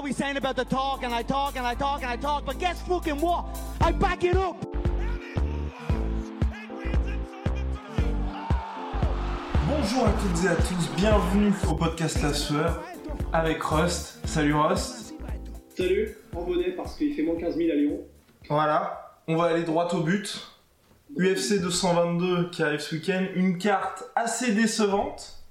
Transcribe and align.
Always 0.00 0.16
saying 0.16 0.38
about 0.38 0.56
the 0.56 0.64
talk, 0.64 1.02
and 1.02 1.14
I 1.14 1.22
talk, 1.22 1.56
and 1.56 1.66
I 1.66 1.74
talk, 1.74 2.00
and 2.00 2.10
I 2.10 2.16
talk, 2.16 2.46
but 2.46 2.58
guess 2.58 2.80
fucking 2.88 3.20
what? 3.20 3.44
I 3.82 3.92
back 3.92 4.24
it 4.24 4.34
up! 4.34 4.56
Bonjour 9.68 10.06
à 10.06 10.12
toutes 10.12 10.42
et 10.42 10.48
à 10.48 10.56
tous, 10.56 10.90
bienvenue 10.96 11.52
au 11.68 11.74
podcast 11.74 12.22
La 12.22 12.32
Sueur 12.32 12.82
avec 13.34 13.62
Rust. 13.62 14.26
Salut 14.26 14.54
Rust. 14.54 15.14
Salut, 15.76 16.16
en 16.34 16.44
bonnet 16.44 16.70
parce 16.70 16.96
qu'il 16.96 17.12
fait 17.12 17.22
moins 17.22 17.36
15 17.36 17.58
000 17.58 17.70
à 17.70 17.74
Lyon. 17.74 18.00
Voilà, 18.48 19.18
on 19.28 19.36
va 19.36 19.48
aller 19.48 19.64
droit 19.64 19.86
au 19.94 20.00
but. 20.00 20.50
UFC 21.18 21.60
222 21.60 22.48
qui 22.48 22.62
arrive 22.62 22.80
ce 22.80 22.94
week-end, 22.94 23.26
une 23.34 23.58
carte 23.58 24.04
assez 24.16 24.52
décevante. 24.52 25.44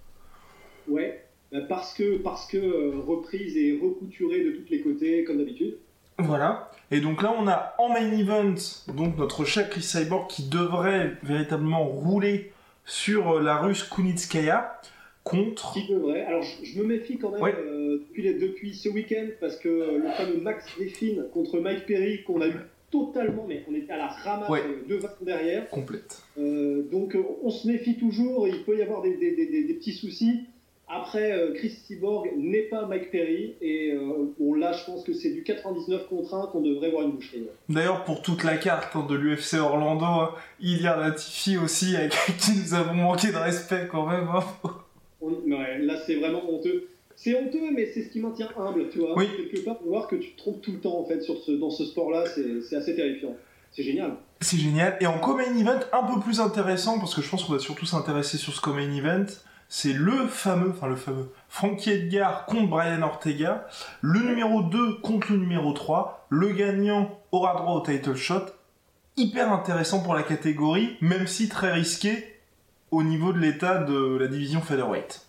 Ouais, 0.88 1.19
parce 1.68 1.94
que, 1.94 2.18
parce 2.18 2.48
que 2.48 2.58
euh, 2.58 2.92
reprise 3.06 3.58
et 3.58 3.80
recouturée 3.82 4.44
de 4.44 4.52
tous 4.52 4.70
les 4.70 4.82
côtés, 4.82 5.24
comme 5.24 5.38
d'habitude. 5.38 5.78
Voilà. 6.18 6.72
Et 6.92 7.00
donc 7.00 7.22
là, 7.24 7.34
on 7.40 7.48
a 7.48 7.74
en 7.78 7.90
main 7.90 8.12
event 8.12 8.56
donc 8.96 9.18
notre 9.18 9.46
cher 9.46 9.70
Chris 9.70 9.82
Cyborg 9.84 10.28
qui 10.30 10.50
devrait 10.50 11.14
véritablement 11.24 11.86
rouler 11.86 12.52
sur 12.86 13.38
euh, 13.38 13.42
la 13.42 13.58
russe 13.58 13.84
Kunitskaya 13.84 14.80
contre. 15.24 15.74
Qui 15.74 15.88
devrait. 15.88 16.26
Alors, 16.26 16.42
je, 16.44 16.66
je 16.66 16.80
me 16.80 16.86
méfie 16.86 17.18
quand 17.18 17.32
même 17.32 17.42
Ouais. 17.42 17.54
euh, 17.58 18.00
depuis, 18.00 18.22
les- 18.24 18.34
depuis 18.34 18.74
ce 18.74 18.90
week-end 18.90 19.28
parce 19.40 19.56
que 19.58 19.70
le 19.70 20.10
fameux 20.18 20.40
Max 20.42 20.66
Griffin 20.76 21.24
contre 21.34 21.60
Mike 21.60 21.86
Perry 21.86 22.24
qu'on 22.24 22.42
a 22.42 22.48
eu 22.48 22.54
totalement, 22.92 23.46
mais 23.48 23.64
on 23.70 23.76
était 23.76 23.94
à 23.94 23.98
la 23.98 24.08
ramasse 24.08 24.50
Ouais. 24.50 24.62
euh, 24.66 24.82
devant 24.88 25.10
derrière. 25.22 25.70
Complète. 25.70 26.24
Euh, 26.40 26.82
donc, 26.92 27.16
euh, 27.16 27.24
on 27.44 27.50
se 27.52 27.68
méfie 27.68 27.98
toujours. 27.98 28.48
Il 28.48 28.64
peut 28.64 28.78
y 28.78 28.82
avoir 28.82 29.02
des, 29.04 29.16
des- 29.18 29.36
des- 29.36 29.46
des- 29.48 29.64
des 29.66 29.74
petits 29.76 29.94
soucis. 29.94 30.46
Après, 30.92 31.32
euh, 31.32 31.54
Chris 31.54 31.70
Cyborg 31.86 32.30
n'est 32.36 32.64
pas 32.64 32.86
Mike 32.88 33.12
Perry. 33.12 33.54
Et 33.62 33.92
euh, 33.94 34.34
bon, 34.40 34.56
là, 34.56 34.72
je 34.74 34.84
pense 34.86 35.04
que 35.04 35.14
c'est 35.14 35.30
du 35.32 35.44
99 35.44 36.08
contre 36.08 36.34
1 36.34 36.48
qu'on 36.48 36.62
devrait 36.62 36.90
voir 36.90 37.04
une 37.04 37.12
boucherie. 37.12 37.46
D'ailleurs, 37.70 38.04
pour 38.06 38.22
toute 38.24 38.44
la 38.44 38.58
carte 38.58 38.96
hein, 38.96 39.06
de 39.08 39.14
l'UFC 39.16 39.56
Orlando, 39.60 40.04
hein, 40.06 40.32
il 40.60 40.82
y 40.82 40.88
a 40.88 40.98
Latifi 40.98 41.58
aussi, 41.58 41.96
avec 41.96 42.12
qui 42.40 42.52
nous 42.58 42.74
avons 42.74 42.96
manqué 42.96 43.32
de 43.32 43.38
respect 43.38 43.88
quand 43.92 44.08
même. 44.08 44.28
hein. 44.34 44.44
On- 45.22 45.30
ouais, 45.32 45.78
là, 45.80 45.96
c'est 46.06 46.16
vraiment 46.16 46.42
honteux. 46.50 46.88
C'est 47.16 47.36
honteux, 47.36 47.70
mais 47.76 47.86
c'est 47.94 48.04
ce 48.04 48.10
qui 48.10 48.20
maintient 48.22 48.50
humble, 48.58 48.88
tu 48.90 49.00
vois. 49.00 49.14
Oui. 49.18 49.28
Quelque 49.52 49.64
part, 49.66 49.78
voir 49.86 50.08
que 50.08 50.16
tu 50.16 50.32
te 50.32 50.38
trompes 50.38 50.62
tout 50.62 50.72
le 50.72 50.80
temps, 50.80 50.98
en 51.00 51.06
fait, 51.06 51.22
sur 51.22 51.38
ce, 51.38 51.52
dans 51.52 51.70
ce 51.70 51.86
sport-là, 51.86 52.24
c'est 52.34 52.62
c'est 52.62 52.78
assez 52.78 52.96
terrifiant. 52.96 53.36
C'est 53.72 53.84
génial. 53.84 54.14
C'est 54.42 54.58
génial. 54.58 54.98
Et 55.02 55.06
en 55.06 55.20
co-main 55.20 55.56
event, 55.60 55.80
un 55.94 56.04
peu 56.04 56.20
plus 56.22 56.40
intéressant, 56.40 56.98
parce 56.98 57.14
que 57.14 57.22
je 57.22 57.30
pense 57.30 57.44
qu'on 57.44 57.54
va 57.54 57.60
surtout 57.60 57.86
s'intéresser 57.86 58.38
sur 58.38 58.54
ce 58.54 58.62
co-main 58.62 58.90
event, 58.96 59.26
c'est 59.70 59.94
le 59.94 60.28
fameux, 60.28 60.72
enfin 60.72 60.88
le 60.88 60.96
fameux, 60.96 61.30
Frankie 61.48 61.92
Edgar 61.92 62.46
contre 62.46 62.68
Brian 62.70 63.02
Ortega, 63.04 63.68
le 64.02 64.20
numéro 64.20 64.64
2 64.64 64.96
contre 64.96 65.32
le 65.32 65.38
numéro 65.38 65.72
3, 65.74 66.26
le 66.30 66.50
gagnant 66.50 67.20
aura 67.32 67.54
droit 67.56 67.76
au 67.76 67.82
title 67.82 68.16
shot, 68.16 68.46
hyper 69.16 69.52
intéressant 69.52 70.02
pour 70.02 70.16
la 70.16 70.24
catégorie, 70.24 70.98
même 71.02 71.28
si 71.28 71.50
très 71.50 71.72
risqué 71.72 72.12
au 72.92 73.04
niveau 73.04 73.32
de 73.32 73.38
l'état 73.38 73.84
de 73.84 74.18
la 74.18 74.28
division 74.28 74.62
featherweight. 74.62 75.22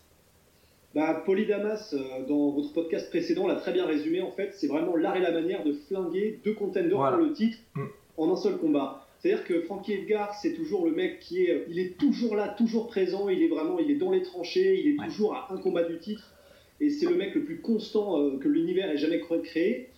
Bah, 0.95 1.23
Polydamas, 1.25 1.93
euh, 1.95 2.27
dans 2.27 2.51
votre 2.51 2.73
podcast 2.73 3.11
précédent, 3.11 3.47
l'a 3.47 3.55
très 3.57 3.73
bien 3.73 3.87
résumé, 3.87 4.23
en 4.23 4.31
fait. 4.33 4.53
C'est 4.57 4.67
vraiment 4.67 4.97
l'art 4.97 5.15
et 5.17 5.21
la 5.21 5.31
manière 5.31 5.63
de 5.63 5.73
flinguer 5.87 6.41
deux 6.45 6.55
contenders 6.55 6.97
Voilà. 6.97 7.17
pour 7.17 7.27
le 7.27 7.33
titre 7.33 7.59
Mm. 7.77 7.85
en 8.17 8.33
un 8.33 8.37
seul 8.37 8.57
combat. 8.57 9.00
C'est-à-dire 9.21 9.45
que 9.45 9.61
Frankie 9.63 9.93
Edgar, 9.93 10.35
c'est 10.35 10.55
toujours 10.55 10.87
le 10.87 10.93
mec 10.93 11.21
qui 11.21 11.45
est, 11.45 11.65
il 11.69 11.79
est 11.79 11.99
toujours 11.99 12.35
là, 12.37 12.49
toujours 12.49 12.87
présent. 12.87 13.29
Il 13.29 13.43
est 13.43 13.49
vraiment, 13.49 13.79
il 13.79 13.91
est 13.91 13.97
dans 13.97 14.11
les 14.11 14.23
tranchées. 14.23 14.81
Il 14.81 14.95
est 14.95 14.99
Ouais. 14.99 15.07
toujours 15.09 15.35
à 15.35 15.53
un 15.53 15.59
combat 15.59 15.85
du 15.85 15.99
titre. 15.99 16.35
Et 16.81 16.89
c'est 16.89 17.07
le 17.07 17.15
mec 17.17 17.35
le 17.35 17.45
plus 17.45 17.61
constant 17.61 18.19
euh, 18.19 18.39
que 18.39 18.49
l'univers 18.49 18.91
ait 18.91 18.97
jamais 18.97 19.19
cr- 19.19 19.43
créé. 19.43 19.89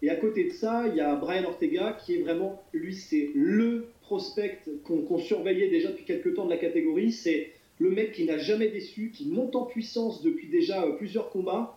Et 0.00 0.08
à 0.08 0.16
côté 0.16 0.44
de 0.44 0.50
ça, 0.52 0.86
il 0.88 0.96
y 0.96 1.00
a 1.00 1.14
Brian 1.16 1.44
Ortega 1.44 1.92
qui 2.02 2.14
est 2.14 2.20
vraiment, 2.20 2.62
lui, 2.72 2.94
c'est 2.94 3.30
le 3.34 3.88
prospect 4.00 4.60
qu'on 4.84 5.18
surveillait 5.18 5.68
déjà 5.68 5.90
depuis 5.90 6.04
quelques 6.04 6.34
temps 6.34 6.46
de 6.46 6.50
la 6.50 6.56
catégorie. 6.56 7.12
C'est 7.12 7.50
le 7.78 7.90
mec 7.90 8.12
qui 8.12 8.24
n'a 8.24 8.38
jamais 8.38 8.68
déçu, 8.68 9.10
qui 9.12 9.28
monte 9.28 9.54
en 9.56 9.66
puissance 9.66 10.22
depuis 10.22 10.48
déjà 10.48 10.84
euh, 10.84 10.92
plusieurs 10.92 11.28
combats. 11.28 11.76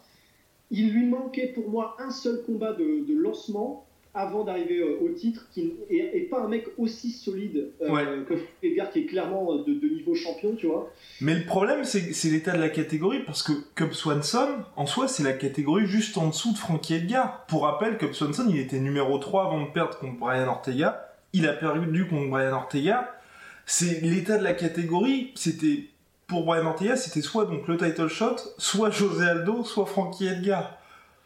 Il 0.71 0.91
lui 0.93 1.05
manquait 1.05 1.47
pour 1.47 1.69
moi 1.69 1.95
un 1.99 2.11
seul 2.11 2.41
combat 2.45 2.71
de, 2.73 3.03
de 3.05 3.13
lancement 3.13 3.84
avant 4.15 4.45
d'arriver 4.45 4.79
euh, 4.79 4.97
au 5.05 5.09
titre, 5.09 5.45
qui, 5.51 5.73
et 5.89 6.21
pas 6.31 6.39
un 6.41 6.47
mec 6.47 6.65
aussi 6.77 7.11
solide 7.11 7.71
euh, 7.81 7.89
Ouais. 7.91 8.05
que 8.27 8.33
Edgar, 8.65 8.89
qui 8.89 8.99
est 8.99 9.05
clairement 9.05 9.51
euh, 9.53 9.63
de, 9.65 9.73
de 9.73 9.87
niveau 9.93 10.15
champion, 10.15 10.55
tu 10.55 10.67
vois. 10.67 10.91
Mais 11.21 11.35
le 11.35 11.43
problème, 11.45 11.83
c'est 11.83 12.13
c'est 12.13 12.29
l'état 12.29 12.53
de 12.53 12.61
la 12.61 12.69
catégorie, 12.69 13.19
parce 13.25 13.43
que 13.43 13.51
Cub 13.75 13.91
Swanson, 13.91 14.63
en 14.77 14.85
soi, 14.85 15.07
c'est 15.09 15.23
la 15.23 15.33
catégorie 15.33 15.85
juste 15.85 16.17
en 16.17 16.27
dessous 16.29 16.53
de 16.53 16.57
Frankie 16.57 16.93
Edgar. 16.95 17.45
Pour 17.47 17.63
rappel, 17.63 17.97
Cub 17.97 18.13
Swanson, 18.13 18.47
il 18.49 18.57
était 18.57 18.79
numéro 18.79 19.17
3 19.17 19.45
avant 19.47 19.65
de 19.65 19.71
perdre 19.71 19.97
contre 19.99 20.17
Brian 20.17 20.47
Ortega. 20.47 21.11
Il 21.33 21.45
a 21.47 21.53
perdu 21.53 22.07
contre 22.07 22.29
Brian 22.29 22.53
Ortega. 22.53 23.11
C'est 23.65 23.99
l'état 24.01 24.37
de 24.37 24.43
la 24.43 24.53
catégorie, 24.53 25.31
c'était... 25.35 25.85
Pour 26.27 26.43
Brian 26.43 26.65
Ortega, 26.65 26.95
c'était 26.95 27.21
soit 27.21 27.45
donc 27.45 27.67
le 27.67 27.77
title 27.77 28.07
shot, 28.07 28.37
soit 28.57 28.89
José 28.89 29.25
Aldo, 29.25 29.63
soit 29.63 29.85
Frankie 29.85 30.25
Edgar. 30.25 30.79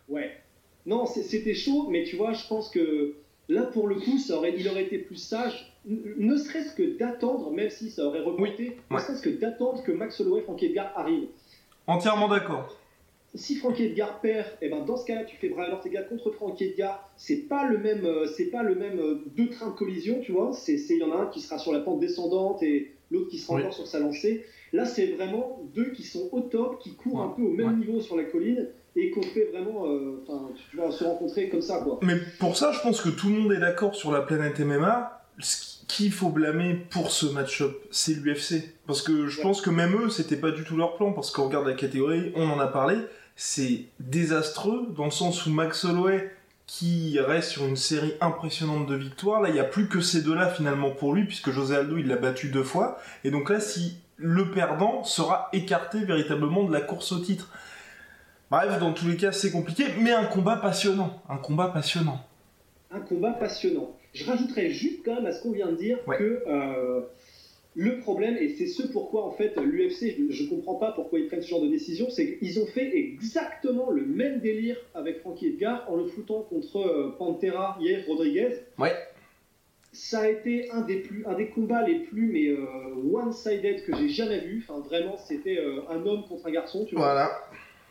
Ouais. 0.10 0.36
Non, 0.86 1.06
c'était 1.06 1.54
chaud, 1.54 1.88
mais 1.90 2.04
tu 2.04 2.16
vois, 2.16 2.34
je 2.34 2.48
pense 2.48 2.70
que 2.70 3.16
là, 3.48 3.64
pour 3.64 3.88
le 3.88 3.96
coup, 3.96 4.18
ça 4.18 4.38
aurait, 4.38 4.54
il 4.58 4.68
aurait 4.68 4.84
été 4.84 4.98
plus 4.98 5.18
sage, 5.18 5.74
ne 5.86 6.36
serait-ce 6.38 6.74
que 6.76 6.98
d'attendre, 6.98 7.52
même 7.52 7.70
si 7.70 7.90
ça 7.92 8.06
aurait 8.06 8.22
remonté, 8.22 8.78
ne 8.92 8.98
serait-ce 9.00 9.22
que 9.22 9.30
d'attendre 9.30 9.84
que 9.84 9.92
Max 9.92 10.20
Holloway 10.20 10.40
et 10.40 10.44
Frankie 10.44 10.66
Edgar 10.68 10.92
arrivent. 10.96 11.28
Entièrement 11.88 12.28
d'accord. 12.28 12.76
si 13.36 13.56
Frankie 13.58 13.84
Edgar 13.86 14.22
perd, 14.22 14.48
et 14.62 14.70
ben 14.70 14.84
dans 14.86 14.98
ce 14.98 15.06
cas-là, 15.06 15.24
tu 15.24 15.36
fais 15.36 15.50
Brian 15.50 15.72
Ortega 15.74 16.02
contre 16.02 16.32
Frankie 16.32 16.64
Edgar. 16.66 17.08
C'est 17.16 17.48
pas 17.48 17.66
le 17.68 17.78
même, 17.78 18.04
euh, 18.06 18.26
c'est 18.26 18.46
pas 18.50 18.64
le 18.64 18.74
même 18.74 19.00
euh, 19.00 19.24
deux 19.36 19.50
trains 19.50 19.70
de 19.70 19.76
collision, 19.76 20.20
tu 20.22 20.32
vois. 20.32 20.52
C'est, 20.54 20.76
il 20.76 20.98
y 20.98 21.04
en 21.04 21.12
a 21.12 21.18
un 21.18 21.26
qui 21.28 21.40
sera 21.40 21.60
sur 21.60 21.72
la 21.72 21.80
pente 21.82 22.00
descendante 22.00 22.64
et 22.64 22.92
l'autre 23.12 23.30
qui 23.30 23.38
sera 23.38 23.56
Oui. 23.56 23.62
encore 23.62 23.74
sur 23.76 23.86
sa 23.86 24.00
lancée. 24.00 24.46
Là, 24.74 24.86
c'est 24.86 25.08
vraiment 25.08 25.62
deux 25.76 25.92
qui 25.92 26.02
sont 26.04 26.28
au 26.32 26.42
top, 26.42 26.80
qui 26.80 26.96
courent 26.96 27.22
un 27.22 27.30
peu 27.30 27.44
au 27.44 27.52
même 27.52 27.68
Ouais. 27.68 27.86
niveau 27.86 28.00
sur 28.02 28.16
la 28.18 28.24
colline 28.24 28.68
et 28.96 29.12
qu'on 29.12 29.22
fait 29.22 29.50
vraiment, 29.54 29.86
euh, 29.88 30.24
tu 30.56 30.78
se 30.78 31.04
rencontrer 31.04 31.50
comme 31.50 31.62
ça, 31.62 31.80
quoi. 31.80 32.00
Mais 32.02 32.16
pour 32.40 32.58
ça, 32.58 32.72
je 32.72 32.80
pense 32.82 33.02
que 33.02 33.10
tout 33.10 33.30
le 33.30 33.36
monde 33.36 33.54
est 33.54 33.60
d'accord 33.60 33.96
sur 33.96 34.12
la 34.12 34.22
planète 34.22 34.60
MMA. 34.60 35.22
Ce 35.40 35.86
qu'il 35.88 36.12
faut 36.12 36.30
blâmer 36.30 36.74
pour 36.90 37.12
ce 37.12 37.26
match-up, 37.28 37.76
c'est 37.92 38.14
l'UFC. 38.14 38.76
Parce 38.88 39.02
que 39.02 39.28
je 39.28 39.42
pense 39.42 39.62
que 39.62 39.70
même 39.70 39.96
eux, 40.02 40.10
c'était 40.10 40.36
pas 40.36 40.52
du 40.52 40.64
tout 40.64 40.76
leur 40.76 40.96
plan. 40.98 41.14
Parce 41.14 41.32
qu'on 41.32 41.46
regarde 41.46 41.68
la 41.68 41.74
catégorie, 41.74 42.32
on 42.36 42.50
en 42.50 42.60
a 42.60 42.68
parlé, 42.68 42.98
c'est 43.36 43.86
désastreux 44.00 44.88
dans 44.96 45.06
le 45.06 45.12
sens 45.12 45.46
où 45.46 45.52
Max 45.52 45.86
Holloway, 45.86 46.32
qui 46.68 47.20
reste 47.20 47.50
sur 47.50 47.66
une 47.66 47.78
série 47.78 48.14
impressionnante 48.22 48.86
de 48.86 48.96
victoires, 48.96 49.42
là, 49.42 49.50
il 49.50 49.54
n'y 49.54 49.60
a 49.60 49.64
plus 49.64 49.88
que 49.88 50.02
ces 50.02 50.22
deux-là 50.22 50.50
finalement 50.50 50.92
pour 50.92 51.14
lui, 51.14 51.24
puisque 51.26 51.50
José 51.50 51.76
Aldo, 51.76 51.98
il 51.98 52.08
l'a 52.08 52.16
battu 52.16 52.50
deux 52.50 52.64
fois. 52.64 53.00
Et 53.24 53.32
donc 53.32 53.50
là, 53.50 53.60
si 53.60 53.96
le 54.20 54.52
perdant 54.52 55.04
sera 55.04 55.50
écarté 55.54 56.00
véritablement 56.04 56.64
de 56.64 56.74
la 56.74 56.82
course 56.82 57.12
au 57.14 57.20
titre. 57.20 57.50
Bref, 58.52 58.80
dans 58.80 58.94
tous 58.94 59.08
les 59.08 59.16
cas, 59.18 59.32
c'est 59.32 59.52
compliqué, 59.52 59.84
mais 60.02 60.12
un 60.12 60.26
combat 60.26 60.58
passionnant. 60.58 61.22
Un 61.30 61.38
combat 61.38 61.68
passionnant. 61.70 62.20
un 62.92 63.00
combat 63.02 63.32
passionnant. 63.34 63.96
Je 64.14 64.26
rajouterais 64.26 64.72
juste 64.72 65.02
quand 65.06 65.16
même 65.16 65.28
à 65.28 65.32
ce 65.32 65.44
qu'on 65.44 65.52
vient 65.52 65.68
de 65.72 65.76
dire 65.76 66.00
Ouais. 66.08 66.18
que 66.18 66.44
euh, 66.48 67.02
le 67.76 68.00
problème, 68.00 68.36
et 68.38 68.50
c'est 68.50 68.66
ce 68.66 68.88
pourquoi 68.88 69.24
en 69.28 69.32
fait 69.32 69.56
l'UFC, 69.62 70.16
je 70.32 70.44
ne 70.44 70.50
comprends 70.50 70.76
pas 70.76 70.92
pourquoi 70.94 71.20
ils 71.20 71.28
prennent 71.28 71.44
ce 71.44 71.48
genre 71.50 71.62
de 71.62 71.68
décision, 71.68 72.10
c'est 72.10 72.38
qu'ils 72.40 72.60
ont 72.60 72.66
fait 72.66 72.98
exactement 72.98 73.92
le 73.92 74.04
même 74.04 74.40
délire 74.40 74.78
avec 74.96 75.20
Frankie 75.20 75.48
Edgar 75.50 75.86
en 75.88 75.98
le 75.98 76.06
foutant 76.08 76.42
contre 76.42 76.78
euh, 76.78 77.16
Pantera 77.20 77.78
hier 77.80 78.04
Rodriguez. 78.08 78.56
Ouais. 78.80 78.94
Ça 79.92 80.22
a 80.22 80.28
été 80.30 80.70
un 80.72 80.82
des, 80.82 80.98
plus, 80.98 81.24
un 81.28 81.34
des 81.36 81.48
combats 81.50 81.84
les 81.88 82.00
plus 82.00 82.32
mais 82.32 82.48
euh, 82.48 83.14
one-sided 83.14 83.84
que 83.86 83.96
j'ai 83.98 84.10
jamais 84.10 84.40
vu. 84.40 84.64
Enfin, 84.68 84.80
vraiment, 84.82 85.18
c'était 85.18 85.60
un 85.90 86.06
homme 86.06 86.24
contre 86.28 86.46
un 86.48 86.52
garçon, 86.52 86.86
tu 86.86 86.94
vois. 86.96 87.06
Voilà. 87.06 87.32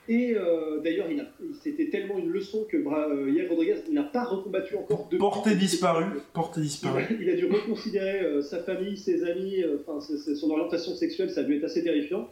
Et 0.09 0.35
euh, 0.35 0.81
d'ailleurs, 0.81 1.11
il 1.11 1.27
il- 1.43 1.55
c'était 1.63 1.91
tellement 1.91 2.19
une 2.19 2.31
leçon 2.31 2.65
que 2.69 2.77
euh, 2.79 3.47
Rodriguez 3.51 3.77
n'a 3.91 4.05
pas 4.05 4.25
recombattu 4.25 4.75
encore 4.77 5.05
depuis. 5.07 5.19
Portée 5.19 5.55
disparue. 5.55 6.07
Portée 6.33 6.61
Il 6.61 6.65
disparue. 6.65 7.03
a, 7.03 7.13
il 7.21 7.29
a 7.31 7.35
dû 7.37 7.45
reconsidérer 7.47 8.21
euh, 8.23 8.41
sa 8.43 8.63
famille, 8.63 8.97
ses 8.97 9.23
amis, 9.25 9.63
euh, 9.63 9.79
enfin 9.87 10.01
son 10.01 10.51
orientation 10.51 10.95
sexuelle, 10.95 11.31
ça 11.31 11.41
a 11.41 11.45
dû 11.45 11.57
être 11.57 11.65
assez 11.65 11.83
terrifiant. 11.85 12.29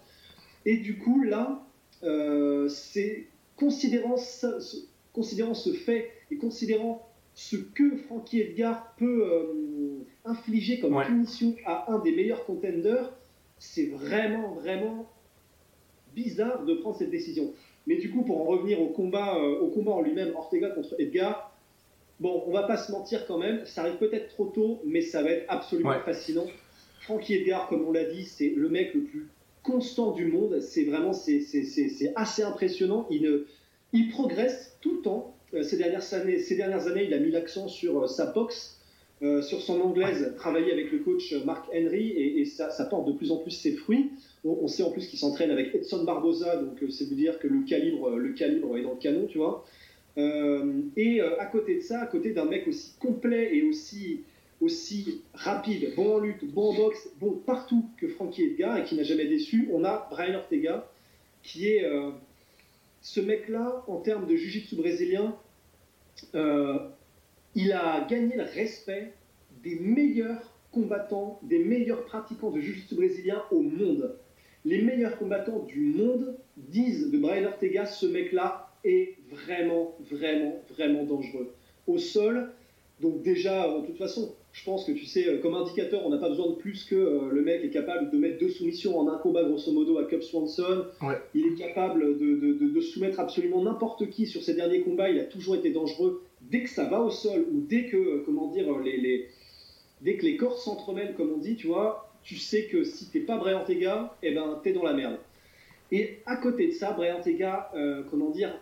Et 0.65 0.79
du 0.79 0.97
coup, 0.99 1.23
là, 1.23 1.63
c'est 2.69 3.27
considérant, 3.57 4.17
ce, 4.17 4.47
considérant 5.13 5.55
ce 5.55 5.73
fait 5.73 6.11
et 6.31 6.37
considérant 6.37 7.07
ce 7.35 7.57
que 7.57 7.97
Frankie 7.97 8.41
Edgar 8.41 8.95
peut 8.99 9.25
infliger 10.25 10.81
comme 10.81 11.01
punition 11.05 11.55
à 11.67 11.93
un 11.93 11.99
des 12.01 12.13
meilleurs 12.17 12.45
contenders, 12.47 13.13
c'est 13.59 13.87
vraiment, 13.87 14.55
vraiment 14.55 15.09
bizarre 16.15 16.65
de 16.65 16.75
prendre 16.75 16.97
cette 16.97 17.11
décision. 17.11 17.53
Mais 17.87 17.97
du 17.97 18.11
coup, 18.11 18.23
pour 18.23 18.41
en 18.41 18.45
revenir 18.45 18.81
au 18.81 18.89
combat, 18.89 19.37
euh, 19.39 19.61
au 19.61 19.69
combat 19.69 19.93
en 19.93 20.03
lui-même, 20.03 20.35
Ortega 20.35 20.71
contre 20.71 20.95
Edgar, 20.99 21.53
bon, 22.21 22.43
on 22.47 22.51
va 22.51 22.65
pas 22.65 22.77
se 22.77 22.91
mentir 22.91 23.27
quand 23.27 23.39
même, 23.39 23.65
ça 23.65 23.83
arrive 23.83 23.97
peut-être 23.97 24.29
trop 24.29 24.47
tôt, 24.47 24.81
mais 24.85 25.01
ça 25.01 25.23
va 25.23 25.31
être 25.31 25.45
absolument 25.49 25.99
fascinant. 26.05 26.47
Frankie 27.01 27.35
Edgar, 27.35 27.69
comme 27.69 27.87
on 27.87 27.93
l'a 27.93 28.05
dit, 28.05 28.25
c'est 28.25 28.49
le 28.49 28.69
mec 28.69 28.93
le 28.95 29.03
plus 29.03 29.29
constant 29.63 30.13
du 30.13 30.27
monde. 30.27 30.61
C'est 30.61 30.85
vraiment, 30.85 31.13
c'est 31.13 31.45
assez 32.17 32.43
impressionnant. 32.43 33.07
Il, 33.11 33.45
il 33.93 34.09
progresse 34.11 34.77
tout 34.81 34.97
le 34.97 35.03
temps. 35.03 35.37
Euh, 35.55 35.63
ces 35.63 35.77
dernières 35.77 36.13
années, 36.15 36.39
ces 36.39 36.57
dernières 36.57 36.89
années, 36.89 37.05
il 37.05 37.15
a 37.15 37.19
mis 37.21 37.31
l'accent 37.31 37.69
sur 37.69 38.03
euh, 38.03 38.07
sa 38.09 38.27
boxe 38.27 38.76
euh, 39.23 39.41
sur 39.41 39.63
son 39.63 39.81
anglaise, 39.81 40.35
travailler 40.37 40.71
avec 40.73 40.93
le 40.93 40.99
coach 40.99 41.33
Mark 41.47 41.67
Henry 41.75 42.11
et, 42.11 42.45
ça, 42.45 42.69
porte 42.85 43.07
de 43.09 43.13
plus 43.13 43.33
en 43.33 43.39
plus 43.39 43.51
ses 43.51 43.73
fruits. 43.73 44.11
On, 44.45 44.69
sait 44.69 44.83
en 44.83 44.91
plus 44.91 45.07
qu'il 45.07 45.19
s'entraîne 45.19 45.51
avec 45.51 45.75
Edson 45.75 46.05
Barbosa, 46.05 46.57
donc 46.57 46.83
euh, 46.83 46.91
c'est 46.91 47.07
vous 47.07 47.15
dire 47.15 47.39
que 47.39 47.49
le 47.49 47.63
calibre, 47.63 48.11
le 48.11 48.35
calibre 48.35 48.77
est 48.77 48.83
dans 48.83 48.93
le 48.93 48.99
canon, 48.99 49.27
tu 49.27 49.39
vois. 49.39 49.65
Euh, 50.19 50.83
et 50.99 51.23
à 51.23 51.47
côté 51.47 51.77
de 51.77 51.81
ça, 51.81 52.01
à 52.01 52.07
côté 52.07 52.33
d'un 52.33 52.45
mec 52.45 52.69
aussi 52.69 52.93
complet 53.01 53.57
et 53.57 53.63
aussi, 53.63 54.21
aussi 54.61 55.23
rapide, 55.33 55.95
bon 55.97 56.17
en 56.17 56.19
lutte, 56.19 56.45
bon 56.53 56.73
en 56.73 56.75
boxe, 56.75 57.09
bon 57.19 57.33
partout 57.33 57.87
que 57.97 58.09
Frankie 58.09 58.45
Edgar 58.45 58.77
et 58.77 58.85
qui 58.85 58.97
n'a 58.97 59.03
jamais 59.03 59.27
déçu, 59.27 59.69
on 59.73 59.83
a 59.85 60.09
Brian 60.11 60.35
Ortega 60.35 60.91
qui 61.43 61.69
est 61.69 61.87
ce 63.01 63.21
mec-là 63.21 63.85
en 63.87 63.97
termes 63.97 64.27
de 64.27 64.37
jiu-jitsu 64.37 64.75
brésilien 64.77 65.37
il 67.57 67.73
a 67.73 68.07
gagné 68.09 68.37
le 68.37 68.45
respect 68.45 69.15
des 69.65 69.81
meilleurs 69.81 70.55
combattants, 70.73 71.41
des 71.43 71.59
meilleurs 71.59 72.05
pratiquants 72.05 72.51
de 72.51 72.61
jiu-jitsu 72.61 72.95
brésilien 72.95 73.43
au 73.51 73.63
monde. 73.63 74.15
Les 74.67 74.83
meilleurs 74.83 75.17
combattants 75.17 75.61
du 75.61 75.81
monde 75.81 76.37
disent 76.59 77.11
de 77.11 77.19
Brian 77.19 77.47
Ortega, 77.47 77.87
ce 77.87 78.05
mec-là 78.05 78.71
est 78.85 79.17
vraiment, 79.31 79.97
vraiment, 80.11 80.61
vraiment 80.69 81.05
dangereux. 81.05 81.55
Au 81.87 81.97
sol, 81.97 82.53
donc 83.01 83.23
déjà, 83.23 83.73
de 83.81 83.87
toute 83.87 83.97
façon, 83.97 84.35
je 84.53 84.63
pense 84.65 84.85
que 84.85 84.93
tu 84.93 85.07
sais, 85.07 85.41
comme 85.41 85.55
indicateur, 85.55 86.05
on 86.05 86.11
n'a 86.11 86.19
pas 86.19 86.29
besoin 86.29 86.51
de 86.51 86.57
plus 86.57 86.85
que 86.85 86.95
euh, 86.95 87.31
le 87.31 87.41
mec 87.41 87.65
est 87.65 87.71
capable 87.71 88.11
de 88.11 88.19
mettre 88.19 88.39
deux 88.39 88.51
soumissions 88.51 88.99
en 88.99 89.09
un 89.09 89.17
combat, 89.17 89.45
grosso 89.45 89.73
modo, 89.73 89.97
à 89.97 90.05
Cup 90.05 90.23
Swanson. 90.23 90.85
Il 91.35 91.47
est 91.47 91.55
capable 91.55 92.19
de 92.19 92.81
soumettre 92.81 93.19
absolument 93.19 93.63
n'importe 93.63 94.11
qui 94.11 94.27
sur 94.27 94.43
ses 94.43 94.55
derniers 94.55 94.83
combats. 94.83 95.09
Il 95.09 95.19
a 95.19 95.25
toujours 95.25 95.57
été 95.57 95.71
dangereux 95.71 96.26
dès 96.51 96.63
que 96.63 96.71
ça 96.71 96.85
va 96.85 97.01
au 97.01 97.11
sol 97.11 97.47
ou 97.53 97.61
dès 97.61 97.87
que, 97.87 97.97
euh, 97.97 98.23
comment 98.25 98.49
dire, 98.49 98.79
les, 98.79 98.97
les 98.97 99.29
dès 100.03 100.17
que 100.17 100.25
les 100.25 100.37
corps 100.37 100.59
s'entremêlent, 100.59 101.15
comme 101.15 101.33
on 101.35 101.39
dit, 101.39 101.57
tu 101.57 101.67
vois, 101.69 102.13
tu 102.23 102.37
sais 102.37 102.67
que 102.67 102.85
si 102.85 103.07
t'es 103.11 103.21
pas 103.21 103.39
Brian 103.39 103.65
Tega, 103.65 104.17
eh 104.23 104.33
ben 104.33 104.61
t'es 104.63 104.73
dans 104.73 104.83
la 104.83 104.93
merde. 104.93 105.19
Et 105.93 106.19
à 106.27 106.37
côté 106.37 106.67
de 106.67 106.73
ça, 106.73 106.93
Brian 106.93 107.21
Tega, 107.21 107.71
euh, 107.75 108.03
comment 108.11 108.31
dire, 108.31 108.59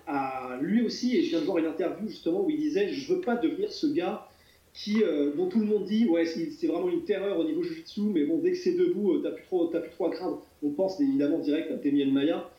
lui 0.61 0.83
aussi, 0.83 1.17
et 1.17 1.23
je 1.23 1.31
viens 1.31 1.41
de 1.41 1.47
voir 1.47 1.59
une 1.59 1.67
interview 1.67 2.07
justement 2.07 2.45
où 2.45 2.51
il 2.51 2.59
disait, 2.59 2.89
je 2.89 3.15
veux 3.15 3.21
pas 3.21 3.37
devenir 3.37 3.73
ce 3.73 3.87
gars 3.87 4.29
qui, 4.75 5.03
euh, 5.03 5.33
dont 5.35 5.49
tout 5.49 5.61
le 5.61 5.67
monde 5.67 5.85
dit, 5.85 6.07
ouais, 6.09 6.27
c'est 6.27 6.67
vraiment 6.67 6.91
une 6.91 7.05
terreur 7.05 7.39
au 7.39 7.45
niveau 7.45 7.63
jiu-jitsu, 7.63 8.03
mais 8.03 8.25
bon, 8.25 8.39
dès 8.39 8.51
que 8.51 8.57
c'est 8.57 8.75
debout, 8.75 9.19
t'as 9.19 9.31
plus 9.31 9.45
trop, 9.45 9.69
plus 9.69 9.91
trop 9.91 10.07
à 10.07 10.11
craindre. 10.11 10.43
On 10.63 10.71
pense 10.71 11.01
évidemment 11.01 11.39
direct 11.39 11.71
à 11.71 11.77
Temi 11.77 12.05
Maya. 12.07 12.51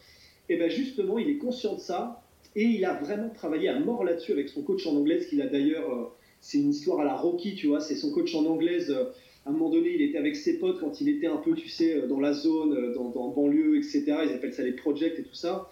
Et 0.48 0.58
ben 0.58 0.70
justement, 0.70 1.18
il 1.18 1.30
est 1.30 1.38
conscient 1.38 1.76
de 1.76 1.80
ça, 1.80 2.24
et 2.56 2.64
il 2.64 2.86
a 2.86 2.94
vraiment 2.94 3.30
travaillé 3.30 3.68
à 3.68 3.80
mort 3.80 4.04
là-dessus 4.04 4.32
avec 4.32 4.48
son 4.48 4.64
coach 4.64 4.88
en 4.88 4.96
anglaise, 4.96 5.28
qu'il 5.28 5.42
a 5.42 5.48
d'ailleurs, 5.48 5.94
euh, 5.94 6.06
c'est 6.40 6.58
une 6.58 6.70
histoire 6.70 7.02
à 7.02 7.04
la 7.04 7.14
Rocky, 7.14 7.56
tu 7.56 7.68
vois, 7.68 7.82
c'est 7.82 7.96
son 7.96 8.12
coach 8.12 8.34
en 8.34 8.46
anglaise. 8.46 8.92
Euh, 8.92 9.12
à 9.46 9.50
un 9.50 9.52
moment 9.52 9.70
donné, 9.70 9.94
il 9.94 10.02
était 10.02 10.18
avec 10.18 10.36
ses 10.36 10.58
potes 10.58 10.80
quand 10.80 11.02
il 11.02 11.10
était 11.10 11.28
un 11.28 11.38
peu, 11.38 11.54
tu 11.54 11.68
sais, 11.68 11.96
euh, 11.96 12.08
dans 12.08 12.20
la 12.20 12.34
zone, 12.34 12.94
dans, 12.94 13.10
dans 13.10 13.28
banlieue, 13.30 13.78
etc. 13.78 14.04
Ils 14.24 14.32
appellent 14.34 14.54
ça 14.54 14.64
les 14.64 14.72
projects 14.72 15.20
et 15.20 15.24
tout 15.24 15.36
ça. 15.36 15.70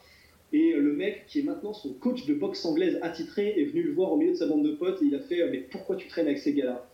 Et 0.51 0.73
le 0.73 0.93
mec, 0.93 1.23
qui 1.27 1.39
est 1.39 1.43
maintenant 1.43 1.73
son 1.73 1.93
coach 1.93 2.25
de 2.25 2.33
boxe 2.33 2.63
anglaise 2.65 2.99
attitré, 3.01 3.59
est 3.59 3.65
venu 3.65 3.81
le 3.81 3.93
voir 3.93 4.11
au 4.11 4.17
milieu 4.17 4.31
de 4.31 4.37
sa 4.37 4.45
bande 4.45 4.63
de 4.63 4.73
potes 4.73 5.01
et 5.01 5.05
il 5.05 5.15
a 5.15 5.19
fait 5.19 5.49
Mais 5.49 5.59
pourquoi 5.59 5.95
tu 5.95 6.07
traînes 6.07 6.27
avec 6.27 6.37
ces 6.37 6.53
gars-là? 6.53 6.87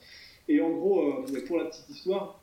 Et 0.47 0.61
en 0.61 0.69
gros, 0.69 1.13
pour 1.45 1.57
la 1.57 1.65
petite 1.65 1.89
histoire, 1.89 2.41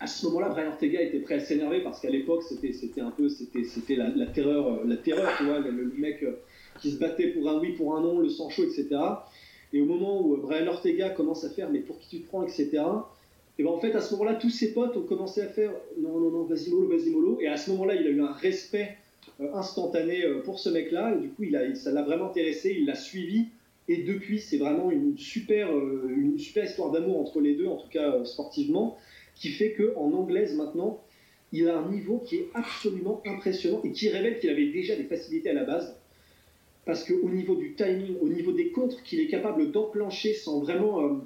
à 0.00 0.06
ce 0.06 0.26
moment-là, 0.26 0.50
Brian 0.50 0.68
Ortega 0.68 1.00
était 1.00 1.20
prêt 1.20 1.36
à 1.36 1.40
s'énerver 1.40 1.80
parce 1.82 2.00
qu'à 2.00 2.10
l'époque, 2.10 2.42
c'était, 2.42 3.00
un 3.00 3.10
peu, 3.10 3.30
c'était, 3.30 3.96
la, 3.96 4.26
terreur, 4.26 4.84
la 4.84 4.98
terreur, 4.98 5.32
tu 5.38 5.44
vois, 5.44 5.60
le 5.60 5.92
mec 5.96 6.22
qui 6.80 6.90
se 6.90 6.98
battait 6.98 7.28
pour 7.28 7.48
un 7.48 7.58
oui, 7.58 7.72
pour 7.72 7.96
un 7.96 8.00
non, 8.00 8.18
le 8.18 8.28
sang 8.28 8.48
chaud, 8.48 8.64
etc. 8.64 8.88
Et 9.72 9.80
au 9.80 9.84
moment 9.84 10.20
où 10.20 10.36
Brian 10.36 10.66
Ortega 10.66 11.10
commence 11.10 11.44
à 11.44 11.50
faire 11.50 11.70
mais 11.70 11.80
pour 11.80 11.98
qui 11.98 12.08
tu 12.08 12.22
te 12.22 12.28
prends, 12.28 12.42
etc. 12.42 12.82
Et 13.58 13.64
ben 13.64 13.70
en 13.70 13.80
fait, 13.80 13.94
à 13.94 14.00
ce 14.00 14.12
moment-là, 14.12 14.34
tous 14.34 14.50
ses 14.50 14.72
potes 14.72 14.96
ont 14.96 15.02
commencé 15.02 15.40
à 15.40 15.48
faire 15.48 15.72
non, 16.00 16.20
non, 16.20 16.30
non, 16.30 16.44
vas-y 16.44 16.70
mollo, 16.70 16.88
vas-y 16.88 17.10
mollo. 17.10 17.38
Et 17.40 17.48
à 17.48 17.56
ce 17.56 17.70
moment-là, 17.70 17.96
il 17.96 18.06
a 18.06 18.10
eu 18.10 18.22
un 18.22 18.32
respect 18.32 18.96
euh, 19.40 19.52
instantané 19.54 20.24
euh, 20.24 20.42
pour 20.42 20.60
ce 20.60 20.68
mec-là. 20.68 21.14
Et 21.14 21.20
du 21.20 21.28
coup, 21.30 21.42
il 21.42 21.56
a, 21.56 21.74
ça 21.74 21.90
l'a 21.90 22.02
vraiment 22.02 22.26
intéressé, 22.26 22.76
il 22.78 22.86
l'a 22.86 22.94
suivi. 22.94 23.46
Et 23.88 24.04
depuis, 24.04 24.38
c'est 24.38 24.58
vraiment 24.58 24.90
une 24.92 25.18
super, 25.18 25.74
euh, 25.74 26.08
une 26.16 26.38
super 26.38 26.64
histoire 26.64 26.92
d'amour 26.92 27.20
entre 27.20 27.40
les 27.40 27.54
deux, 27.54 27.66
en 27.66 27.76
tout 27.76 27.88
cas 27.88 28.24
sportivement, 28.24 28.96
qui 29.34 29.48
fait 29.48 29.72
qu'en 29.72 30.12
anglaise 30.12 30.54
maintenant, 30.54 31.02
il 31.52 31.68
a 31.68 31.78
un 31.78 31.90
niveau 31.90 32.18
qui 32.18 32.36
est 32.36 32.48
absolument 32.54 33.22
impressionnant 33.26 33.80
et 33.82 33.90
qui 33.92 34.08
révèle 34.08 34.38
qu'il 34.38 34.50
avait 34.50 34.70
déjà 34.70 34.94
des 34.94 35.04
facilités 35.04 35.50
à 35.50 35.54
la 35.54 35.64
base 35.64 35.96
parce 36.88 37.04
qu'au 37.04 37.28
niveau 37.28 37.54
du 37.54 37.74
timing, 37.74 38.16
au 38.22 38.28
niveau 38.30 38.52
des 38.52 38.70
contres 38.70 39.02
qu'il 39.02 39.20
est 39.20 39.26
capable 39.26 39.72
d'enclencher 39.72 40.32
sans 40.32 40.60
vraiment... 40.60 41.04
Euh, 41.04 41.18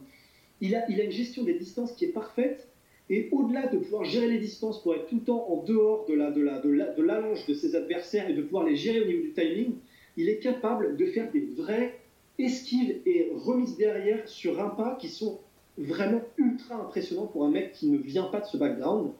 il, 0.61 0.75
a, 0.75 0.85
il 0.91 1.00
a 1.00 1.05
une 1.05 1.12
gestion 1.12 1.44
des 1.44 1.55
distances 1.55 1.93
qui 1.93 2.05
est 2.05 2.12
parfaite, 2.12 2.67
et 3.09 3.29
au-delà 3.31 3.69
de 3.69 3.79
pouvoir 3.79 4.03
gérer 4.03 4.26
les 4.26 4.38
distances 4.38 4.82
pour 4.82 4.93
être 4.97 5.06
tout 5.06 5.14
le 5.14 5.20
temps 5.23 5.49
en 5.49 5.62
dehors 5.62 6.05
de 6.06 6.14
la, 6.14 6.32
de, 6.32 6.41
la, 6.41 6.59
de, 6.59 6.69
la, 6.69 6.87
de 6.87 7.03
l'allonge 7.05 7.47
de 7.47 7.55
ses 7.55 7.76
adversaires 7.76 8.29
et 8.29 8.35
de 8.35 8.43
pouvoir 8.43 8.64
les 8.64 8.75
gérer 8.75 9.03
au 9.03 9.06
niveau 9.06 9.23
du 9.23 9.32
timing, 9.35 9.75
il 10.17 10.29
est 10.29 10.41
capable 10.41 10.97
de 10.97 11.06
faire 11.06 11.31
des 11.31 11.47
vraies 11.56 11.97
esquives 12.41 12.97
et 13.06 13.31
remises 13.32 13.76
derrière 13.76 14.26
sur 14.26 14.61
un 14.61 14.70
pas 14.70 14.99
qui 15.00 15.08
sont 15.08 15.38
vraiment 15.79 16.23
ultra 16.38 16.75
impressionnants 16.75 17.29
pour 17.29 17.44
un 17.44 17.50
mec 17.53 17.70
qui 17.70 17.87
ne 17.87 17.99
vient 17.99 18.25
pas 18.25 18.41
de 18.41 18.47
ce 18.47 18.56
background. 18.56 19.12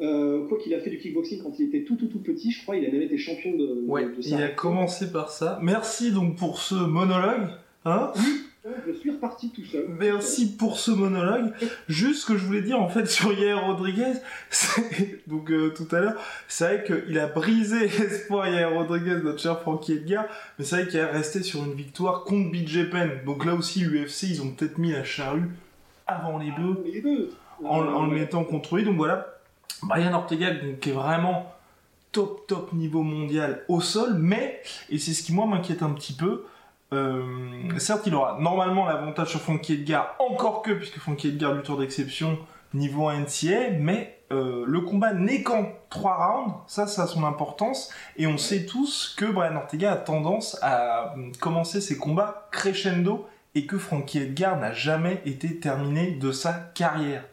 Euh, 0.00 0.48
quoi 0.48 0.58
qu'il 0.58 0.74
a 0.74 0.80
fait 0.80 0.90
du 0.90 0.98
kickboxing 0.98 1.40
quand 1.42 1.52
il 1.58 1.68
était 1.68 1.84
tout 1.84 1.94
tout 1.94 2.08
tout 2.08 2.18
petit, 2.18 2.50
je 2.50 2.62
crois, 2.62 2.76
il 2.76 2.84
a 2.84 2.90
même 2.90 3.02
été 3.02 3.16
champion 3.16 3.52
de, 3.52 3.84
ouais, 3.86 4.08
Il 4.18 4.42
a 4.42 4.48
commencé 4.48 5.12
par 5.12 5.30
ça. 5.30 5.58
Merci 5.62 6.10
donc 6.10 6.36
pour 6.36 6.58
ce 6.58 6.74
monologue. 6.74 7.48
Hein 7.84 8.12
je 8.86 8.92
suis 8.92 9.10
reparti 9.10 9.50
tout 9.50 9.64
seul. 9.64 9.86
Merci 9.98 10.56
pour 10.56 10.78
ce 10.78 10.90
monologue. 10.90 11.52
Juste 11.88 12.22
ce 12.22 12.26
que 12.26 12.38
je 12.38 12.44
voulais 12.44 12.62
dire 12.62 12.80
en 12.80 12.88
fait 12.88 13.06
sur 13.10 13.32
Yair 13.32 13.66
Rodriguez, 13.66 14.14
donc 15.26 15.50
euh, 15.50 15.72
tout 15.76 15.94
à 15.94 16.00
l'heure, 16.00 16.16
c'est 16.48 16.64
vrai 16.64 16.84
qu'il 16.84 17.18
a 17.18 17.26
brisé 17.26 17.88
l'espoir 17.98 18.48
Yair 18.48 18.72
Rodriguez, 18.72 19.16
notre 19.22 19.40
cher 19.40 19.60
Frankie 19.60 19.92
Edgar, 19.92 20.26
mais 20.58 20.64
c'est 20.64 20.76
vrai 20.76 20.88
qu'il 20.88 20.98
est 20.98 21.04
resté 21.04 21.42
sur 21.42 21.64
une 21.64 21.74
victoire 21.74 22.24
contre 22.24 22.50
BJ 22.50 22.90
Penn. 22.90 23.10
Donc 23.26 23.44
là 23.44 23.54
aussi, 23.54 23.80
l'UFC, 23.80 24.24
ils 24.24 24.42
ont 24.42 24.50
peut-être 24.50 24.78
mis 24.78 24.92
la 24.92 25.04
charrue 25.04 25.50
avant 26.06 26.38
les 26.38 26.52
deux, 27.02 27.30
en, 27.62 27.80
en 27.80 28.06
le 28.06 28.14
mettant 28.14 28.44
contre 28.44 28.76
lui. 28.76 28.84
Donc 28.84 28.96
voilà, 28.96 29.33
Brian 29.82 30.14
Ortega 30.14 30.48
est 30.48 30.90
vraiment 30.90 31.52
top 32.12 32.46
top 32.46 32.72
niveau 32.72 33.02
mondial 33.02 33.64
au 33.68 33.80
sol, 33.80 34.14
mais, 34.14 34.62
et 34.88 34.98
c'est 34.98 35.12
ce 35.12 35.22
qui 35.22 35.34
moi 35.34 35.46
m'inquiète 35.46 35.82
un 35.82 35.90
petit 35.90 36.12
peu, 36.12 36.46
euh, 36.92 37.78
certes 37.78 38.02
il 38.06 38.14
aura 38.14 38.38
normalement 38.40 38.86
l'avantage 38.86 39.30
sur 39.30 39.40
Frankie 39.40 39.74
Edgar, 39.74 40.14
encore 40.20 40.62
que, 40.62 40.70
puisque 40.72 40.98
Frankie 40.98 41.28
Edgar 41.28 41.60
tour 41.62 41.78
d'exception 41.78 42.38
niveau 42.72 43.10
NCA, 43.10 43.70
mais 43.78 44.18
euh, 44.32 44.64
le 44.66 44.80
combat 44.80 45.12
n'est 45.12 45.42
qu'en 45.42 45.66
3 45.90 46.26
rounds, 46.26 46.54
ça 46.66 46.86
ça 46.86 47.02
a 47.02 47.06
son 47.06 47.24
importance, 47.24 47.92
et 48.16 48.26
on 48.26 48.38
sait 48.38 48.64
tous 48.66 49.14
que 49.16 49.26
Brian 49.26 49.56
Ortega 49.56 49.92
a 49.92 49.96
tendance 49.96 50.58
à 50.62 51.14
commencer 51.40 51.80
ses 51.80 51.98
combats 51.98 52.48
crescendo, 52.52 53.26
et 53.54 53.66
que 53.66 53.78
Frankie 53.78 54.18
Edgar 54.18 54.58
n'a 54.58 54.72
jamais 54.72 55.22
été 55.24 55.58
terminé 55.60 56.12
de 56.12 56.32
sa 56.32 56.52
carrière. 56.52 57.24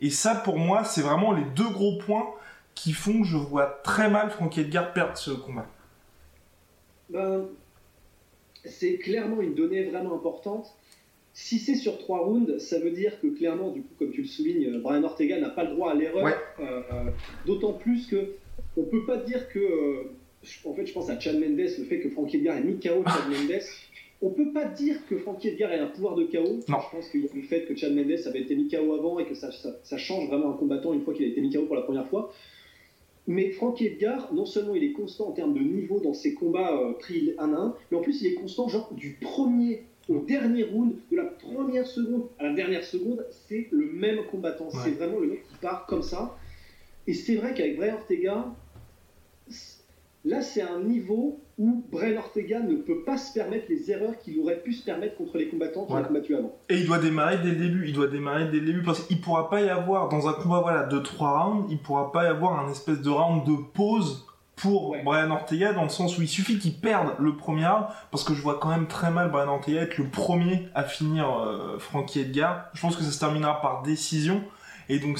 Et 0.00 0.10
ça, 0.10 0.34
pour 0.34 0.58
moi, 0.58 0.84
c'est 0.84 1.02
vraiment 1.02 1.32
les 1.32 1.44
deux 1.56 1.68
gros 1.68 1.98
points 1.98 2.34
qui 2.74 2.92
font 2.92 3.22
que 3.22 3.26
je 3.26 3.36
vois 3.36 3.80
très 3.84 4.10
mal 4.10 4.30
Frankie 4.30 4.60
Edgar 4.60 4.92
perdre 4.92 5.16
ce 5.16 5.30
combat. 5.30 5.66
Ben, 7.08 7.46
c'est 8.64 8.98
clairement 8.98 9.40
une 9.40 9.54
donnée 9.54 9.84
vraiment 9.84 10.14
importante. 10.14 10.74
Si 11.32 11.58
c'est 11.58 11.74
sur 11.74 11.98
trois 11.98 12.20
rounds, 12.20 12.58
ça 12.58 12.78
veut 12.78 12.92
dire 12.92 13.20
que 13.20 13.26
clairement, 13.26 13.70
du 13.70 13.82
coup, 13.82 13.94
comme 13.98 14.12
tu 14.12 14.22
le 14.22 14.26
soulignes, 14.26 14.78
Brian 14.80 15.02
Ortega 15.02 15.38
n'a 15.40 15.50
pas 15.50 15.64
le 15.64 15.70
droit 15.70 15.90
à 15.90 15.94
l'erreur. 15.94 16.32
Euh, 16.60 16.82
euh, 16.92 17.10
d'autant 17.46 17.72
plus 17.72 18.06
que 18.06 18.34
on 18.76 18.84
peut 18.84 19.04
pas 19.04 19.16
dire 19.16 19.48
que, 19.48 19.58
euh, 19.58 20.12
en 20.64 20.74
fait, 20.74 20.86
je 20.86 20.92
pense 20.92 21.10
à 21.10 21.18
Chad 21.18 21.38
Mendes, 21.38 21.58
le 21.58 21.84
fait 21.84 22.00
que 22.00 22.08
Frankie 22.08 22.36
Edgar 22.36 22.56
ait 22.56 22.62
mis 22.62 22.78
KO 22.78 23.02
Chad 23.04 23.28
Mendes. 23.28 23.60
On 24.24 24.30
peut 24.30 24.52
pas 24.54 24.64
dire 24.64 24.96
que 25.06 25.18
Frankie 25.18 25.48
Edgar 25.48 25.70
ait 25.70 25.78
un 25.78 25.86
pouvoir 25.86 26.14
de 26.14 26.24
chaos. 26.24 26.60
Je 26.66 26.72
pense 26.72 27.10
qu'il 27.10 27.26
y 27.26 27.28
a 27.28 27.34
le 27.34 27.42
fait 27.42 27.66
que 27.66 27.76
Chad 27.76 27.94
Mendes 27.94 28.20
avait 28.24 28.40
été 28.40 28.56
mis 28.56 28.68
KO 28.68 28.94
avant 28.94 29.18
et 29.18 29.26
que 29.26 29.34
ça, 29.34 29.50
change 29.98 30.28
vraiment 30.28 30.54
un 30.54 30.56
combattant 30.56 30.94
une 30.94 31.02
fois 31.02 31.12
qu'il 31.12 31.26
a 31.26 31.28
été 31.28 31.42
mis 31.42 31.52
KO 31.52 31.66
pour 31.66 31.76
la 31.76 31.82
première 31.82 32.06
fois. 32.06 32.32
Mais 33.26 33.50
Frankie 33.50 33.84
Edgar, 33.84 34.32
non 34.32 34.46
seulement 34.46 34.74
il 34.74 34.82
est 34.82 34.92
constant 34.92 35.28
en 35.28 35.32
termes 35.32 35.52
de 35.52 35.60
niveau 35.60 36.00
dans 36.00 36.14
ses 36.14 36.32
combats 36.32 36.74
euh, 36.74 36.94
pris 36.94 37.34
un 37.36 37.52
à 37.52 37.56
un, 37.56 37.74
mais 37.90 37.98
en 37.98 38.00
plus 38.00 38.22
il 38.22 38.28
est 38.28 38.34
constant 38.34 38.66
genre 38.66 38.94
du 38.94 39.18
premier 39.20 39.82
au 40.08 40.20
dernier 40.20 40.62
round, 40.64 40.94
de 41.10 41.16
la 41.16 41.24
première 41.24 41.86
seconde 41.86 42.28
à 42.38 42.44
la 42.44 42.54
dernière 42.54 42.84
seconde, 42.84 43.26
c'est 43.46 43.68
le 43.70 43.92
même 43.92 44.24
combattant. 44.30 44.70
C'est 44.70 44.92
vraiment 44.92 45.18
le 45.18 45.28
mec 45.28 45.42
qui 45.42 45.56
part 45.58 45.84
comme 45.84 46.02
ça. 46.02 46.34
Et 47.06 47.12
c'est 47.12 47.36
vrai 47.36 47.52
qu'avec 47.52 47.76
Brian 47.76 47.96
Ortega, 47.96 48.54
là 50.24 50.40
c'est 50.40 50.62
un 50.62 50.80
niveau 50.82 51.40
où 51.58 51.84
Brian 51.90 52.16
Ortega 52.18 52.60
ne 52.60 52.76
peut 52.76 53.04
pas 53.04 53.16
se 53.16 53.32
permettre 53.32 53.66
les 53.68 53.90
erreurs 53.90 54.18
qu'il 54.18 54.38
aurait 54.40 54.60
pu 54.60 54.72
se 54.72 54.84
permettre 54.84 55.16
contre 55.16 55.38
les 55.38 55.48
combattants 55.48 55.86
qu'il 55.86 55.96
a 55.96 56.02
combattu 56.02 56.34
avant. 56.34 56.56
Et 56.68 56.78
il 56.78 56.86
doit 56.86 56.98
démarrer 56.98 57.38
dès 57.38 57.50
le 57.50 57.56
début, 57.56 57.86
il 57.86 57.92
doit 57.92 58.08
démarrer 58.08 58.46
dès 58.46 58.58
le 58.58 58.66
début 58.66 58.82
parce 58.82 59.00
qu'il 59.00 59.20
pourra 59.20 59.48
pas 59.48 59.60
y 59.60 59.68
avoir 59.68 60.08
dans 60.08 60.28
un 60.28 60.32
combat 60.32 60.60
voilà 60.60 60.84
de 60.84 60.98
trois 60.98 61.44
rounds, 61.44 61.66
il 61.70 61.78
pourra 61.78 62.10
pas 62.12 62.24
y 62.24 62.26
avoir 62.26 62.64
un 62.64 62.70
espèce 62.70 63.00
de 63.00 63.10
round 63.10 63.46
de 63.46 63.56
pause 63.72 64.26
pour 64.56 64.96
Brian 65.04 65.30
Ortega 65.30 65.72
dans 65.72 65.82
le 65.82 65.88
sens 65.88 66.16
où 66.16 66.22
il 66.22 66.28
suffit 66.28 66.58
qu'il 66.58 66.74
perde 66.74 67.14
le 67.18 67.36
premier 67.36 67.66
round 67.66 67.86
parce 68.10 68.24
que 68.24 68.34
je 68.34 68.40
vois 68.40 68.58
quand 68.60 68.68
même 68.68 68.86
très 68.86 69.10
mal 69.10 69.30
Brian 69.30 69.48
Ortega 69.48 69.82
être 69.82 69.98
le 69.98 70.08
premier 70.08 70.68
à 70.74 70.84
finir 70.84 71.28
euh, 71.28 71.78
Frankie 71.78 72.20
Edgar. 72.20 72.70
Je 72.72 72.80
pense 72.80 72.96
que 72.96 73.02
ça 73.02 73.10
se 73.10 73.18
terminera 73.18 73.60
par 73.60 73.82
décision. 73.82 74.42
Et 74.88 74.98
donc, 74.98 75.18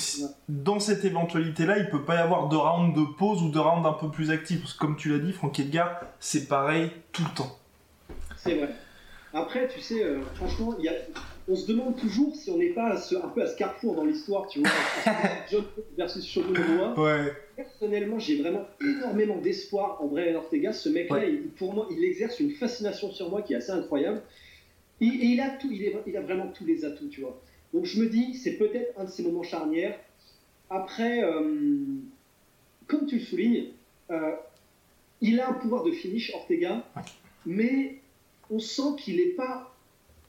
dans 0.48 0.78
cette 0.78 1.04
éventualité-là, 1.04 1.78
il 1.78 1.88
peut 1.88 2.04
pas 2.04 2.16
y 2.16 2.18
avoir 2.18 2.48
de 2.48 2.56
round 2.56 2.94
de 2.94 3.04
pause 3.16 3.42
ou 3.42 3.50
de 3.50 3.58
round 3.58 3.86
un 3.86 3.92
peu 3.92 4.10
plus 4.10 4.30
actif. 4.30 4.60
Parce 4.60 4.74
que, 4.74 4.78
comme 4.78 4.96
tu 4.96 5.10
l'as 5.10 5.18
dit, 5.18 5.32
Frankie 5.32 5.62
Edgar, 5.62 6.00
c'est 6.20 6.48
pareil 6.48 6.90
tout 7.12 7.22
le 7.22 7.34
temps. 7.34 7.58
C'est 8.36 8.56
vrai. 8.56 8.68
Après, 9.32 9.66
tu 9.68 9.80
sais, 9.80 10.04
euh, 10.04 10.20
franchement, 10.34 10.76
y 10.78 10.88
a... 10.88 10.92
on 11.48 11.56
se 11.56 11.66
demande 11.66 11.96
toujours 11.96 12.36
si 12.36 12.50
on 12.50 12.58
n'est 12.58 12.68
pas 12.68 12.94
un 12.94 13.28
peu 13.28 13.42
à 13.42 13.46
ce 13.46 13.56
carrefour 13.56 13.96
dans 13.96 14.04
l'histoire, 14.04 14.46
tu 14.46 14.60
vois. 14.60 14.70
John 15.50 15.64
versus 15.96 16.24
Shogun 16.24 16.94
Ouais. 16.96 17.32
Personnellement, 17.56 18.18
j'ai 18.18 18.40
vraiment 18.40 18.66
énormément 18.80 19.38
d'espoir 19.38 20.00
en 20.00 20.06
Brian 20.06 20.36
Ortega. 20.36 20.72
Ce 20.72 20.88
mec-là, 20.88 21.22
pour 21.56 21.74
moi, 21.74 21.88
il 21.90 22.04
exerce 22.04 22.38
une 22.38 22.50
fascination 22.52 23.10
sur 23.10 23.30
moi 23.30 23.42
qui 23.42 23.54
est 23.54 23.56
assez 23.56 23.72
incroyable. 23.72 24.22
Et, 25.00 25.06
il 25.06 25.40
a 25.40 25.50
tout, 25.50 25.70
il, 25.72 25.92
il, 26.06 26.16
a 26.16 26.20
vraiment 26.20 26.48
tous 26.48 26.64
les 26.64 26.84
atouts, 26.84 27.08
tu 27.08 27.22
vois. 27.22 27.40
Donc 27.74 27.86
je 27.86 28.00
me 28.00 28.08
dis, 28.08 28.34
c'est 28.34 28.52
peut-être 28.52 28.98
un 28.98 29.04
de 29.04 29.10
ces 29.10 29.24
moments 29.24 29.42
charnières. 29.42 29.98
Après, 30.70 31.24
euh, 31.24 31.76
comme 32.86 33.06
tu 33.06 33.16
le 33.16 33.20
soulignes, 33.20 33.66
euh, 34.10 34.30
il 35.20 35.40
a 35.40 35.50
un 35.50 35.54
pouvoir 35.54 35.82
de 35.82 35.90
finish, 35.90 36.32
Ortega, 36.34 36.84
mais 37.44 37.98
on 38.48 38.60
sent 38.60 38.94
qu'il 38.98 39.16
n'est 39.16 39.32
pas 39.32 39.74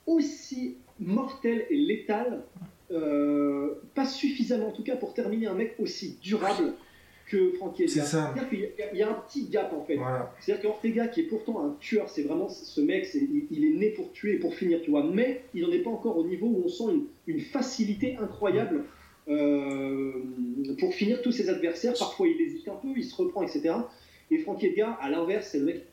aussi 0.07 0.77
mortel 0.99 1.67
et 1.69 1.77
létal, 1.77 2.43
euh, 2.91 3.75
pas 3.93 4.05
suffisamment 4.07 4.69
en 4.69 4.71
tout 4.71 4.83
cas 4.83 4.95
pour 4.95 5.13
terminer 5.13 5.45
un 5.45 5.53
mec 5.53 5.75
aussi 5.79 6.17
durable 6.23 6.73
que 7.25 7.53
Frankie 7.53 7.83
Edgar. 7.83 8.05
C'est 8.05 8.11
ça. 8.11 8.33
Il 8.51 8.97
y, 8.97 9.01
a 9.01 9.09
un 9.09 9.13
petit 9.13 9.47
gap 9.47 9.73
en 9.73 9.83
fait. 9.83 9.97
C'est-à-dire 10.39 10.69
qu'Ortega, 10.69 11.07
qui 11.07 11.21
est 11.21 11.23
pourtant 11.23 11.65
un 11.65 11.75
tueur, 11.79 12.09
c'est 12.09 12.23
vraiment 12.23 12.49
ce 12.49 12.81
mec, 12.81 13.07
il, 13.13 13.65
est 13.65 13.77
né 13.77 13.89
pour 13.89 14.11
tuer 14.11 14.33
et 14.33 14.39
pour 14.39 14.53
finir, 14.53 14.81
tu 14.81 14.91
vois. 14.91 15.03
Mais 15.03 15.41
il 15.53 15.63
n'en 15.63 15.71
est 15.71 15.79
pas 15.79 15.89
encore 15.89 16.17
au 16.17 16.25
niveau 16.25 16.47
où 16.47 16.63
on 16.65 16.67
sent 16.67 16.83
une, 17.27 17.39
facilité 17.39 18.15
incroyable 18.17 18.85
euh, 19.27 20.13
pour 20.79 20.93
finir 20.93 21.21
tous 21.21 21.31
ses 21.31 21.49
adversaires. 21.49 21.93
Parfois 21.97 22.27
il 22.27 22.39
hésite 22.39 22.67
un 22.67 22.75
peu, 22.75 22.89
il 22.95 23.03
se 23.03 23.15
reprend, 23.15 23.43
etc. 23.43 23.73
Et 24.31 24.37
Frankie 24.39 24.67
Edgar, 24.67 24.97
à 25.01 25.09
l'inverse, 25.09 25.49
c'est 25.51 25.59
le 25.59 25.65
mec 25.65 25.85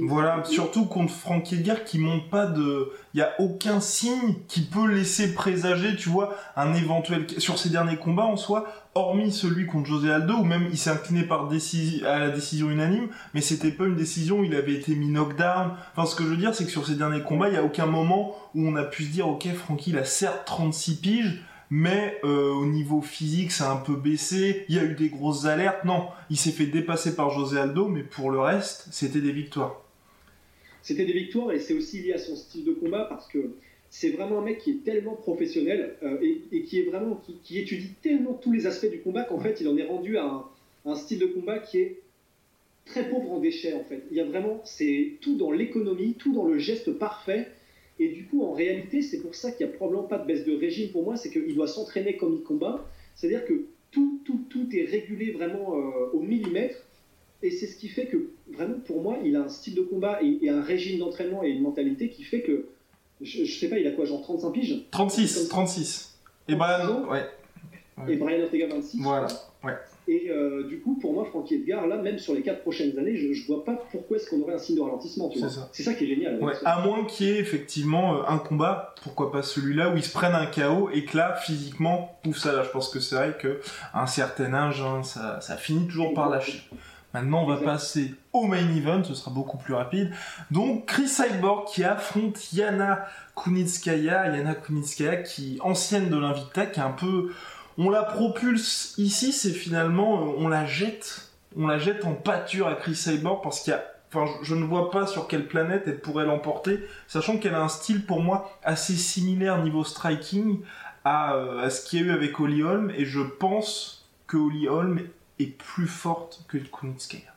voilà, 0.00 0.42
surtout 0.44 0.86
contre 0.86 1.12
Frank 1.12 1.52
Edgar 1.52 1.84
qui 1.84 1.98
monte 1.98 2.30
pas 2.30 2.46
de. 2.46 2.90
Il 3.12 3.18
y 3.18 3.22
a 3.22 3.34
aucun 3.38 3.80
signe 3.80 4.36
qui 4.48 4.62
peut 4.62 4.86
laisser 4.86 5.34
présager, 5.34 5.94
tu 5.94 6.08
vois, 6.08 6.34
un 6.56 6.72
éventuel. 6.72 7.26
Sur 7.38 7.58
ses 7.58 7.68
derniers 7.68 7.98
combats 7.98 8.24
en 8.24 8.38
soi, 8.38 8.66
hormis 8.94 9.30
celui 9.30 9.66
contre 9.66 9.88
José 9.88 10.10
Aldo, 10.10 10.36
où 10.36 10.44
même 10.44 10.68
il 10.70 10.78
s'est 10.78 10.90
incliné 10.90 11.24
par 11.24 11.48
décision, 11.48 12.06
à 12.08 12.18
la 12.18 12.30
décision 12.30 12.70
unanime, 12.70 13.08
mais 13.34 13.42
c'était 13.42 13.70
pas 13.70 13.84
une 13.84 13.96
décision 13.96 14.40
où 14.40 14.44
il 14.44 14.54
avait 14.54 14.74
été 14.74 14.94
mis 14.94 15.08
knockdown. 15.08 15.72
Enfin, 15.94 16.06
ce 16.06 16.16
que 16.16 16.24
je 16.24 16.30
veux 16.30 16.38
dire, 16.38 16.54
c'est 16.54 16.64
que 16.64 16.70
sur 16.70 16.86
ses 16.86 16.94
derniers 16.94 17.22
combats, 17.22 17.48
il 17.48 17.54
y 17.54 17.58
a 17.58 17.64
aucun 17.64 17.86
moment 17.86 18.34
où 18.54 18.66
on 18.66 18.74
a 18.76 18.84
pu 18.84 19.04
se 19.04 19.10
dire, 19.10 19.28
ok, 19.28 19.46
Frankie, 19.54 19.90
il 19.90 19.98
a 19.98 20.04
certes 20.04 20.46
36 20.46 20.96
piges, 20.96 21.42
mais 21.74 22.18
euh, 22.22 22.52
au 22.52 22.66
niveau 22.66 23.00
physique, 23.00 23.50
ça 23.50 23.70
a 23.70 23.74
un 23.74 23.80
peu 23.80 23.94
baissé. 23.96 24.66
Il 24.68 24.74
y 24.74 24.78
a 24.78 24.84
eu 24.84 24.94
des 24.94 25.08
grosses 25.08 25.46
alertes. 25.46 25.86
Non, 25.86 26.08
il 26.28 26.36
s'est 26.36 26.50
fait 26.50 26.66
dépasser 26.66 27.16
par 27.16 27.30
José 27.30 27.58
Aldo, 27.58 27.88
mais 27.88 28.02
pour 28.02 28.30
le 28.30 28.38
reste, 28.40 28.88
c'était 28.90 29.22
des 29.22 29.32
victoires. 29.32 29.82
C'était 30.82 31.06
des 31.06 31.14
victoires 31.14 31.50
et 31.50 31.60
c'est 31.60 31.72
aussi 31.72 32.02
lié 32.02 32.12
à 32.12 32.18
son 32.18 32.36
style 32.36 32.66
de 32.66 32.72
combat 32.72 33.06
parce 33.08 33.26
que 33.26 33.54
c'est 33.88 34.10
vraiment 34.10 34.40
un 34.40 34.42
mec 34.42 34.58
qui 34.58 34.72
est 34.72 34.84
tellement 34.84 35.14
professionnel 35.14 35.96
euh, 36.02 36.18
et, 36.52 36.62
qui 36.64 36.78
est 36.78 36.82
vraiment 36.82 37.22
qui, 37.42 37.58
étudie 37.58 37.94
tellement 38.02 38.34
tous 38.34 38.52
les 38.52 38.66
aspects 38.66 38.90
du 38.90 39.00
combat 39.00 39.22
qu'en 39.24 39.40
fait 39.40 39.58
il 39.62 39.68
en 39.68 39.76
est 39.78 39.86
rendu 39.86 40.18
à 40.18 40.44
un, 40.84 40.94
style 40.94 41.20
de 41.20 41.26
combat 41.26 41.58
qui 41.58 41.78
est 41.78 42.00
très 42.84 43.08
pauvre 43.08 43.32
en 43.32 43.38
déchets 43.38 43.72
en 43.72 43.84
fait. 43.84 44.02
Il 44.10 44.18
y 44.18 44.20
a 44.20 44.24
vraiment 44.24 44.60
c'est 44.64 45.12
tout 45.22 45.38
dans 45.38 45.52
l'économie, 45.52 46.16
tout 46.18 46.34
dans 46.34 46.44
le 46.44 46.58
geste 46.58 46.92
parfait 46.92 47.50
et 48.04 48.08
du 48.08 48.24
coup, 48.24 48.42
en 48.44 48.52
réalité, 48.52 49.00
c'est 49.02 49.20
pour 49.20 49.34
ça 49.34 49.52
qu'il 49.52 49.66
n'y 49.66 49.72
a 49.72 49.76
probablement 49.76 50.04
pas 50.04 50.18
de 50.18 50.26
baisse 50.26 50.44
de 50.44 50.56
régime 50.56 50.90
pour 50.90 51.04
moi, 51.04 51.16
c'est 51.16 51.30
qu'il 51.30 51.54
doit 51.54 51.68
s'entraîner 51.68 52.16
comme 52.16 52.34
il 52.34 52.42
combat. 52.42 52.84
C'est-à-dire 53.14 53.44
que 53.44 53.66
tout, 53.92 54.20
tout, 54.24 54.44
tout 54.50 54.68
est 54.74 54.84
régulé 54.84 55.30
vraiment 55.32 55.76
euh, 55.76 56.10
au 56.12 56.20
millimètre. 56.20 56.78
Et 57.42 57.50
c'est 57.50 57.66
ce 57.66 57.76
qui 57.76 57.88
fait 57.88 58.06
que, 58.06 58.30
vraiment, 58.52 58.78
pour 58.84 59.02
moi, 59.02 59.18
il 59.24 59.36
a 59.36 59.42
un 59.42 59.48
style 59.48 59.74
de 59.74 59.82
combat 59.82 60.20
et, 60.22 60.48
un 60.48 60.62
régime 60.62 60.98
d'entraînement 60.98 61.44
et 61.44 61.50
une 61.50 61.62
mentalité 61.62 62.08
qui 62.08 62.24
fait 62.24 62.40
que, 62.40 62.66
je, 63.20 63.42
ne 63.42 63.46
sais 63.46 63.68
pas, 63.68 63.78
il 63.78 63.86
a 63.86 63.92
quoi, 63.92 64.04
genre 64.04 64.22
35 64.22 64.50
piges? 64.50 64.84
36, 64.90 65.48
36. 65.48 66.18
Et 66.48 66.54
Brian, 66.54 67.08
ouais. 67.08 67.24
Et 68.08 68.16
Brian 68.16 68.42
Ortega 68.42 68.66
26. 68.66 68.98
Voilà, 69.00 69.28
ouais. 69.64 69.74
Et 70.08 70.30
euh, 70.30 70.64
du 70.64 70.80
coup, 70.80 70.98
pour 71.00 71.12
moi, 71.12 71.24
Frankie 71.24 71.54
Edgar, 71.54 71.86
là, 71.86 71.96
même 71.96 72.18
sur 72.18 72.34
les 72.34 72.42
quatre 72.42 72.62
prochaines 72.62 72.98
années, 72.98 73.16
je, 73.16 73.32
je 73.32 73.46
vois 73.46 73.64
pas 73.64 73.80
pourquoi 73.92 74.16
est-ce 74.16 74.28
qu'on 74.28 74.40
aurait 74.40 74.54
un 74.54 74.58
signe 74.58 74.76
de 74.76 74.80
ralentissement. 74.80 75.30
C'est 75.72 75.84
ça. 75.84 75.94
qui 75.94 76.04
est 76.04 76.08
génial. 76.08 76.40
à 76.64 76.84
moins 76.84 77.04
qu'il 77.04 77.26
y 77.26 77.30
ait 77.30 77.38
effectivement 77.38 78.16
euh, 78.16 78.22
un 78.26 78.38
combat, 78.38 78.96
pourquoi 79.02 79.30
pas 79.30 79.42
celui-là, 79.42 79.90
où 79.90 79.96
ils 79.96 80.02
se 80.02 80.12
prennent 80.12 80.34
un 80.34 80.46
KO 80.46 80.90
et 80.92 81.04
que 81.04 81.16
là, 81.16 81.36
physiquement, 81.36 82.18
pouf, 82.24 82.38
ça 82.38 82.52
là. 82.52 82.64
Je 82.64 82.70
pense 82.70 82.88
que 82.88 82.98
c'est 82.98 83.14
vrai 83.14 83.36
qu'à 83.40 83.48
un 83.94 84.06
certain 84.06 84.52
âge, 84.54 84.80
hein, 84.80 85.04
ça, 85.04 85.40
ça, 85.40 85.56
finit 85.56 85.86
toujours 85.86 86.14
par 86.14 86.28
lâcher. 86.28 86.62
Maintenant, 87.14 87.44
on 87.44 87.46
va 87.46 87.58
passer 87.58 88.14
au 88.32 88.46
main 88.46 88.74
event, 88.74 89.04
ce 89.04 89.14
sera 89.14 89.30
beaucoup 89.30 89.58
plus 89.58 89.74
rapide. 89.74 90.10
Donc, 90.50 90.86
Chris 90.86 91.08
Cyborg 91.08 91.68
qui 91.68 91.84
affronte 91.84 92.52
Yana 92.52 93.04
Kunitskaya. 93.36 94.34
Yana 94.34 94.54
Kunitskaya, 94.54 95.16
qui 95.18 95.58
ancienne 95.60 96.08
de 96.08 96.16
l'Invita, 96.16 96.66
qui 96.66 96.80
est 96.80 96.82
un 96.82 96.90
peu 96.90 97.30
on 97.78 97.90
la 97.90 98.02
propulse 98.02 98.94
ici, 98.98 99.32
c'est 99.32 99.52
finalement, 99.52 100.22
euh, 100.22 100.34
on 100.38 100.48
la 100.48 100.66
jette, 100.66 101.30
on 101.56 101.66
la 101.66 101.78
jette 101.78 102.04
en 102.04 102.14
pâture 102.14 102.66
à 102.66 102.74
Chris 102.74 102.94
Cyborg 102.94 103.42
parce 103.42 103.60
qu'il 103.62 103.72
y 103.72 103.74
a 103.74 103.84
je 104.42 104.54
ne 104.54 104.64
vois 104.64 104.90
pas 104.90 105.06
sur 105.06 105.26
quelle 105.26 105.46
planète 105.46 105.84
elle 105.86 106.00
pourrait 106.00 106.26
l'emporter, 106.26 106.80
sachant 107.08 107.38
qu'elle 107.38 107.54
a 107.54 107.62
un 107.62 107.68
style 107.68 108.04
pour 108.04 108.20
moi 108.20 108.58
assez 108.62 108.94
similaire 108.94 109.62
niveau 109.62 109.84
striking 109.84 110.60
à, 111.04 111.36
euh, 111.36 111.70
ce 111.70 111.84
qu'il 111.84 112.00
y 112.00 112.02
a 112.02 112.06
eu 112.06 112.10
avec 112.10 112.38
Holly 112.38 112.62
Holm, 112.62 112.92
et 112.96 113.04
je 113.04 113.20
pense 113.20 114.08
que 114.26 114.36
Holly 114.36 114.68
Holm 114.68 115.00
est 115.38 115.56
plus 115.56 115.86
forte 115.86 116.44
que 116.48 116.58
Kunitskaya. 116.58 117.34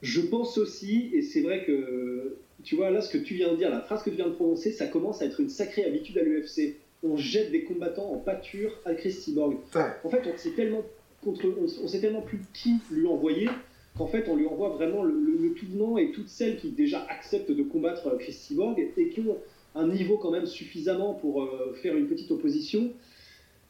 Je 0.00 0.20
pense 0.20 0.58
aussi, 0.58 1.10
et 1.12 1.22
c'est 1.22 1.42
vrai 1.42 1.64
que, 1.64 2.38
tu 2.64 2.76
vois, 2.76 2.90
là, 2.90 3.00
ce 3.00 3.10
que 3.10 3.18
tu 3.18 3.34
viens 3.34 3.52
de 3.52 3.56
dire, 3.56 3.70
la 3.70 3.80
phrase 3.80 4.02
que 4.02 4.10
tu 4.10 4.16
viens 4.16 4.28
de 4.28 4.34
prononcer, 4.34 4.72
ça 4.72 4.86
commence 4.86 5.22
à 5.22 5.26
être 5.26 5.40
une 5.40 5.50
sacrée 5.50 5.84
habitude 5.84 6.18
à 6.18 6.22
l'UFC 6.22 6.76
on 7.02 7.16
jette 7.16 7.50
des 7.50 7.64
combattants 7.64 8.12
en 8.12 8.18
pâture 8.18 8.70
à 8.84 8.94
Chris 8.94 9.12
Cyborg. 9.12 9.56
En 10.04 10.08
fait, 10.08 10.22
on 10.32 10.36
sait 10.36 10.52
tellement 10.52 10.82
contre, 11.22 11.46
on, 11.60 11.88
sait 11.88 12.00
tellement 12.00 12.20
plus 12.20 12.40
qui 12.52 12.74
lui 12.90 13.06
envoyer 13.06 13.48
qu'en 13.96 14.06
fait, 14.06 14.28
on 14.28 14.36
lui 14.36 14.46
envoie 14.46 14.70
vraiment 14.70 15.02
le, 15.02 15.54
tout 15.54 15.66
venant 15.66 15.98
et 15.98 16.12
toutes 16.12 16.28
celles 16.28 16.56
qui 16.56 16.70
déjà 16.70 17.04
acceptent 17.08 17.52
de 17.52 17.62
combattre 17.62 18.16
Chris 18.18 18.32
Cyborg 18.32 18.78
et 18.96 19.08
qui 19.08 19.20
ont 19.20 19.36
un 19.74 19.86
niveau 19.86 20.18
quand 20.18 20.30
même 20.30 20.46
suffisamment 20.46 21.14
pour 21.14 21.42
euh, 21.42 21.76
faire 21.82 21.96
une 21.96 22.06
petite 22.06 22.30
opposition. 22.30 22.90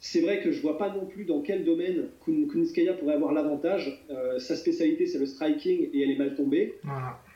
C'est 0.01 0.21
vrai 0.21 0.41
que 0.41 0.51
je 0.51 0.61
vois 0.61 0.79
pas 0.79 0.93
non 0.93 1.07
plus 1.07 1.25
dans 1.25 1.43
quel 1.43 1.65
domaine 1.65 2.09
Kunskaya 2.25 2.95
pourrait 2.95 3.15
avoir 3.15 3.33
l'avantage. 3.33 4.05
Euh, 4.11 4.39
sa 4.41 4.57
spécialité, 4.57 5.07
c'est 5.07 5.19
le 5.19 5.27
striking 5.27 5.91
et 5.93 6.03
elle 6.03 6.11
est 6.11 6.19
mal 6.19 6.35
tombée. 6.35 6.75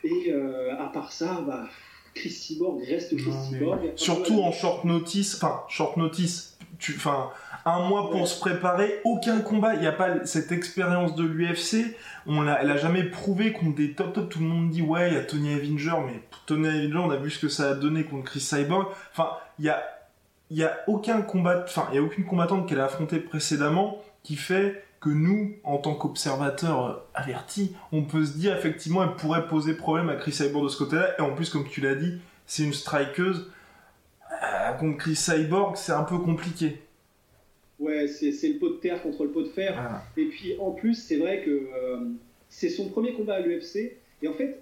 Et 0.03 0.33
euh, 0.33 0.75
à 0.77 0.89
part 0.89 1.13
ça, 1.13 1.45
bah, 1.47 1.69
Chris 2.17 2.31
Cyborg 2.31 2.83
reste 2.83 3.17
Chris 3.17 3.33
Cyborg. 3.51 3.93
Surtout 3.95 4.41
en 4.41 4.51
short 4.51 4.85
notice, 4.85 5.37
enfin, 5.37 5.63
short 5.69 5.97
notice, 5.97 6.57
tu, 6.79 6.95
enfin, 6.97 7.31
un 7.67 7.81
mois 7.89 8.11
pour 8.11 8.27
se 8.27 8.41
préparer, 8.41 9.01
aucun 9.05 9.41
combat, 9.41 9.75
il 9.75 9.81
n'y 9.81 9.87
a 9.87 9.93
pas 9.93 10.25
cette 10.25 10.51
expérience 10.51 11.15
de 11.15 11.25
l'UFC, 11.25 11.95
on 12.27 12.41
l'a, 12.41 12.61
elle 12.63 12.71
a 12.71 12.77
jamais 12.77 13.05
prouvé 13.05 13.53
contre 13.53 13.77
des 13.77 13.93
top 13.93 14.15
top, 14.15 14.31
tout 14.31 14.41
le 14.41 14.47
monde 14.47 14.71
dit 14.71 14.83
ouais, 14.83 15.09
il 15.09 15.15
y 15.15 15.19
a 15.19 15.25
Tony 15.25 15.53
Avenger, 15.53 15.97
mais 16.07 16.21
Tony 16.47 16.69
Avenger, 16.69 16.99
on 16.99 17.11
a 17.11 17.17
vu 17.17 17.31
ce 17.31 17.39
que 17.39 17.49
ça 17.49 17.71
a 17.71 17.75
donné 17.75 18.05
contre 18.05 18.25
Chris 18.25 18.41
Cyborg, 18.41 18.87
enfin, 19.13 19.31
il 19.59 19.67
y 19.67 19.69
a, 19.69 19.83
il 20.51 20.57
y 20.57 20.65
a 20.65 20.75
aucun 20.87 21.21
combat, 21.23 21.65
enfin, 21.65 21.89
il 21.93 21.97
y 21.97 21.99
a 21.99 22.03
aucune 22.03 22.25
combattante 22.25 22.69
qu'elle 22.69 22.81
a 22.81 22.87
affronté 22.87 23.19
précédemment 23.19 24.03
qui 24.23 24.37
fait 24.37 24.86
que 25.01 25.11
nous, 25.11 25.55
en 25.65 25.79
tant 25.79 25.95
qu'observateurs 25.95 27.05
avertis, 27.15 27.75
on 27.93 28.03
peut 28.03 28.25
se 28.25 28.37
dire 28.37 28.57
effectivement 28.57 29.03
elle 29.05 29.15
pourrait 29.17 29.47
poser 29.47 29.75
problème 29.75 30.09
à 30.09 30.17
Chris 30.17 30.33
Cyborg 30.33 30.65
de 30.65 30.69
ce 30.69 30.79
côté-là. 30.79 31.15
Et 31.19 31.23
en 31.23 31.35
plus, 31.35 31.51
comme 31.51 31.69
tu 31.69 31.81
l'as 31.81 31.95
dit, 31.95 32.15
c'est 32.47 32.63
une 32.65 32.73
strikeuse. 32.73 33.51
Euh, 34.43 34.73
contre 34.73 34.99
Chris 34.99 35.17
Cyborg, 35.17 35.77
c'est 35.77 35.93
un 35.93 36.03
peu 36.03 36.19
compliqué. 36.19 36.79
Ouais, 37.79 38.07
c'est 38.09 38.31
le 38.49 38.59
pot 38.59 38.71
de 38.71 38.77
terre 38.77 39.03
contre 39.03 39.25
le 39.25 39.31
pot 39.31 39.43
de 39.43 39.49
fer. 39.49 39.75
Voilà. 39.75 40.03
Et 40.17 40.27
puis 40.27 40.57
en 40.59 40.71
plus, 40.71 40.95
c'est 40.95 41.17
vrai 41.17 41.43
que 41.43 41.51
euh, 41.51 41.99
c'est 42.49 42.71
son 42.71 42.89
premier 42.89 43.13
combat 43.13 43.35
à 43.35 43.41
l'UFC. 43.41 43.97
Et 44.23 44.29
en 44.29 44.33
fait, 44.33 44.61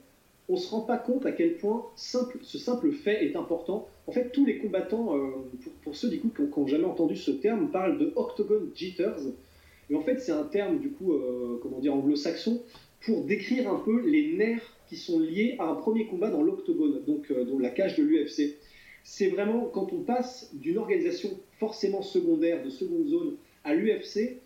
on 0.49 0.57
se 0.57 0.69
rend 0.71 0.81
pas 0.81 0.99
compte 0.99 1.25
à 1.25 1.33
quel 1.33 1.57
point 1.57 1.87
simple, 1.97 2.39
ce 2.43 2.59
simple 2.59 2.91
fait 2.93 3.25
est 3.25 3.37
important. 3.37 3.89
En 4.07 4.13
fait, 4.13 4.31
tous 4.31 4.45
les 4.45 4.59
combattants, 4.59 5.17
euh, 5.17 5.31
pour, 5.63 5.73
pour 5.85 5.97
ceux 5.97 6.09
du 6.09 6.21
coup 6.21 6.31
qui 6.35 6.43
ont, 6.43 6.47
qui 6.49 6.59
ont 6.59 6.67
jamais 6.67 6.85
entendu 6.85 7.17
ce 7.17 7.31
terme, 7.31 7.71
parlent 7.71 7.99
de 7.99 8.13
octagon 8.17 8.61
jitters. 8.75 9.33
Et 9.91 9.95
en 9.95 10.01
fait, 10.01 10.19
c'est 10.21 10.33
un 10.33 10.45
terme 10.45 10.79
du 10.79 10.91
coup, 10.91 11.13
euh, 11.13 11.59
comment 11.63 11.79
dire, 11.79 11.95
anglo-saxon 11.95 12.63
pour 13.05 13.25
décrire 13.25 13.71
un 13.71 13.79
peu 13.79 14.01
les 14.01 14.35
nerfs 14.35 14.75
qui 14.89 14.97
sont 14.97 15.19
liés 15.19 15.57
à 15.59 15.65
un 15.65 15.75
premier 15.75 16.07
combat 16.07 16.31
dans 16.31 16.43
l'octogone, 16.43 17.03
donc 17.07 17.31
euh, 17.31 17.45
dans 17.45 17.59
la 17.59 17.71
cage 17.71 17.97
de 17.97 18.03
l'UFC. 18.03 18.57
C'est 19.03 19.29
vraiment 19.29 19.67
quand 19.67 19.93
on 19.93 20.01
passe 20.01 20.51
d'une 20.55 20.79
organisation 20.79 21.31
forcément 21.59 22.03
secondaire, 22.03 22.65
de 22.65 22.71
seconde 22.71 23.07
zone, 23.07 23.37
à 23.65 23.75
l'UFC, 23.75 24.39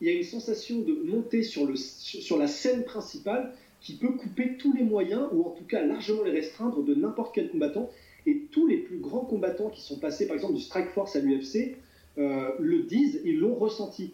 il 0.00 0.06
y 0.06 0.10
a 0.10 0.14
une 0.14 0.24
sensation 0.24 0.80
de 0.80 0.92
monter 0.92 1.42
sur, 1.42 1.66
le, 1.66 1.76
sur 1.76 2.38
la 2.38 2.46
scène 2.46 2.84
principale 2.84 3.52
qui 3.80 3.94
peut 3.94 4.12
couper 4.12 4.56
tous 4.58 4.72
les 4.72 4.82
moyens, 4.82 5.28
ou 5.32 5.42
en 5.44 5.50
tout 5.50 5.64
cas 5.64 5.84
largement 5.84 6.22
les 6.24 6.32
restreindre 6.32 6.82
de 6.82 6.94
n'importe 6.94 7.34
quel 7.34 7.50
combattant. 7.50 7.90
Et 8.26 8.42
tous 8.50 8.66
les 8.66 8.78
plus 8.78 8.98
grands 8.98 9.24
combattants 9.24 9.70
qui 9.70 9.80
sont 9.80 9.98
passés, 9.98 10.26
par 10.26 10.34
exemple, 10.34 10.54
du 10.54 10.60
Strike 10.60 10.88
Force 10.88 11.14
à 11.16 11.20
l'UFC, 11.20 11.76
euh, 12.18 12.50
le 12.58 12.82
disent, 12.82 13.20
ils 13.24 13.38
l'ont 13.38 13.54
ressenti. 13.54 14.12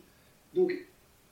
Donc, 0.55 0.75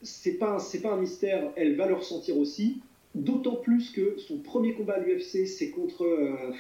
c'est 0.03 0.39
pas, 0.39 0.55
un- 0.55 0.59
c'est 0.59 0.81
pas 0.81 0.93
un 0.93 0.97
mystère, 1.01 1.51
elle 1.57 1.77
va 1.77 1.87
le 1.87 1.95
ressentir 1.95 2.37
aussi. 2.39 2.81
D'autant 3.15 3.57
plus 3.57 3.91
que 3.91 4.17
son 4.19 4.39
premier 4.39 4.73
combat 4.75 4.95
à 4.95 4.99
l'UFC, 5.01 5.47
c'est 5.47 5.71
contre, 5.71 6.05
euh, 6.05 6.53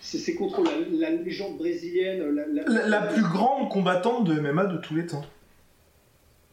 c'est 0.00 0.34
contre 0.34 0.62
la, 0.62 0.70
la 0.92 1.10
légende 1.10 1.58
brésilienne. 1.58 2.22
La, 2.34 2.86
la- 2.88 3.02
plus 3.06 3.22
grande 3.22 3.70
combattante 3.70 4.26
de 4.26 4.40
MMA 4.40 4.66
de 4.66 4.78
tous 4.78 4.94
les 4.96 5.06
temps. 5.06 5.24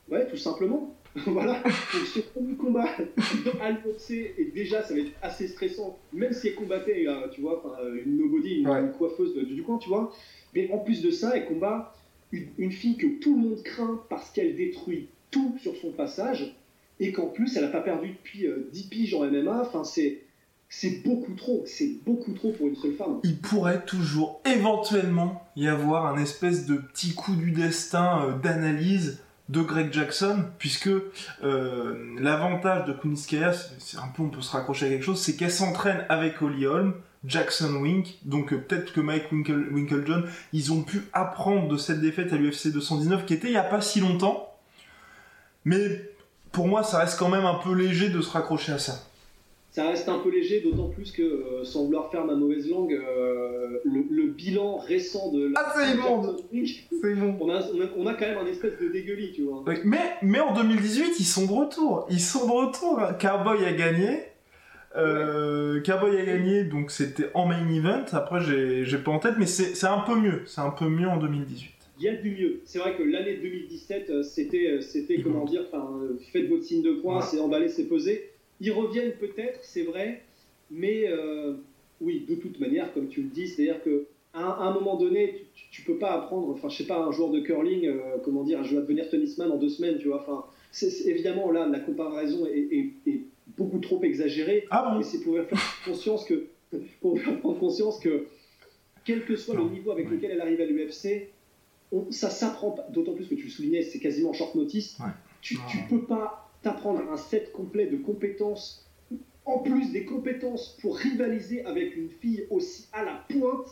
Ouais, 0.10 0.27
tout 0.27 0.38
simplement. 0.38 0.91
voilà. 1.27 1.53
Donc, 1.63 2.05
ce 2.13 2.20
premier 2.20 2.55
combat 2.55 2.88
à 3.62 3.72
l'UFC, 3.72 4.34
et 4.38 4.51
déjà, 4.53 4.84
ça 4.84 4.94
va 4.94 5.00
être 5.00 5.13
assez 5.22 5.48
stressant, 5.48 5.98
même 6.12 6.34
si 6.34 6.50
elle 6.50 6.55
combattait, 6.55 7.08
euh, 7.08 7.29
tu 7.32 7.39
vois, 7.41 7.63
une 8.05 8.17
nobody, 8.17 8.55
une, 8.60 8.67
Ouais. 8.67 8.82
une 8.82 8.91
coiffeuse 8.91 9.34
de- 9.34 9.44
du 9.44 9.63
coin, 9.63 9.77
tu 9.77 9.88
vois. 9.88 10.13
Mais 10.53 10.70
en 10.74 10.79
plus 10.79 11.01
de 11.01 11.10
ça, 11.12 11.32
elle 11.36 11.46
combat 11.46 11.96
une, 12.34 12.48
une 12.58 12.72
fille 12.72 12.98
que 12.98 13.08
tout 13.22 13.34
le 13.36 13.41
monde 13.41 13.63
craint 13.63 14.01
parce 14.10 14.29
qu'elle 14.32 14.55
détruit 14.58 15.08
sur 15.60 15.75
son 15.77 15.92
passage, 15.92 16.56
et 17.00 17.12
qu'en 17.12 17.27
plus, 17.27 17.56
elle 17.56 17.63
n'a 17.63 17.70
pas 17.70 17.82
perdu 17.82 18.10
depuis 18.10 18.48
euh, 18.48 18.70
10 18.72 18.84
piges 18.88 19.13
en 19.13 19.25
MMA. 19.25 19.62
Enfin, 19.62 19.84
c'est. 19.84 20.22
C'est 20.68 21.04
beaucoup 21.06 21.36
trop, 21.36 21.63
c'est 21.68 22.00
beaucoup 22.06 22.34
trop 22.34 22.51
pour 22.51 22.68
une 22.68 22.75
seule 22.75 22.96
femme. 22.96 23.20
Il 23.24 23.38
pourrait 23.38 23.86
toujours, 23.86 24.42
éventuellement, 24.46 25.48
y 25.56 25.68
avoir 25.68 26.08
un 26.08 26.18
espèce 26.18 26.65
de 26.65 26.75
petit 26.75 27.13
coup 27.13 27.36
du 27.36 27.51
destin 27.51 28.25
euh, 28.25 28.38
d'analyse 28.39 29.20
de 29.50 29.62
Greg 29.62 29.94
Jackson, 29.94 30.46
puisque 30.58 30.89
euh, 31.44 32.15
l'avantage 32.20 32.86
de 32.86 32.94
Kuniskaya, 32.94 33.54
c'est 33.54 33.98
un 33.98 34.08
peu, 34.08 34.24
on 34.24 34.30
peut 34.30 34.42
se 34.42 34.51
raccrocher 34.51 34.88
à 34.88 34.89
quelque 34.89 35.06
chose, 35.06 35.22
c'est 35.22 35.36
qu'elle 35.36 35.51
s'entraîne 35.51 36.04
avec 36.10 36.42
Holly 36.42 36.65
Holm, 36.65 36.96
Jackson 37.25 37.75
Wink, 37.75 38.18
donc 38.25 38.54
euh, 38.54 38.58
peut-être 38.58 38.92
que 38.92 39.01
Mike 39.01 39.32
Winkle, 39.32 39.68
Winklejohn, 39.72 40.25
ils 40.51 40.74
ont 40.74 40.82
pu 40.82 41.04
apprendre 41.13 41.68
de 41.68 41.77
cette 41.77 42.01
défaite 42.01 42.34
à 42.34 42.38
l'UFC 42.38 42.72
219, 42.72 43.25
qui 43.25 43.34
était 43.36 43.48
il 43.48 43.54
y 43.54 43.58
a 43.58 43.63
pas 43.63 43.82
si 43.82 44.00
longtemps, 44.00 44.55
mais 45.66 46.02
pour 46.52 46.68
moi, 46.68 46.84
ça 46.84 47.00
reste 47.00 47.20
quand 47.20 47.30
même 47.30 47.46
un 47.46 47.56
peu 47.56 47.74
léger 47.74 48.10
de 48.10 48.22
se 48.22 48.30
raccrocher 48.32 48.72
à 48.72 48.80
ça. 48.80 48.94
Ça 49.72 49.90
reste 49.90 50.08
un 50.08 50.20
peu 50.20 50.30
léger, 50.32 50.62
d'autant 50.62 50.88
plus 50.88 51.12
que, 51.12 51.22
euh, 51.22 51.66
sans 51.66 51.84
vouloir 51.84 52.10
faire 52.10 52.24
ma 52.24 52.34
mauvaise 52.36 52.70
langue, 52.70 52.94
euh, 52.94 53.80
le, 53.84 54.06
le 54.10 54.28
bilan 54.28 54.78
récent 54.78 55.34
de 55.34 55.48
la 55.48 55.60
Ah, 55.60 55.74
c'est 55.76 55.98
bon. 55.98 56.38
on 57.42 57.50
a, 57.50 57.60
on, 57.74 57.82
a, 57.82 57.86
on 57.98 58.08
a 58.08 58.14
quand 58.14 58.26
même 58.26 58.38
un 58.38 58.46
espèce 58.46 58.80
de 58.80 58.88
dégueulis, 58.88 59.34
tu 59.34 59.42
vois. 59.44 59.66
Mais, 59.84 60.00
mais 60.22 60.40
en 60.40 60.54
2018, 60.54 61.20
ils 61.20 61.26
sont 61.26 61.46
de 61.46 61.52
retour. 61.52 62.08
Ils 62.10 62.22
sont 62.22 62.48
de 62.48 62.52
retour. 62.54 63.02
Cowboy 63.20 63.66
a 63.66 63.74
gagné. 63.74 64.24
Euh, 64.96 65.82
Cowboy 65.82 66.22
a 66.22 66.26
gagné, 66.26 66.64
donc 66.64 66.90
c'était 66.90 67.30
en 67.34 67.46
main 67.46 67.68
event. 67.68 68.06
Après, 68.14 68.40
j'ai 68.40 68.98
pas 68.98 69.12
en 69.12 69.20
tête, 69.20 69.36
mais 69.38 69.46
c'est 69.46 69.84
un 69.88 70.00
peu 70.00 70.16
mieux. 70.16 70.44
C'est 70.46 70.62
un 70.62 70.70
peu 70.70 70.88
mieux 70.88 71.10
en 71.10 71.18
2018. 71.18 71.75
Il 71.98 72.03
y 72.03 72.10
a 72.10 72.16
du 72.16 72.31
mieux. 72.31 72.62
C'est 72.66 72.79
vrai 72.79 72.96
que 72.98 73.03
l'année 73.03 73.38
2017, 73.38 74.10
euh, 74.10 74.24
c'était, 74.24 74.68
euh, 74.68 74.81
c'était 74.81 75.22
comment 75.22 75.46
dire, 75.46 75.64
enfin, 75.68 75.90
euh, 76.01 76.18
faites 76.34 76.48
votre 76.50 76.64
signe 76.64 76.81
de 76.84 77.00
Ouais. 77.03 77.22
c'est 77.22 77.40
emballé, 77.40 77.70
c'est 77.70 77.86
pesé. 77.88 78.29
Ils 78.60 78.72
reviennent 78.72 79.14
peut-être, 79.14 79.60
c'est 79.64 79.84
vrai, 79.84 80.22
mais 80.72 81.05
euh, 81.08 81.53
oui, 82.01 82.25
de 82.27 82.36
toute 82.36 82.60
manière, 82.60 82.94
comme 82.94 83.08
tu 83.08 83.22
le 83.22 83.29
dis, 83.29 83.48
c'est-à-dire 83.48 83.81
que 83.84 84.08
à 84.34 84.44
un, 84.44 84.50
à 84.50 84.64
un 84.70 84.74
moment 84.74 84.98
donné, 84.98 85.46
tu, 85.55 85.66
tu 85.72 85.81
peux 85.84 85.98
pas 85.98 86.12
apprendre, 86.12 86.50
enfin, 86.50 86.68
je 86.68 86.77
sais 86.77 86.86
pas, 86.86 86.98
un 87.00 87.12
joueur 87.12 87.31
de 87.31 87.40
curling, 87.40 87.86
euh, 87.88 88.18
comment 88.24 88.44
dire, 88.44 88.64
je 88.66 88.75
vais 88.75 88.81
devenir 88.81 89.10
tennisman 89.10 89.50
en 89.51 89.58
deux 89.58 89.70
semaines, 89.70 89.98
tu 89.98 90.08
vois. 90.10 90.22
Enfin, 90.22 90.44
c'est, 90.72 90.90
c'est- 90.90 91.10
évidemment 91.10 91.50
là, 91.51 91.66
la 91.68 91.79
comparaison 91.79 92.46
est, 92.46 92.60
est- 92.60 92.92
est 93.10 93.22
beaucoup 93.58 93.79
trop 93.79 94.03
exagérée. 94.03 94.66
Ah 94.70 94.90
bon? 94.92 94.98
Mais 94.98 95.03
c'est 95.05 95.22
pour 95.22 95.36
faire 95.36 95.48
conscience 95.86 96.25
que, 96.25 96.48
pour 97.01 97.18
faire 97.22 97.40
prendre 97.40 97.58
conscience 97.60 98.00
que, 98.00 98.25
quel 99.05 99.24
que 99.24 99.36
soit 99.38 99.55
le 99.55 99.64
niveau 99.70 99.92
avec 99.92 100.10
lequel 100.10 100.31
elle 100.31 100.42
arrive 100.42 100.60
à 100.60 100.66
l'UFC, 100.66 101.27
on- 101.96 102.12
ça 102.12 102.29
s'apprend 102.29 102.72
pas. 102.72 102.86
D'autant 102.92 103.14
plus 103.14 103.25
que 103.27 103.36
tu 103.36 103.44
le 103.46 103.50
soulignais, 103.50 103.81
c'est 103.81 104.00
quasiment 104.00 104.34
short 104.34 104.53
notice. 104.55 104.98
Ouais. 105.00 105.12
Tu, 105.42 105.58
tu 105.70 105.77
peux 105.90 106.01
pas 106.03 106.50
t'apprendre 106.62 107.01
un 107.12 107.18
set 107.18 107.51
complet 107.51 107.86
de 107.88 107.98
compétences, 107.98 108.88
en 109.46 109.60
plus 109.60 109.92
des 109.92 110.05
compétences 110.05 110.75
pour 110.81 110.98
rivaliser 110.98 111.64
avec 111.66 111.96
une 111.96 112.10
fille 112.10 112.46
aussi 112.50 112.88
à 112.92 113.03
la 113.03 113.24
pointe 113.29 113.68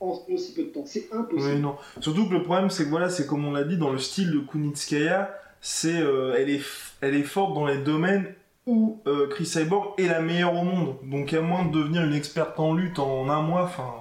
en 0.00 0.20
aussi 0.30 0.52
peu 0.54 0.64
de 0.64 0.68
temps. 0.68 0.84
C'est 0.84 1.08
impossible. 1.12 1.60
Non. 1.60 1.76
Surtout 2.00 2.28
que 2.28 2.34
le 2.34 2.42
problème, 2.42 2.68
c'est 2.68 2.84
que 2.84 2.90
voilà, 2.90 3.08
c'est 3.08 3.26
comme 3.26 3.44
on 3.46 3.52
l'a 3.52 3.64
dit 3.64 3.78
dans 3.78 3.90
le 3.90 3.98
style 3.98 4.30
de 4.30 4.40
Kunitskaya, 4.40 5.34
c'est 5.62 5.98
euh, 6.00 6.34
elle 6.38 6.50
est 6.50 6.60
elle 7.00 7.14
est 7.14 7.22
forte 7.22 7.54
dans 7.54 7.66
les 7.66 7.78
domaines 7.78 8.26
où 8.66 8.98
euh, 9.06 9.26
Chris 9.28 9.46
Cyborg 9.46 9.94
est 9.98 10.06
la 10.08 10.20
meilleure 10.20 10.54
au 10.54 10.64
monde. 10.64 10.96
Donc 11.04 11.32
à 11.32 11.40
moins 11.40 11.64
de 11.64 11.72
devenir 11.72 12.04
une 12.04 12.12
experte 12.14 12.60
en 12.60 12.74
lutte 12.74 12.98
en 12.98 13.30
un 13.30 13.40
mois, 13.40 13.62
enfin. 13.62 13.94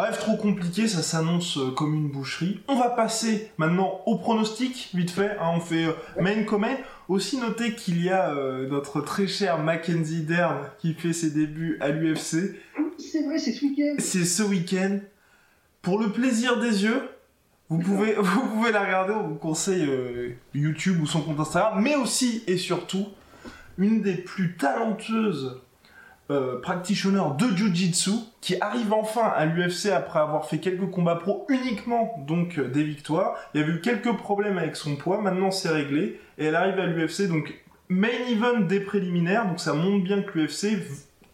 Bref, 0.00 0.18
trop 0.18 0.36
compliqué, 0.36 0.88
ça 0.88 1.02
s'annonce 1.02 1.58
euh, 1.58 1.72
comme 1.72 1.92
une 1.94 2.08
boucherie. 2.08 2.62
On 2.68 2.76
va 2.76 2.88
passer 2.88 3.50
maintenant 3.58 4.00
au 4.06 4.16
pronostic, 4.16 4.88
vite 4.94 5.10
fait. 5.10 5.36
hein, 5.38 5.50
on 5.56 5.60
fait 5.60 5.84
euh, 5.84 5.92
main 6.18 6.44
comment. 6.44 6.74
Aussi 7.08 7.36
noter 7.36 7.74
qu'il 7.74 8.02
y 8.02 8.08
a 8.08 8.34
euh, 8.34 8.66
notre 8.66 9.02
très 9.02 9.26
cher 9.26 9.58
Mackenzie 9.58 10.22
Dern 10.22 10.70
qui 10.78 10.94
fait 10.94 11.12
ses 11.12 11.32
débuts 11.32 11.76
à 11.82 11.90
l'UFC. 11.90 12.56
C'est 12.96 13.24
vrai, 13.26 13.36
c'est 13.38 13.52
ce 13.52 13.66
week-end. 13.66 13.94
C'est 13.98 14.24
ce 14.24 14.42
week-end. 14.42 15.00
Pour 15.82 16.00
le 16.00 16.10
plaisir 16.10 16.58
des 16.58 16.84
yeux, 16.84 17.02
vous 17.68 17.80
pouvez, 17.80 18.14
vous 18.18 18.40
pouvez 18.40 18.72
la 18.72 18.84
regarder. 18.86 19.12
On 19.12 19.28
vous 19.28 19.34
conseille 19.34 19.84
euh, 19.86 20.30
YouTube 20.54 21.02
ou 21.02 21.06
son 21.06 21.20
compte 21.20 21.40
Instagram, 21.40 21.78
mais 21.78 21.96
aussi 21.96 22.42
et 22.46 22.56
surtout 22.56 23.06
une 23.76 24.00
des 24.00 24.14
plus 24.14 24.56
talentueuses 24.56 25.60
euh, 26.30 26.60
practitioners 26.60 27.34
de 27.38 27.56
Jiu-Jitsu 27.56 28.10
qui 28.40 28.56
arrive 28.60 28.92
enfin 28.92 29.26
à 29.34 29.44
l'UFC 29.46 29.86
après 29.86 30.20
avoir 30.20 30.46
fait 30.46 30.58
quelques 30.58 30.88
combats 30.90 31.16
pro 31.16 31.44
uniquement 31.48 32.14
donc 32.26 32.58
euh, 32.58 32.68
des 32.68 32.84
victoires. 32.84 33.36
Il 33.52 33.60
y 33.60 33.64
avait 33.64 33.72
eu 33.74 33.80
quelques 33.80 34.16
problèmes 34.16 34.56
avec 34.58 34.76
son 34.76 34.96
poids, 34.96 35.20
maintenant 35.20 35.50
c'est 35.50 35.68
réglé 35.70 36.20
et 36.38 36.46
elle 36.46 36.54
arrive 36.56 36.78
à 36.78 36.86
l'UFC 36.86 37.26
donc 37.28 37.52
main 37.88 38.08
event 38.30 38.60
des 38.60 38.80
préliminaires 38.80 39.46
donc 39.46 39.58
ça 39.60 39.72
montre 39.74 40.04
bien 40.04 40.22
que 40.22 40.38
l'UFC 40.38 40.78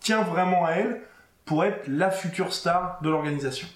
tient 0.01 0.23
vraiment 0.23 0.65
à 0.65 0.71
elle 0.73 1.03
pour 1.45 1.65
être 1.65 1.87
la 1.89 2.11
future 2.11 2.53
star 2.53 2.99
de 3.03 3.11
l'organisation. 3.11 3.69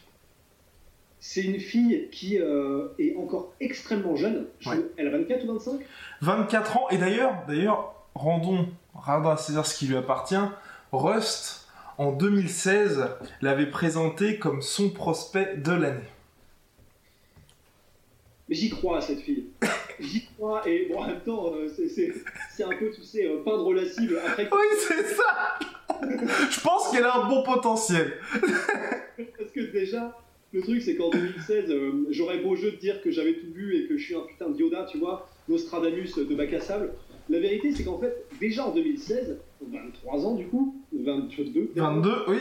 C'est 1.19 1.43
une 1.43 1.61
fille 1.61 2.09
qui 2.11 2.39
euh, 2.41 2.89
est 2.99 3.15
encore 3.17 3.53
extrêmement 3.61 4.17
jeune. 4.17 4.47
Je- 4.61 4.71
Ouais. 4.71 4.77
Elle 4.97 5.09
a 5.09 5.11
24 5.11 5.45
ou 5.45 5.53
25 5.53 5.81
24 6.23 6.77
ans 6.79 6.87
et 6.91 6.97
d'ailleurs, 6.97 7.35
d'ailleurs, 7.47 7.95
rendons 8.15 8.69
à 9.07 9.37
César 9.37 9.67
ce 9.67 9.77
qui 9.79 9.87
lui 9.87 9.97
appartient. 9.97 10.35
Rust 10.92 11.68
en 11.98 12.12
2016 12.12 13.09
l'avait 13.42 13.70
présenté 13.70 14.38
comme 14.38 14.62
son 14.62 14.90
prospect 14.90 15.57
de 15.57 15.72
l'année. 15.72 16.09
Mais 18.48 18.57
j'y 18.57 18.70
crois 18.70 18.98
à 18.98 19.00
cette 19.00 19.20
fille. 19.20 19.46
J'y 20.00 20.24
crois 20.35 20.66
et 20.66 20.88
bon, 20.90 21.00
en 21.00 21.07
même 21.09 21.20
temps, 21.20 21.53
euh, 21.55 21.68
c'est 21.68 22.64
un 22.64 22.70
peu, 22.70 22.90
tu 22.90 23.03
sais, 23.03 23.26
euh, 23.26 23.42
peindre 23.44 23.74
la 23.74 23.85
cible 23.85 24.18
après 24.26 24.48
Oui, 24.50 24.66
c'est 24.79 25.05
ça. 25.14 25.59
Je 26.50 26.61
pense 26.61 26.90
qu'elle 26.90 27.05
a 27.05 27.16
un 27.18 27.29
bon 27.29 27.42
potentiel. 27.42 28.14
Parce 29.37 29.50
que 29.55 29.61
déjà, 29.61 30.18
le 30.53 30.62
truc, 30.62 30.81
c'est 30.81 30.96
qu'en 30.96 31.11
2016, 31.11 31.70
euh, 31.70 32.07
j'aurais 32.09 32.38
beau 32.38 32.57
jeu 32.57 32.72
de 32.72 32.76
dire 32.76 33.03
que 33.03 33.11
j'avais 33.11 33.35
tout 33.35 33.53
vu 33.55 33.76
et 33.76 33.87
que 33.87 33.98
je 33.98 34.05
suis 34.05 34.14
un 34.16 34.20
putain 34.22 34.48
de 34.48 34.59
Yoda, 34.59 34.87
tu 34.90 34.98
vois, 34.98 35.29
Nostradamus 35.48 36.16
de 36.16 36.35
bac 36.35 36.53
à 36.55 36.61
sable. 36.61 36.94
La 37.29 37.38
vérité, 37.38 37.72
c'est 37.72 37.85
qu'en 37.85 37.98
fait, 37.98 38.24
déjà 38.40 38.64
en 38.64 38.70
2016, 38.70 39.38
23 39.62 40.27
ans 40.27 40.35
du 40.35 40.46
coup, 40.46 40.75
22, 40.92 41.73
22, 41.77 42.11
oui. 42.29 42.38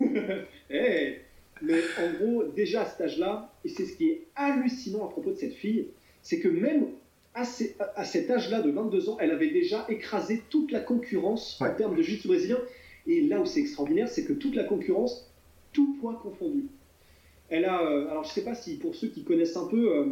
Eh, 0.70 1.18
mais 1.62 1.80
en 1.98 2.12
gros, 2.18 2.44
déjà 2.44 2.82
à 2.82 2.86
cet 2.86 3.00
âge-là, 3.02 3.52
et 3.64 3.68
c'est 3.68 3.84
ce 3.86 3.96
qui 3.96 4.08
est 4.08 4.26
hallucinant 4.34 5.06
à 5.06 5.10
propos 5.10 5.30
de 5.30 5.36
cette 5.36 5.54
fille, 5.54 5.88
c'est 6.22 6.40
que 6.40 6.48
même 6.48 6.86
à, 7.34 7.44
ces- 7.44 7.76
à- 7.78 8.00
à 8.00 8.04
cet 8.04 8.30
âge-là 8.30 8.62
de 8.62 8.70
22 8.70 9.08
ans, 9.10 9.16
elle 9.20 9.30
avait 9.30 9.50
déjà 9.50 9.86
écrasé 9.88 10.42
toute 10.50 10.72
la 10.72 10.80
concurrence 10.80 11.60
en 11.60 11.72
termes 11.74 11.96
de 11.96 12.02
jiu-jitsu 12.02 12.28
brésilien. 12.28 12.58
Et 13.06 13.20
là 13.22 13.40
où 13.40 13.46
c'est 13.46 13.60
extraordinaire, 13.60 14.08
c'est 14.08 14.24
que 14.24 14.32
toute 14.32 14.54
la 14.54 14.64
concurrence, 14.64 15.30
tout 15.72 15.96
poids 16.00 16.18
confondu. 16.22 16.64
Elle 17.54 17.66
a, 17.66 17.82
euh, 17.82 18.08
alors 18.10 18.24
je 18.24 18.30
sais 18.30 18.44
pas 18.44 18.54
si 18.54 18.76
pour 18.78 18.94
ceux 18.94 19.08
qui 19.08 19.24
connaissent 19.24 19.58
un 19.58 19.66
peu, 19.66 19.94
euh, 19.94 20.06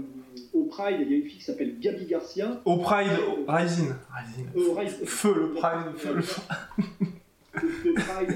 au 0.52 0.64
Pride, 0.64 0.98
il 1.00 1.10
y 1.10 1.14
a 1.14 1.16
une 1.16 1.24
fille 1.24 1.38
qui 1.38 1.44
s'appelle 1.44 1.78
Gabi 1.80 2.04
Garcia. 2.04 2.60
Au 2.66 2.76
Pride, 2.76 3.08
au 3.28 3.50
Rising. 3.50 3.88
Rising. 4.12 4.46
Au 4.68 4.74
Rise- 4.74 5.04
Feu 5.06 5.34
le 5.34 5.52
Pride, 5.54 5.96
feu 5.96 6.14
le 6.16 6.20
feu. 6.22 6.42
Pride. 7.54 8.34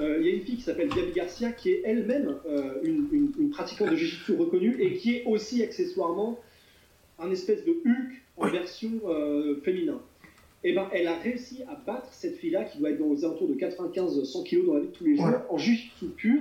Euh, 0.00 0.18
il 0.20 0.26
y 0.26 0.30
a 0.30 0.34
une 0.34 0.40
fille 0.42 0.56
qui 0.56 0.62
s'appelle 0.62 0.88
Gabi 0.88 1.12
Garcia 1.12 1.52
qui 1.52 1.70
est 1.70 1.82
elle-même 1.84 2.36
une, 2.84 3.08
une- 3.12 3.32
une 3.38 3.50
pratiquante 3.50 3.90
de 3.90 3.96
Jiu-Jitsu 3.96 4.36
reconnue 4.36 4.76
et 4.80 4.94
qui 4.94 5.16
est 5.16 5.24
aussi 5.26 5.62
accessoirement 5.62 6.38
un 7.18 7.30
espèce 7.30 7.64
de 7.64 7.72
Hulk 7.84 8.22
en 8.36 8.48
version 8.48 8.90
féminin. 9.64 10.00
Et 10.66 10.72
ben, 10.74 10.88
elle 10.92 11.08
a 11.08 11.16
réussi 11.18 11.62
à 11.68 11.74
battre 11.74 12.08
cette 12.12 12.36
fille-là 12.38 12.64
qui 12.64 12.78
doit 12.78 12.90
être 12.90 12.98
dans 12.98 13.06
aux 13.06 13.24
alentours 13.24 13.48
de 13.48 13.54
95-100 13.54 14.44
kg 14.48 14.64
dans 14.66 14.74
la 14.74 14.80
vie 14.80 14.86
de 14.88 14.92
tous 14.92 15.04
les 15.04 15.16
jours 15.16 15.26
Ouais. 15.26 15.34
en 15.50 15.58
Jiu-Jitsu 15.58 16.06
pur 16.16 16.40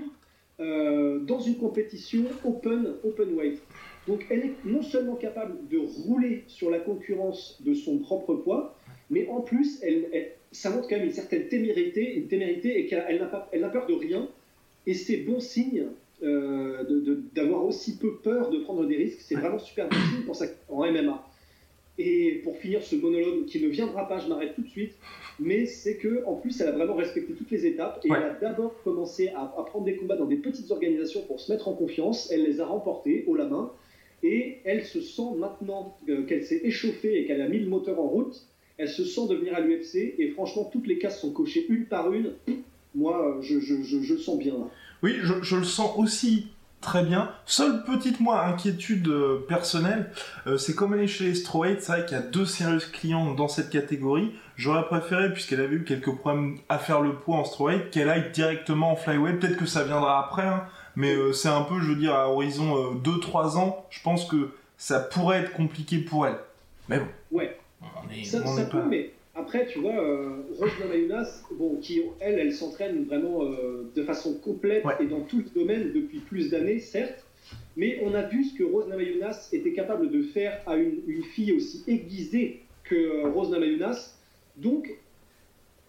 euh, 0.60 1.20
dans 1.20 1.40
une 1.40 1.58
compétition 1.58 2.24
open, 2.46 2.94
open 3.04 3.34
weight. 3.34 3.62
Donc 4.08 4.26
elle 4.30 4.40
est 4.42 4.54
non 4.66 4.82
seulement 4.82 5.16
capable 5.16 5.68
de 5.70 5.78
rouler 5.78 6.44
sur 6.48 6.70
la 6.70 6.80
concurrence 6.80 7.62
de 7.66 7.74
son 7.74 7.98
propre 8.00 8.36
poids, 8.36 8.76
mais 9.10 9.28
en 9.30 9.42
plus, 9.42 9.80
elle, 9.82 10.08
elle- 10.14 10.32
ça 10.52 10.70
montre 10.70 10.88
quand 10.88 10.98
même 10.98 11.06
une 11.06 11.12
certaine 11.14 11.48
témérité, 11.48 12.16
une 12.16 12.28
témérité 12.28 12.78
et 12.80 12.86
qu'elle 12.86 13.04
elle 13.10 13.62
n'a 13.62 13.70
peur 13.70 13.88
de 13.88 13.94
rien. 13.94 14.28
Et 14.86 14.94
c'est 14.94 15.18
bon 15.18 15.40
signe 15.40 15.86
euh, 16.22 16.84
d'avoir 17.34 17.66
aussi 17.66 17.98
peu 17.98 18.18
peur 18.18 18.50
de 18.50 18.60
prendre 18.60 18.86
des 18.86 18.96
risques. 18.98 19.20
C'est 19.22 19.36
vraiment 19.36 19.60
super 19.60 19.90
bon 19.90 19.96
signe 19.96 20.24
pour 20.26 20.36
ça 20.36 20.46
en 20.70 20.84
MMA. 20.86 21.26
Et 22.00 22.42
pour 22.44 22.58
finir 22.58 22.82
ce 22.82 22.96
monologue 22.96 23.46
qui 23.46 23.62
ne 23.62 23.68
viendra 23.70 24.08
pas, 24.08 24.18
je 24.20 24.28
m'arrête 24.28 24.56
tout 24.56 24.64
de 24.64 24.68
suite. 24.68 24.94
Mais 25.40 25.66
c'est 25.68 25.98
que 25.98 26.24
en 26.26 26.36
plus, 26.36 26.60
elle 26.62 26.70
a 26.70 26.72
vraiment 26.72 26.96
respecté 26.96 27.34
toutes 27.34 27.52
les 27.52 27.66
étapes 27.68 28.02
et 28.04 28.10
Ouais. 28.10 28.18
elle 28.18 28.24
a 28.32 28.34
d'abord 28.34 28.74
commencé 28.84 29.30
à, 29.30 29.42
à 29.58 29.64
prendre 29.64 29.86
des 29.86 29.96
combats 29.96 30.16
dans 30.16 30.26
des 30.26 30.38
petites 30.38 30.72
organisations 30.72 31.22
pour 31.28 31.40
se 31.40 31.52
mettre 31.52 31.68
en 31.68 31.74
confiance. 31.74 32.32
Elle 32.32 32.44
les 32.44 32.60
a 32.62 32.66
remportés 32.66 33.24
haut 33.28 33.36
la 33.36 33.46
main 33.46 33.72
et 34.24 34.58
elle 34.64 34.84
se 34.84 35.02
sent 35.02 35.36
maintenant 35.38 35.98
euh, 36.10 36.24
qu'elle 36.24 36.44
s'est 36.44 36.62
échauffée 36.64 37.20
et 37.20 37.26
qu'elle 37.26 37.42
a 37.42 37.48
mis 37.50 37.60
le 37.60 37.68
moteur 37.68 38.00
en 38.00 38.08
route. 38.08 38.42
Elle 38.78 38.90
se 38.90 39.04
sent 39.06 39.28
devenir 39.30 39.54
à 39.56 39.60
l'UFC 39.60 40.16
et 40.18 40.30
franchement, 40.30 40.68
toutes 40.72 40.88
les 40.88 40.98
cases 40.98 41.22
sont 41.22 41.32
cochées 41.32 41.66
une 41.70 41.86
par 41.86 42.12
une. 42.12 42.34
Moi, 42.96 43.38
euh, 43.38 43.42
je, 43.42 43.60
je, 43.60 43.84
je, 43.84 44.02
je 44.02 44.14
le 44.14 44.20
sens 44.20 44.38
bien 44.40 44.54
là. 44.54 44.70
Oui, 45.04 45.12
je, 45.22 45.34
je 45.44 45.56
le 45.58 45.64
sens 45.64 45.92
aussi 45.98 46.48
très 46.84 47.04
bien. 47.04 47.32
Seule 47.46 47.84
petite, 47.84 48.20
moi, 48.20 48.46
inquiétude 48.46 49.08
euh, 49.08 49.44
personnelle, 49.48 50.12
euh, 50.46 50.58
c'est 50.58 50.76
comme 50.76 50.94
elle 50.94 51.02
est 51.02 51.08
chez 51.08 51.24
les 51.26 51.36
Strawweight, 51.36 51.82
c'est 51.82 51.92
vrai 51.92 52.06
qu'il 52.06 52.18
y 52.18 52.20
a 52.20 52.24
deux 52.24 52.46
sérieux 52.46 52.80
clients 52.92 53.34
dans 53.34 53.48
cette 53.48 53.72
catégorie. 53.72 54.34
J'aurais 54.56 54.86
préféré, 54.86 55.34
puisqu'elle 55.34 55.62
avait 55.62 55.76
eu 55.78 55.84
quelques 55.84 56.14
problèmes 56.16 56.60
à 56.70 56.78
faire 56.78 57.02
le 57.02 57.14
poids 57.14 57.38
en 57.38 57.46
Strawweight, 57.46 57.90
qu'elle 57.90 58.10
aille 58.10 58.32
directement 58.32 58.92
en 58.92 58.96
Flyweight. 58.96 59.40
Peut-être 59.40 59.58
que 59.58 59.66
ça 59.66 59.84
viendra 59.84 60.20
après, 60.20 60.46
hein, 60.46 60.64
mais 60.96 61.16
euh, 61.16 61.34
c'est 61.34 61.50
un 61.50 61.64
peu, 61.64 61.80
je 61.80 61.88
veux 61.88 61.96
dire, 61.96 62.14
à 62.14 62.30
horizon 62.30 62.78
euh, 62.78 62.96
2-3 63.04 63.58
ans, 63.58 63.86
je 63.90 64.02
pense 64.04 64.26
que 64.26 64.52
ça 64.78 65.00
pourrait 65.00 65.40
être 65.40 65.54
compliqué 65.54 65.98
pour 65.98 66.28
elle. 66.28 66.38
Mais 66.90 67.00
bon. 67.00 67.08
Ouais. 67.32 67.58
On 67.82 68.12
est, 68.14 68.24
Ça, 68.24 68.40
on 68.46 68.56
ça 68.56 68.62
est 68.62 68.70
peut, 68.70 68.80
pas... 68.80 68.86
mais 68.86 69.12
après, 69.36 69.66
tu 69.68 69.80
vois, 69.80 69.96
euh, 70.00 70.44
Rose 70.60 70.72
Namajunas, 70.80 71.44
bon, 71.52 71.78
qui, 71.78 72.02
elle, 72.20 72.38
elle 72.40 72.54
s'entraîne 72.54 73.04
vraiment 73.06 73.44
euh, 73.44 73.92
de 73.96 74.04
façon 74.04 74.36
complète 74.36 74.86
Ouais. 74.86 74.94
et 75.02 75.06
dans 75.08 75.22
tout 75.22 75.38
le 75.40 75.60
domaine 75.60 75.92
depuis 75.94 76.20
plus 76.20 76.50
d'années, 76.52 76.80
certes, 76.80 77.26
mais 77.76 78.00
on 78.04 78.14
a 78.14 78.22
vu 78.24 78.44
ce 78.44 78.54
que 78.58 78.64
Rose 78.64 78.88
Namajunas 78.88 79.50
était 79.52 79.74
capable 79.74 80.12
de 80.12 80.22
faire 80.22 80.62
à 80.68 80.78
une, 80.78 81.00
une 81.08 81.24
fille 81.24 81.52
aussi 81.52 81.84
aiguisée 81.88 82.62
que 82.84 82.96
euh, 82.96 83.28
Rose 83.30 83.50
Namajunas. 83.50 84.16
Donc, 84.58 84.94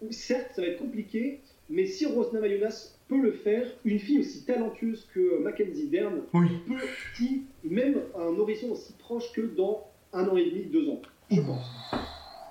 certes, 0.09 0.51
ça 0.55 0.61
va 0.61 0.67
être 0.69 0.79
compliqué, 0.79 1.39
mais 1.69 1.85
si 1.85 2.05
Rose 2.05 2.33
Namajunas 2.33 2.93
peut 3.07 3.21
le 3.21 3.31
faire, 3.31 3.67
une 3.85 3.99
fille 3.99 4.19
aussi 4.19 4.43
talentueuse 4.43 5.07
que 5.13 5.37
Mackenzie 5.39 5.87
Dern 5.87 6.21
Oui. 6.33 6.47
peut, 6.67 6.73
qui, 7.15 7.43
même 7.63 7.99
à 8.15 8.21
un 8.23 8.37
horizon 8.39 8.71
aussi 8.71 8.93
proche 8.97 9.31
que 9.33 9.41
dans 9.41 9.85
un 10.13 10.27
an 10.27 10.35
et 10.35 10.49
demi, 10.49 10.63
deux 10.63 10.89
ans, 10.89 11.01
je 11.29 11.41
pense. 11.41 11.65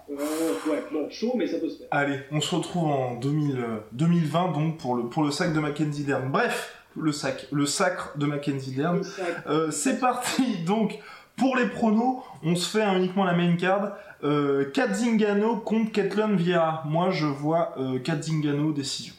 Ouais, 0.08 0.82
bon, 0.92 1.08
chaud, 1.10 1.32
mais 1.36 1.46
ça 1.46 1.58
peut 1.58 1.68
se 1.68 1.78
faire. 1.78 1.86
Allez, 1.90 2.18
on 2.30 2.40
se 2.40 2.54
retrouve 2.54 2.84
en 2.84 3.14
2000, 3.16 3.56
euh, 3.58 3.78
2020 3.92 4.52
donc 4.52 4.76
pour 4.78 4.94
le, 4.96 5.04
pour 5.04 5.22
le 5.22 5.30
sac 5.30 5.52
de 5.54 5.60
Mackenzie 5.60 6.04
Dern. 6.04 6.30
Bref, 6.30 6.74
le 6.96 7.10
sac, 7.12 7.46
le 7.52 7.64
sacre 7.66 8.16
de 8.18 8.26
Mackenzie 8.26 8.72
Dern. 8.74 9.00
Euh, 9.46 9.70
c'est 9.70 9.98
parti 10.00 10.58
donc 10.64 10.98
pour 11.36 11.56
les 11.56 11.66
pronos. 11.68 12.22
On 12.42 12.54
se 12.54 12.68
fait 12.76 12.82
hein, 12.84 12.96
uniquement 12.98 13.24
la 13.24 13.34
main 13.34 13.56
card. 13.56 13.96
Euh, 14.22 14.70
Kat 14.70 14.92
Zingano 14.94 15.56
contre 15.56 15.92
Ketlon 15.92 16.36
Vieira. 16.36 16.82
Moi 16.86 17.10
je 17.10 17.26
vois 17.26 17.74
euh, 17.78 17.98
Kat 17.98 18.20
Zingano 18.22 18.72
décision. 18.72 19.14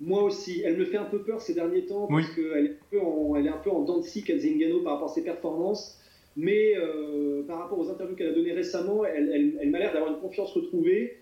Moi 0.00 0.22
aussi, 0.24 0.60
elle 0.62 0.76
me 0.76 0.84
fait 0.84 0.98
un 0.98 1.04
peu 1.06 1.20
peur 1.22 1.40
ces 1.40 1.54
derniers 1.54 1.86
temps 1.86 2.06
Oui. 2.10 2.22
parce 2.22 2.34
qu'elle 2.34 2.66
est, 2.66 2.70
un 2.70 2.86
peu 2.90 3.00
en- 3.00 3.34
elle 3.36 3.46
est 3.46 3.50
un 3.50 3.56
peu 3.56 3.70
en 3.70 3.80
dents 3.80 3.96
de 3.98 4.02
scie, 4.02 4.24
Zingano, 4.38 4.80
par 4.80 4.94
rapport 4.94 5.10
à 5.10 5.14
ses 5.14 5.22
performances. 5.22 5.98
Mais 6.36 6.74
euh, 6.76 7.42
par 7.46 7.58
rapport 7.60 7.78
aux 7.78 7.90
interviews 7.90 8.14
qu'elle 8.16 8.28
a 8.28 8.32
données 8.34 8.52
récemment, 8.52 9.04
elle, 9.04 9.30
elle- 9.32 9.58
elle 9.60 9.70
m'a 9.70 9.78
l'air 9.78 9.92
d'avoir 9.92 10.12
une 10.12 10.20
confiance 10.20 10.52
retrouvée. 10.52 11.18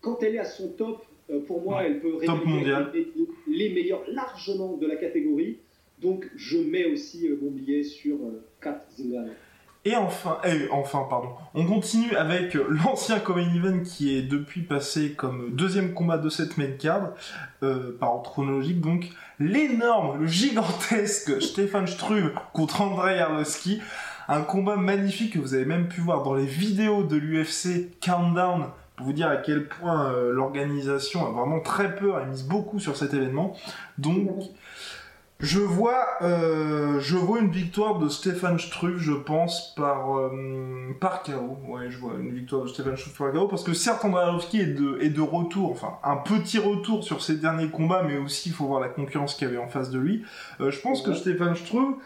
Quand 0.00 0.22
elle 0.22 0.34
est 0.36 0.38
à 0.38 0.44
son 0.44 0.68
top, 0.68 1.04
euh, 1.30 1.40
pour 1.46 1.62
moi, 1.62 1.78
Ouais. 1.78 1.86
elle 1.86 2.00
peut 2.00 2.12
mondial. 2.46 2.90
les, 2.94 3.08
les 3.48 3.74
meilleurs 3.74 4.02
largement 4.08 4.76
de 4.76 4.86
la 4.86 4.96
catégorie. 4.96 5.58
Donc, 6.00 6.30
je 6.36 6.58
mets 6.58 6.86
aussi 6.86 7.28
euh, 7.28 7.38
mon 7.40 7.50
billet 7.50 7.82
sur 7.82 8.16
Kat 8.60 8.84
Zingano. 8.96 9.32
Et 9.86 9.94
enfin, 9.96 10.38
eh, 10.46 10.66
enfin, 10.70 11.06
pardon, 11.10 11.28
on 11.54 11.66
continue 11.66 12.14
avec 12.16 12.54
l'ancien 12.70 13.20
Common 13.20 13.54
Event 13.54 13.82
qui 13.84 14.16
est 14.16 14.22
depuis 14.22 14.62
passé 14.62 15.12
comme 15.12 15.50
deuxième 15.54 15.92
combat 15.92 16.16
de 16.16 16.30
cette 16.30 16.56
main 16.56 16.70
card, 16.78 17.12
euh, 17.62 17.92
par 17.98 18.14
ordre 18.14 18.30
chronologique 18.30 18.80
donc, 18.80 19.10
l'énorme, 19.38 20.20
le 20.22 20.26
gigantesque 20.26 21.40
Stefan 21.42 21.86
Struve 21.86 22.32
contre 22.54 22.80
Andrei 22.80 23.18
Arlovski, 23.18 23.80
un 24.28 24.40
combat 24.42 24.76
magnifique 24.76 25.34
que 25.34 25.38
vous 25.38 25.54
avez 25.54 25.64
même 25.64 25.88
pu 25.88 26.00
voir 26.00 26.22
dans 26.22 26.34
les 26.34 26.46
vidéos 26.46 27.02
de 27.02 27.16
l'UFC 27.16 27.98
Countdown, 28.00 28.66
pour 28.96 29.06
vous 29.06 29.12
dire 29.12 29.28
à 29.28 29.36
quel 29.36 29.68
point 29.68 30.10
euh, 30.12 30.32
l'organisation 30.32 31.26
a 31.26 31.30
vraiment 31.30 31.60
très 31.60 31.96
peur 31.96 32.20
et 32.20 32.26
mise 32.26 32.44
beaucoup 32.44 32.78
sur 32.78 32.96
cet 32.96 33.12
événement. 33.12 33.56
Donc, 33.98 34.28
je 35.40 35.58
vois, 35.58 36.06
euh, 36.22 37.00
je 37.00 37.16
vois 37.16 37.40
une 37.40 37.50
victoire 37.50 37.98
de 37.98 38.08
Stéphane 38.08 38.58
Struve, 38.58 38.98
je 38.98 39.12
pense, 39.12 39.74
par, 39.76 40.16
euh, 40.16 40.96
par 41.00 41.22
KO. 41.22 41.58
Ouais, 41.68 41.90
je 41.90 41.98
vois 41.98 42.12
une 42.18 42.32
victoire 42.32 42.62
de 42.62 42.68
Stéphane 42.68 42.96
Struve 42.96 43.16
par 43.16 43.32
KO, 43.32 43.48
parce 43.48 43.64
que 43.64 43.74
certes, 43.74 44.04
Andrei 44.04 44.22
Arlovski 44.22 44.60
est 44.60 44.74
de, 44.74 44.98
est 45.00 45.10
de 45.10 45.20
retour, 45.20 45.72
enfin, 45.72 45.98
un 46.04 46.16
petit 46.16 46.58
retour 46.58 47.02
sur 47.02 47.20
ses 47.20 47.34
derniers 47.34 47.68
combats, 47.68 48.04
mais 48.04 48.16
aussi, 48.16 48.50
il 48.50 48.54
faut 48.54 48.66
voir 48.66 48.80
la 48.80 48.88
concurrence 48.88 49.34
qu'il 49.34 49.48
y 49.48 49.50
avait 49.50 49.60
en 49.60 49.68
face 49.68 49.90
de 49.90 49.98
lui. 49.98 50.24
Je 50.60 50.80
pense 50.80 51.02
que. 51.02 51.12
Stéphane 51.14 51.56
Struve, 51.56 51.96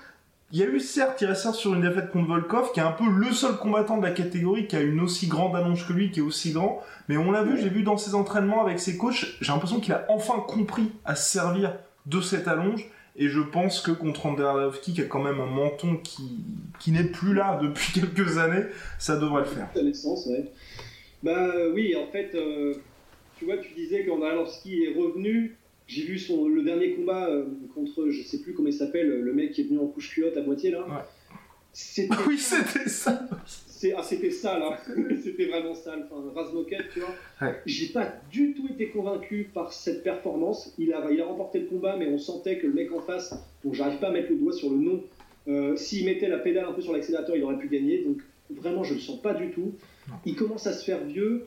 il 0.51 0.59
y 0.59 0.63
a 0.63 0.67
eu 0.67 0.81
certes, 0.81 1.21
il 1.21 1.27
reste 1.27 1.53
sur 1.53 1.75
une 1.75 1.83
défaite 1.83 2.11
contre 2.11 2.29
Volkov, 2.29 2.73
qui 2.73 2.81
est 2.81 2.83
un 2.83 2.93
peu 2.93 3.05
le 3.05 3.33
seul 3.33 3.57
combattant 3.57 3.99
de 3.99 4.03
la 4.03 4.13
catégorie 4.13 4.67
qui 4.67 4.77
a 4.77 4.81
une 4.81 5.01
aussi 5.01 5.27
grande 5.27 5.55
allonge 5.55 5.87
que 5.87 5.93
lui, 5.93 6.11
qui 6.11 6.21
est 6.21 6.23
aussi 6.23 6.53
grand. 6.53 6.83
Mais 7.09 7.19
on 7.19 7.31
l'a 7.31 7.43
vu, 7.43 7.61
j'ai 7.61 7.69
vu 7.69 7.83
dans 7.83 7.99
ses 7.99 8.15
entraînements 8.15 8.65
avec 8.65 8.81
ses 8.81 8.97
coachs, 8.97 9.27
j'ai 9.43 9.53
l'impression 9.53 9.79
qu'il 9.79 9.93
a 9.93 10.07
enfin 10.09 10.41
compris 10.41 10.91
à 11.05 11.15
se 11.17 11.31
servir 11.31 11.77
de 12.07 12.21
cette 12.23 12.49
allonge. 12.49 12.89
Et 13.21 13.29
je 13.29 13.41
pense 13.41 13.81
que 13.81 13.91
contre 13.91 14.27
Andrei 14.27 14.47
Arlovski, 14.47 14.95
qui 14.95 15.01
a 15.03 15.05
quand 15.05 15.23
même 15.23 15.41
un 15.41 15.47
menton 15.47 15.97
qui, 15.97 16.93
n'est 16.93 17.05
plus 17.05 17.35
là 17.35 17.59
depuis 17.61 17.93
quelques 18.01 18.39
années, 18.39 18.65
ça 18.99 19.17
devrait 19.17 19.43
le 19.43 19.49
faire. 19.49 19.69
Naissance, 19.75 20.27
ouais. 20.27 20.51
Bah 21.23 21.53
oui, 21.75 21.95
en 21.97 22.11
fait, 22.11 22.31
euh, 22.35 22.75
tu 23.39 23.45
vois, 23.45 23.59
tu 23.59 23.75
disais 23.75 24.07
qu'André 24.07 24.31
Arlovski 24.31 24.85
est 24.85 24.99
revenu. 24.99 25.57
J'ai 25.89 26.03
vu 26.03 26.19
son, 26.19 26.47
le 26.47 26.63
dernier 26.63 26.93
combat 26.93 27.29
euh, 27.29 27.47
contre, 27.75 28.11
je 28.11 28.23
sais 28.23 28.41
plus 28.41 28.53
comment 28.53 28.69
il 28.69 28.75
s'appelle, 28.75 29.09
le 29.09 29.33
mec 29.33 29.53
qui 29.53 29.63
est 29.63 29.65
venu 29.65 29.79
en 29.79 29.87
couche-culotte 29.87 30.37
à 30.37 30.43
moitié 30.43 30.71
là. 30.71 30.87
Ouais. 30.87 31.03
C'était 31.73 32.15
Oui, 32.27 32.39
c'était 32.39 32.89
ça. 32.89 33.27
c'est, 33.47 33.95
ah, 33.97 34.03
c'était 34.03 34.31
sale, 34.31 34.63
hein. 34.65 34.77
c'était 35.23 35.47
vraiment 35.47 35.75
sale. 35.75 36.07
Enfin, 36.11 36.23
Razmoket, 36.35 36.91
tu 36.93 37.01
vois. 37.01 37.15
Ouais. 37.41 37.55
J'ai 37.65 37.87
pas 37.87 38.13
du 38.31 38.53
tout 38.53 38.67
été 38.69 38.89
convaincu 38.89 39.51
par 39.55 39.73
cette 39.73 40.03
performance. 40.03 40.75
Il 40.79 40.93
a, 40.93 41.11
il 41.11 41.21
a 41.21 41.25
remporté 41.25 41.61
le 41.61 41.67
combat, 41.67 41.97
mais 41.97 42.07
on 42.09 42.19
sentait 42.19 42.59
que 42.59 42.67
le 42.67 42.75
mec 42.75 42.93
en 42.93 43.01
face, 43.01 43.35
dont 43.65 43.73
j'arrive 43.73 43.99
pas 43.99 44.09
à 44.09 44.13
mettre 44.13 44.31
le 44.31 44.37
doigt 44.37 44.53
sur 44.53 44.71
le 44.71 44.77
nom, 44.77 45.05
euh, 45.49 45.75
s'il 45.77 46.05
mettait 46.05 46.29
la 46.29 46.39
pédale 46.39 46.67
un 46.67 46.73
peu 46.73 46.83
sur 46.83 46.93
l'accélérateur, 46.93 47.35
il 47.35 47.43
aurait 47.45 47.59
pu 47.59 47.69
gagner. 47.69 48.05
Donc 48.05 48.19
vraiment, 48.51 48.85
je 48.85 48.95
le 48.95 49.01
sens 49.01 49.23
pas 49.23 49.33
du 49.33 49.51
tout. 49.51 49.73
Il 50.27 50.37
commence 50.37 50.67
à 50.67 50.73
se 50.73 50.85
faire 50.85 51.05
vieux. 51.05 51.47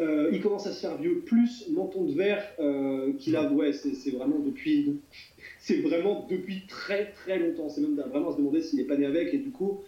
Euh, 0.00 0.30
il 0.32 0.40
commence 0.40 0.66
à 0.66 0.72
se 0.72 0.80
faire 0.80 0.96
vieux, 0.96 1.20
plus 1.26 1.68
menton 1.70 2.04
de 2.04 2.12
verre 2.14 2.42
euh, 2.58 3.12
qu'il 3.18 3.36
a. 3.36 3.50
Ouais, 3.52 3.72
c'est, 3.72 4.10
vraiment 4.10 4.38
depuis. 4.38 5.00
C'est 5.62 5.80
vraiment 5.82 6.26
depuis 6.30 6.62
très 6.66 7.12
très 7.12 7.38
longtemps. 7.38 7.68
C'est 7.68 7.82
même 7.82 7.94
vraiment 8.08 8.30
à 8.30 8.32
se 8.32 8.38
demander 8.38 8.62
s'il 8.62 8.80
est 8.80 8.84
pas 8.84 8.96
né 8.96 9.04
avec. 9.04 9.34
Et 9.34 9.38
du 9.38 9.50
coup, 9.50 9.80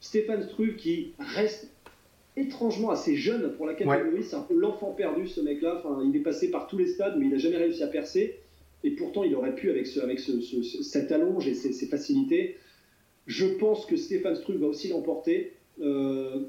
Stéphane 0.00 0.42
Struve 0.42 0.74
qui 0.74 1.12
reste 1.18 1.70
étrangement 2.36 2.90
assez 2.90 3.14
jeune 3.14 3.52
pour 3.56 3.66
la 3.66 3.74
catégorie. 3.74 4.24
C'est 4.24 4.34
un 4.34 4.40
peu 4.42 4.54
l'enfant 4.54 4.90
perdu 4.92 5.28
ce 5.28 5.40
mec-là. 5.40 5.76
Enfin, 5.78 6.02
il 6.04 6.16
est 6.16 6.22
passé 6.22 6.50
par 6.50 6.66
tous 6.66 6.78
les 6.78 6.88
stades, 6.88 7.14
mais 7.16 7.26
il 7.26 7.30
n'a 7.30 7.38
jamais 7.38 7.58
réussi 7.58 7.82
à 7.84 7.86
percer. 7.86 8.40
Et 8.82 8.90
pourtant, 8.90 9.22
il 9.22 9.34
aurait 9.36 9.54
pu 9.54 9.70
avec, 9.70 9.86
ce, 9.86 10.00
avec 10.00 10.18
ce, 10.18 10.40
ce- 10.40 10.62
ce- 10.62 10.82
cette 10.82 11.12
allonge 11.12 11.46
et 11.46 11.54
ces, 11.54 11.72
ces 11.72 11.86
facilités. 11.86 12.56
Je 13.28 13.46
pense 13.46 13.86
que 13.86 13.96
Stéphane 13.96 14.34
Struve 14.34 14.58
va 14.60 14.66
aussi 14.66 14.88
l'emporter. 14.88 15.52
Euh, 15.80 16.40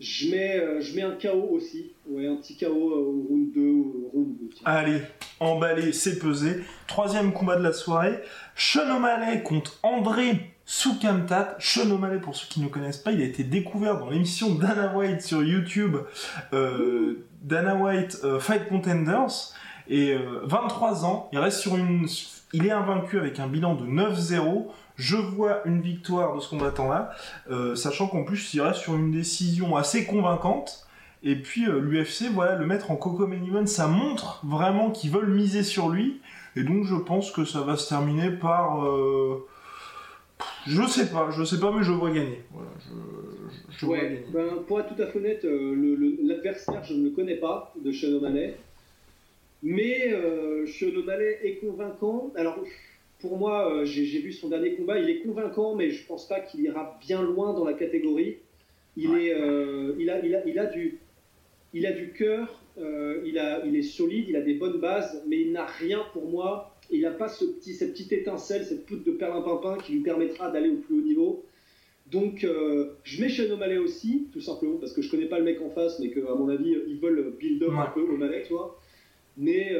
je, 0.00 0.30
mets, 0.30 0.60
euh, 0.60 0.80
je 0.80 0.94
mets 0.94 1.02
un 1.02 1.12
KO 1.12 1.48
aussi. 1.52 1.92
Ouais, 2.08 2.26
un 2.26 2.36
petit 2.36 2.56
KO 2.56 2.66
au 2.66 3.26
round 3.28 3.52
2, 3.52 3.60
au 3.60 4.10
round 4.12 4.36
2. 4.40 4.48
tiens. 4.54 4.62
Allez, 4.64 5.00
emballé, 5.40 5.92
c'est 5.92 6.18
pesé. 6.18 6.60
Troisième 6.86 7.32
combat 7.32 7.56
de 7.56 7.62
la 7.62 7.72
soirée, 7.72 8.20
Sean 8.54 8.96
O'Malley 8.96 9.42
contre 9.42 9.78
André 9.82 10.52
Soukamtat. 10.66 11.56
Sean 11.60 11.90
O'Malley, 11.90 12.18
pour 12.18 12.34
ceux 12.34 12.48
qui 12.48 12.60
ne 12.60 12.68
connaissent 12.68 12.98
pas, 12.98 13.12
il 13.12 13.22
a 13.22 13.24
été 13.24 13.44
découvert 13.44 13.98
dans 13.98 14.10
l'émission 14.10 14.54
Dana 14.54 14.94
White 14.94 15.22
sur 15.22 15.42
YouTube, 15.42 15.96
euh, 16.52 17.24
Dana 17.42 17.76
White 17.76 18.18
euh, 18.24 18.40
Fight 18.40 18.68
Contenders. 18.68 19.54
Et 19.88 20.16
23 20.42 21.04
euh, 21.04 21.06
ans, 21.06 21.30
il 21.32 21.38
reste 21.38 21.60
sur 21.60 21.76
une... 21.76 22.08
Il 22.52 22.66
est 22.66 22.72
invaincu 22.72 23.18
avec 23.18 23.38
un 23.38 23.46
bilan 23.46 23.74
de 23.74 23.86
9-0. 23.86 24.66
Je 24.96 25.16
vois 25.16 25.66
une 25.66 25.80
victoire 25.80 26.34
de 26.34 26.40
ce 26.40 26.48
combattant-là, 26.48 27.10
sachant 27.74 28.06
qu'en 28.06 28.24
plus, 28.24 28.54
il 28.54 28.60
reste 28.60 28.80
sur 28.80 28.96
une 28.96 29.10
décision 29.10 29.76
assez 29.76 30.06
convaincante. 30.06 30.86
Et 31.26 31.34
puis 31.34 31.66
euh, 31.66 31.80
l'UFC, 31.80 32.30
voilà, 32.32 32.56
le 32.56 32.66
mettre 32.66 32.92
en 32.92 32.96
Coco 32.96 33.26
Main 33.26 33.66
ça 33.66 33.88
montre 33.88 34.40
vraiment 34.46 34.92
qu'ils 34.92 35.10
veulent 35.10 35.28
miser 35.28 35.64
sur 35.64 35.88
lui. 35.88 36.20
Et 36.54 36.62
donc 36.62 36.84
je 36.84 36.94
pense 36.94 37.32
que 37.32 37.44
ça 37.44 37.62
va 37.62 37.76
se 37.76 37.88
terminer 37.88 38.30
par... 38.30 38.86
Euh... 38.86 39.44
Je 40.66 40.86
sais 40.86 41.10
pas, 41.10 41.30
je 41.30 41.42
sais 41.44 41.58
pas, 41.58 41.72
mais 41.72 41.82
je 41.82 41.92
vois 41.92 42.10
gagner. 42.10 42.42
Voilà, 42.52 42.68
je, 42.78 43.78
je, 43.78 43.86
vois 43.86 43.98
gagner. 43.98 44.24
Ben, 44.32 44.62
pour 44.68 44.78
être 44.80 44.94
tout 44.94 45.02
à 45.02 45.06
fait 45.06 45.18
honnête, 45.18 45.44
euh, 45.44 46.14
l'adversaire, 46.22 46.84
je 46.84 46.94
ne 46.94 47.04
le 47.04 47.10
connais 47.10 47.36
pas, 47.36 47.72
de 47.82 47.90
Sean 47.90 48.12
O'Malley. 48.12 48.56
Mais 49.62 50.12
euh, 50.12 50.66
Sean 50.66 50.94
O'Malley 50.94 51.38
est 51.42 51.56
convaincant. 51.56 52.32
Alors, 52.36 52.58
pour 53.20 53.38
moi, 53.38 53.72
euh, 53.72 53.84
j'ai 53.84 54.20
vu 54.20 54.32
son 54.32 54.48
dernier 54.48 54.74
combat, 54.74 54.98
il 54.98 55.08
est 55.08 55.20
convaincant, 55.20 55.74
mais 55.74 55.90
je 55.90 56.06
pense 56.06 56.28
pas 56.28 56.40
qu'il 56.40 56.60
ira 56.60 56.98
bien 57.00 57.22
loin 57.22 57.54
dans 57.54 57.64
la 57.64 57.74
catégorie. 57.74 58.36
Il, 58.96 59.14
est, 59.14 59.36
il, 59.98 60.08
a, 60.10 60.24
il, 60.24 60.34
a, 60.34 60.46
il 60.46 60.58
a 60.58 60.66
du 60.66 60.98
il 61.76 61.84
a 61.84 61.92
du 61.92 62.12
cœur, 62.12 62.62
euh, 62.78 63.20
il, 63.26 63.38
il 63.66 63.76
est 63.76 63.82
solide, 63.82 64.26
il 64.30 64.36
a 64.36 64.40
des 64.40 64.54
bonnes 64.54 64.80
bases, 64.80 65.22
mais 65.26 65.42
il 65.42 65.52
n'a 65.52 65.66
rien 65.66 66.02
pour 66.14 66.26
moi. 66.26 66.74
Il 66.90 67.02
n'a 67.02 67.10
pas 67.10 67.28
ce 67.28 67.44
petit, 67.44 67.74
cette 67.74 67.92
petite 67.92 68.12
étincelle, 68.12 68.64
cette 68.64 68.86
poudre 68.86 69.04
de 69.04 69.10
perlimpinpin 69.10 69.76
qui 69.78 69.92
lui 69.92 70.00
permettra 70.00 70.50
d'aller 70.50 70.70
au 70.70 70.76
plus 70.76 70.98
haut 70.98 71.02
niveau. 71.02 71.44
Donc, 72.10 72.44
euh, 72.44 72.92
je 73.02 73.20
mets 73.20 73.28
Sean 73.28 73.52
O'Malley 73.52 73.76
aussi, 73.76 74.28
tout 74.32 74.40
simplement, 74.40 74.76
parce 74.76 74.94
que 74.94 75.02
je 75.02 75.10
connais 75.10 75.26
pas 75.26 75.38
le 75.38 75.44
mec 75.44 75.60
en 75.60 75.68
face, 75.68 75.98
mais 75.98 76.10
qu'à 76.10 76.34
mon 76.34 76.48
avis, 76.48 76.76
ils 76.86 76.98
veulent 76.98 77.34
build 77.38 77.62
up 77.64 77.72
un 77.76 77.90
peu 77.90 78.00
O'Malley, 78.00 78.44
tu 78.46 78.54
vois. 78.54 78.80
Mais, 79.36 79.76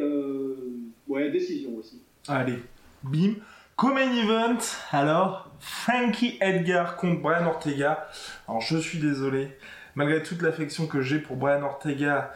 ouais, 1.08 1.30
décision 1.30 1.76
aussi. 1.76 2.02
Allez, 2.28 2.58
bim. 3.06 3.34
Comme 3.76 3.98
event, 3.98 4.58
alors, 4.90 5.50
Frankie 5.60 6.38
Edgar 6.40 6.96
contre 6.96 7.20
Brian 7.20 7.46
Ortega. 7.46 8.08
Alors, 8.48 8.60
je 8.60 8.78
suis 8.78 8.98
désolé 8.98 9.56
malgré 9.96 10.22
toute 10.22 10.42
l'affection 10.42 10.86
que 10.86 11.02
j'ai 11.02 11.18
pour 11.18 11.36
Brian 11.36 11.62
Ortega, 11.62 12.32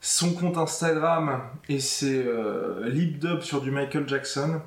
son 0.00 0.34
compte 0.34 0.58
Instagram 0.58 1.40
et 1.70 1.80
ses 1.80 2.22
euh, 2.26 2.86
lip 2.90 3.18
dubs 3.18 3.40
sur 3.40 3.62
du 3.62 3.70
Michael 3.70 4.06
Jackson, 4.06 4.60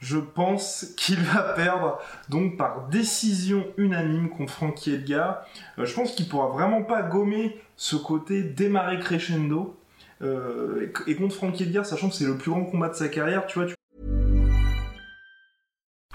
je 0.00 0.16
pense 0.16 0.94
qu'il 0.96 1.20
va 1.20 1.42
perdre 1.52 2.00
donc 2.28 2.56
par 2.56 2.88
décision 2.88 3.66
unanime 3.76 4.30
contre 4.30 4.52
Frankie 4.52 4.94
Edgar. 4.94 5.44
Euh, 5.78 5.84
je 5.84 5.94
pense 5.94 6.12
qu'il 6.12 6.26
pourra 6.26 6.48
vraiment 6.48 6.82
pas 6.82 7.02
gommer 7.02 7.60
ce 7.76 7.96
côté 7.96 8.42
démarrer 8.42 8.98
crescendo. 8.98 9.76
Euh, 10.22 10.92
et, 11.06 11.14
contre 11.14 11.34
Frankie 11.34 11.62
Edgar, 11.62 11.86
sachant 11.86 12.08
que 12.08 12.14
c'est 12.14 12.26
le 12.26 12.36
plus 12.36 12.50
grand 12.50 12.64
combat 12.64 12.88
de 12.88 12.94
sa 12.94 13.08
carrière, 13.08 13.46
tu 13.46 13.58
vois. 13.58 13.68
Tu... 13.68 13.74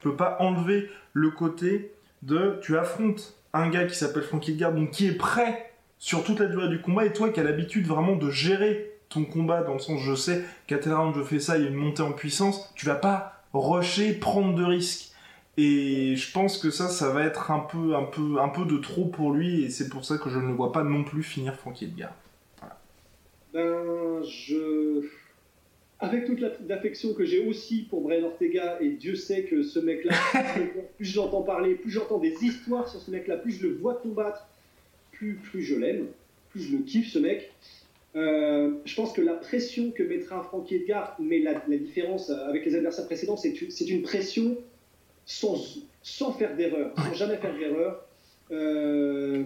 Je 0.00 0.08
peux 0.08 0.16
pas 0.16 0.36
enlever 0.40 0.90
le 1.12 1.30
côté 1.30 1.92
de 2.22 2.58
tu 2.62 2.76
affrontes 2.78 3.34
un 3.52 3.68
gars 3.68 3.86
qui 3.86 3.96
s'appelle 3.96 4.22
Frankie 4.22 4.52
Edgar, 4.52 4.72
donc 4.72 4.90
qui 4.90 5.06
est 5.06 5.16
prêt 5.16 5.72
sur 5.98 6.22
toute 6.22 6.38
la 6.38 6.46
durée 6.46 6.68
du 6.68 6.80
combat, 6.80 7.04
et 7.04 7.12
toi 7.12 7.30
qui 7.30 7.40
as 7.40 7.42
l'habitude 7.42 7.86
vraiment 7.86 8.14
de 8.14 8.30
gérer 8.30 8.92
ton 9.08 9.24
combat, 9.24 9.62
dans 9.62 9.72
le 9.74 9.78
sens 9.78 10.00
je 10.00 10.14
sais 10.14 10.44
qu'à 10.66 10.78
tel 10.78 10.92
je 11.16 11.22
fais 11.22 11.40
ça, 11.40 11.56
il 11.56 11.64
y 11.64 11.66
a 11.66 11.70
une 11.70 11.76
montée 11.76 12.02
en 12.02 12.12
puissance, 12.12 12.72
tu 12.76 12.86
vas 12.86 12.94
pas 12.94 13.42
rusher, 13.52 14.12
prendre 14.14 14.54
de 14.54 14.64
risques. 14.64 15.12
Et 15.56 16.14
je 16.14 16.30
pense 16.30 16.58
que 16.58 16.70
ça, 16.70 16.86
ça 16.86 17.10
va 17.10 17.24
être 17.24 17.50
un 17.50 17.58
peu, 17.58 17.96
un 17.96 18.04
peu, 18.04 18.40
un 18.40 18.48
peu 18.48 18.64
de 18.64 18.76
trop 18.76 19.06
pour 19.06 19.32
lui, 19.32 19.64
et 19.64 19.70
c'est 19.70 19.88
pour 19.88 20.04
ça 20.04 20.16
que 20.18 20.30
je 20.30 20.38
ne 20.38 20.46
le 20.46 20.52
vois 20.52 20.70
pas 20.70 20.84
non 20.84 21.02
plus 21.02 21.24
finir 21.24 21.56
Frankie 21.56 21.86
Edgar. 21.86 22.12
Ben, 23.52 24.22
je 24.22 25.02
avec 26.00 26.26
toute 26.26 26.40
l'affection 26.68 27.12
que 27.12 27.24
j'ai 27.24 27.44
aussi 27.46 27.82
pour 27.82 28.02
Brian 28.02 28.24
Ortega, 28.24 28.78
et 28.80 28.90
Dieu 28.90 29.16
sait 29.16 29.44
que 29.44 29.62
ce 29.62 29.80
mec-là, 29.80 30.14
plus 30.96 31.04
j'entends 31.06 31.42
parler, 31.42 31.74
plus 31.74 31.90
j'entends 31.90 32.18
des 32.18 32.34
histoires 32.42 32.88
sur 32.88 33.00
ce 33.00 33.10
mec-là, 33.10 33.36
plus 33.36 33.52
je 33.52 33.66
le 33.66 33.74
vois 33.74 33.94
combattre, 33.94 34.46
plus, 35.10 35.34
plus 35.34 35.62
je 35.62 35.74
l'aime, 35.74 36.06
plus 36.50 36.62
je 36.62 36.76
le 36.76 36.82
kiffe 36.84 37.10
ce 37.12 37.18
mec. 37.18 37.52
Euh, 38.16 38.74
je 38.84 38.94
pense 38.94 39.12
que 39.12 39.20
la 39.20 39.34
pression 39.34 39.90
que 39.90 40.02
mettra 40.02 40.42
Frankie 40.42 40.76
Edgar, 40.76 41.16
mais 41.18 41.40
la, 41.40 41.54
différence 41.76 42.30
avec 42.30 42.64
les 42.64 42.76
adversaires 42.76 43.06
précédents, 43.06 43.36
c'est 43.36 43.54
c'est 43.68 43.88
une 43.88 44.02
pression 44.02 44.56
sans, 45.26 45.56
sans 46.02 46.32
faire 46.32 46.56
d'erreur, 46.56 46.94
sans 46.96 47.14
jamais 47.14 47.36
faire 47.36 47.56
d'erreur. 47.56 48.04
Euh, 48.50 49.42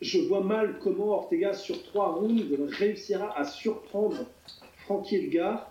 je 0.00 0.18
vois 0.18 0.42
mal 0.42 0.78
comment 0.80 1.08
Ortega, 1.08 1.52
sur 1.52 1.82
trois 1.82 2.12
rounds, 2.12 2.42
réussira 2.78 3.38
à 3.38 3.44
surprendre 3.44 4.26
Frankie 4.84 5.16
Edgar. 5.16 5.70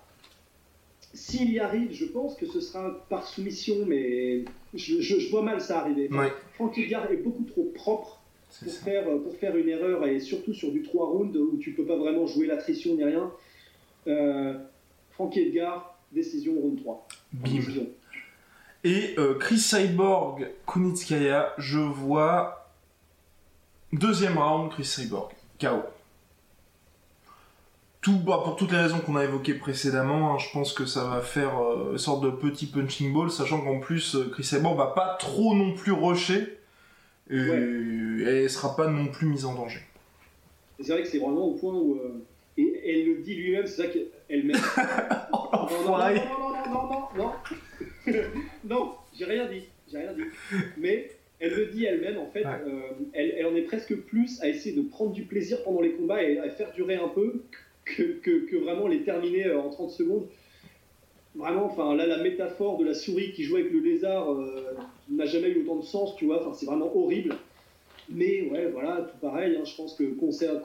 S'il 1.14 1.52
y 1.52 1.60
arrive, 1.60 1.94
je 1.94 2.06
pense 2.06 2.36
que 2.36 2.48
ce 2.48 2.60
sera 2.60 3.06
par 3.08 3.28
soumission, 3.28 3.76
mais 3.86 4.46
je, 4.74 5.30
vois 5.30 5.44
mal 5.44 5.62
ça 5.62 5.80
arriver. 5.80 6.10
Frankie 6.56 6.84
Edgar 6.84 7.12
est 7.12 7.18
beaucoup 7.18 7.44
trop 7.44 7.72
propre 7.76 8.20
pour 8.64 8.74
faire, 8.74 9.06
pour 9.22 9.36
faire 9.36 9.56
une 9.56 9.70
erreur, 9.70 10.06
et 10.08 10.20
surtout 10.20 10.54
sur 10.54 10.72
du 10.72 10.82
3 10.82 11.08
rounds 11.08 11.38
où 11.38 11.58
tu 11.58 11.74
peux 11.74 11.86
pas 11.86 11.98
vraiment 11.98 12.26
jouer 12.26 12.48
l'attrition 12.48 12.96
ni 12.96 13.04
rien. 13.04 13.32
Euh, 14.08 14.58
Frankie 15.12 15.42
Edgar, 15.42 16.00
décision 16.12 16.54
round 16.54 16.80
3. 16.82 17.08
Et 18.84 19.14
euh, 19.18 19.36
Chris 19.36 19.60
Cyborg, 19.60 20.50
Kunitskaya, 20.68 21.54
je 21.58 21.80
vois 21.80 22.72
deuxième 23.94 24.38
round, 24.38 24.72
Chris 24.72 24.86
Cyborg, 24.86 25.32
KO 25.60 25.84
tout, 28.04 28.20
bah, 28.20 28.42
pour 28.44 28.58
toutes 28.58 28.72
les 28.72 28.78
raisons 28.78 29.00
qu'on 29.00 29.16
a 29.16 29.24
évoquées 29.24 29.54
précédemment, 29.54 30.34
hein, 30.34 30.38
je 30.38 30.52
pense 30.52 30.74
que 30.74 30.86
ça 30.86 31.06
va 31.06 31.22
faire 31.22 31.58
euh, 31.60 31.94
une 31.94 31.98
sorte 31.98 32.24
de 32.24 32.30
petit 32.30 32.68
punching 32.68 33.14
ball, 33.14 33.32
sachant 33.32 33.62
qu'en 33.62 33.80
plus, 33.80 34.16
euh, 34.16 34.30
Chris 34.30 34.44
Cyborg 34.44 34.78
va 34.78 34.88
pas 34.88 35.16
trop 35.20 35.56
non 35.56 35.74
plus 35.74 35.94
rusher, 35.94 36.60
et 37.30 37.38
elle 37.38 38.50
sera 38.50 38.76
pas 38.76 38.88
non 38.88 39.08
plus 39.08 39.28
mise 39.28 39.46
en 39.46 39.56
danger. 39.56 39.80
C'est 40.82 40.92
vrai 40.92 41.04
que 41.04 41.08
c'est 41.08 41.18
vraiment 41.18 41.46
au 41.46 41.54
point 41.54 41.74
où... 41.74 41.96
Euh, 41.96 42.26
et 42.58 43.00
elle 43.00 43.06
le 43.06 43.16
dit 43.24 43.36
lui-même, 43.36 43.66
c'est 43.66 43.84
ça 43.84 43.88
qu'elle 43.88 44.46
met... 44.46 44.54
oh, 45.34 45.50
non, 45.54 45.98
non, 45.98 45.98
non, 45.98 46.14
non, 46.40 46.70
non, 46.70 47.08
non, 47.18 47.32
non, 48.06 48.14
non, 48.66 48.94
j'ai 49.18 49.26
rien 49.26 49.48
dit, 49.48 49.64
j'ai 49.90 49.98
rien 50.00 50.14
dit. 50.14 50.24
Mais 50.78 51.10
elle 51.40 51.54
le 51.54 51.66
dit 51.68 51.86
elle-même, 51.86 52.18
en 52.18 52.28
fait, 52.28 52.46
elle, 53.14 53.36
elle, 53.38 53.46
en 53.46 53.56
est 53.56 53.64
presque 53.64 53.96
plus 53.96 54.42
à 54.42 54.50
essayer 54.50 54.76
de 54.76 54.82
prendre 54.82 55.14
du 55.14 55.24
plaisir 55.24 55.64
pendant 55.64 55.82
les 55.82 55.94
combats 55.94 56.22
et 56.22 56.38
à 56.38 56.50
faire 56.50 56.74
durer 56.74 56.96
un 56.96 57.08
peu 57.08 57.42
que, 57.86 58.64
vraiment 58.64 58.88
les 58.88 59.04
terminer 59.04 59.48
euh, 59.48 59.62
en 59.62 59.70
30 59.70 59.92
secondes. 59.92 60.28
Vraiment, 61.36 61.66
enfin 61.66 61.96
là, 61.96 62.06
la 62.06 62.18
métaphore 62.18 62.78
de 62.78 62.86
la 62.86 62.94
souris 62.94 63.32
qui 63.32 63.44
joue 63.44 63.56
avec 63.56 63.72
le 63.72 63.80
lézard 63.80 64.32
euh, 64.32 64.76
n'a 65.10 65.26
jamais 65.26 65.50
eu 65.50 65.64
autant 65.64 65.78
de 65.78 65.84
sens, 65.84 66.16
tu 66.16 66.26
vois. 66.26 66.42
Enfin, 66.42 66.54
c'est 66.54 66.66
vraiment 66.66 66.96
horrible. 66.96 67.36
Mais 68.10 68.50
ouais, 68.50 68.70
voilà, 68.72 69.08
tout 69.10 69.18
pareil. 69.20 69.56
Hein, 69.56 69.64
je 69.66 69.76
pense 69.76 69.96
que 69.96 70.04
concert, 70.04 70.62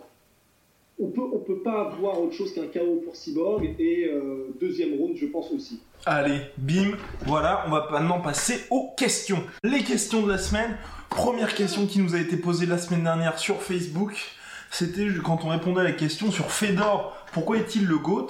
on 1.00 1.08
peut, 1.08 1.22
on 1.32 1.38
peut 1.38 1.60
pas 1.62 1.86
avoir 1.86 2.20
autre 2.20 2.34
chose 2.34 2.52
qu'un 2.52 2.66
chaos 2.66 3.00
pour 3.04 3.16
Cyborg 3.16 3.64
et 3.78 4.08
euh, 4.08 4.54
deuxième 4.60 4.98
round, 4.98 5.16
je 5.16 5.26
pense 5.26 5.50
aussi. 5.52 5.80
Allez, 6.04 6.40
bim, 6.58 6.96
voilà, 7.24 7.64
on 7.66 7.70
va 7.70 7.88
maintenant 7.90 8.20
passer 8.20 8.64
aux 8.70 8.90
questions. 8.96 9.42
Les 9.62 9.82
questions 9.84 10.22
de 10.22 10.28
la 10.28 10.38
semaine. 10.38 10.76
Première 11.08 11.54
question 11.54 11.86
qui 11.86 12.00
nous 12.00 12.14
a 12.14 12.18
été 12.18 12.36
posée 12.36 12.66
la 12.66 12.78
semaine 12.78 13.04
dernière 13.04 13.38
sur 13.38 13.62
Facebook 13.62 14.37
c'était 14.70 15.06
quand 15.24 15.44
on 15.44 15.48
répondait 15.48 15.80
à 15.80 15.84
la 15.84 15.92
question 15.92 16.30
sur 16.30 16.50
Fedor, 16.50 17.16
pourquoi 17.32 17.58
est-il 17.58 17.86
le 17.86 17.98
GOAT? 17.98 18.28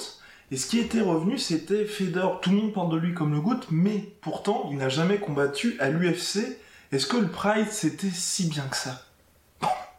Et 0.51 0.57
ce 0.57 0.66
qui 0.66 0.79
était 0.79 1.01
revenu, 1.01 1.37
c'était 1.38 1.85
Fedor, 1.85 2.40
tout 2.40 2.51
le 2.51 2.57
monde 2.57 2.72
parle 2.72 2.90
de 2.90 2.96
lui 2.96 3.14
comme 3.14 3.33
le 3.33 3.40
GOAT, 3.40 3.61
mais 3.70 4.05
pourtant, 4.20 4.68
il 4.70 4.79
n'a 4.79 4.88
jamais 4.88 5.18
combattu 5.18 5.77
à 5.79 5.90
l'UFC. 5.90 6.59
Est-ce 6.90 7.07
que 7.07 7.18
le 7.18 7.29
Pride, 7.29 7.68
c'était 7.70 8.11
si 8.11 8.48
bien 8.48 8.64
que 8.70 8.77
ça? 8.77 9.05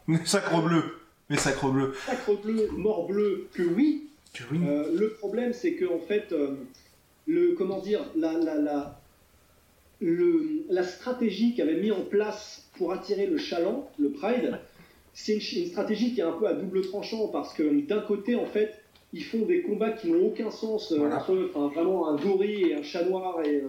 Mais 0.06 0.18
sacre 0.24 0.60
bleu. 0.60 0.98
Mais 1.28 1.36
sacre 1.36 1.68
bleu. 1.68 1.94
Sacre 2.06 2.34
bleu, 2.42 2.68
mort 2.72 3.06
bleu, 3.06 3.48
que 3.52 3.62
oui. 3.62 4.08
Le 4.50 5.08
problème, 5.18 5.52
c'est 5.52 5.74
que 5.74 5.84
en 5.84 6.00
fait, 6.00 6.34
le 7.26 7.54
comment 7.54 7.78
dire, 7.78 8.00
la, 8.16 8.32
la, 8.32 8.56
la, 8.56 9.00
le, 10.00 10.64
la 10.68 10.82
stratégie 10.82 11.54
qu'avait 11.54 11.80
mis 11.80 11.92
en 11.92 12.02
place 12.02 12.64
pour 12.76 12.92
attirer 12.92 13.26
le 13.26 13.38
chaland, 13.38 13.88
le 13.98 14.10
Pride, 14.10 14.58
c'est 15.24 15.34
une, 15.34 15.66
stratégie 15.66 16.14
qui 16.14 16.20
est 16.20 16.24
un 16.24 16.32
peu 16.32 16.46
à 16.46 16.54
double 16.54 16.80
tranchant 16.82 17.28
parce 17.28 17.52
que 17.52 17.80
d'un 17.86 18.00
côté, 18.00 18.36
en 18.36 18.46
fait, 18.46 18.80
ils 19.12 19.24
font 19.24 19.44
des 19.44 19.62
combats 19.62 19.90
qui 19.90 20.10
n'ont 20.10 20.26
aucun 20.26 20.50
sens 20.50 20.92
euh, 20.92 21.10
entre 21.10 21.50
enfin, 21.50 21.68
vraiment 21.68 22.08
un 22.08 22.16
gorille 22.16 22.70
et 22.70 22.74
un 22.74 22.82
chat 22.82 23.04
noir 23.04 23.42
et 23.44 23.56
euh, 23.56 23.68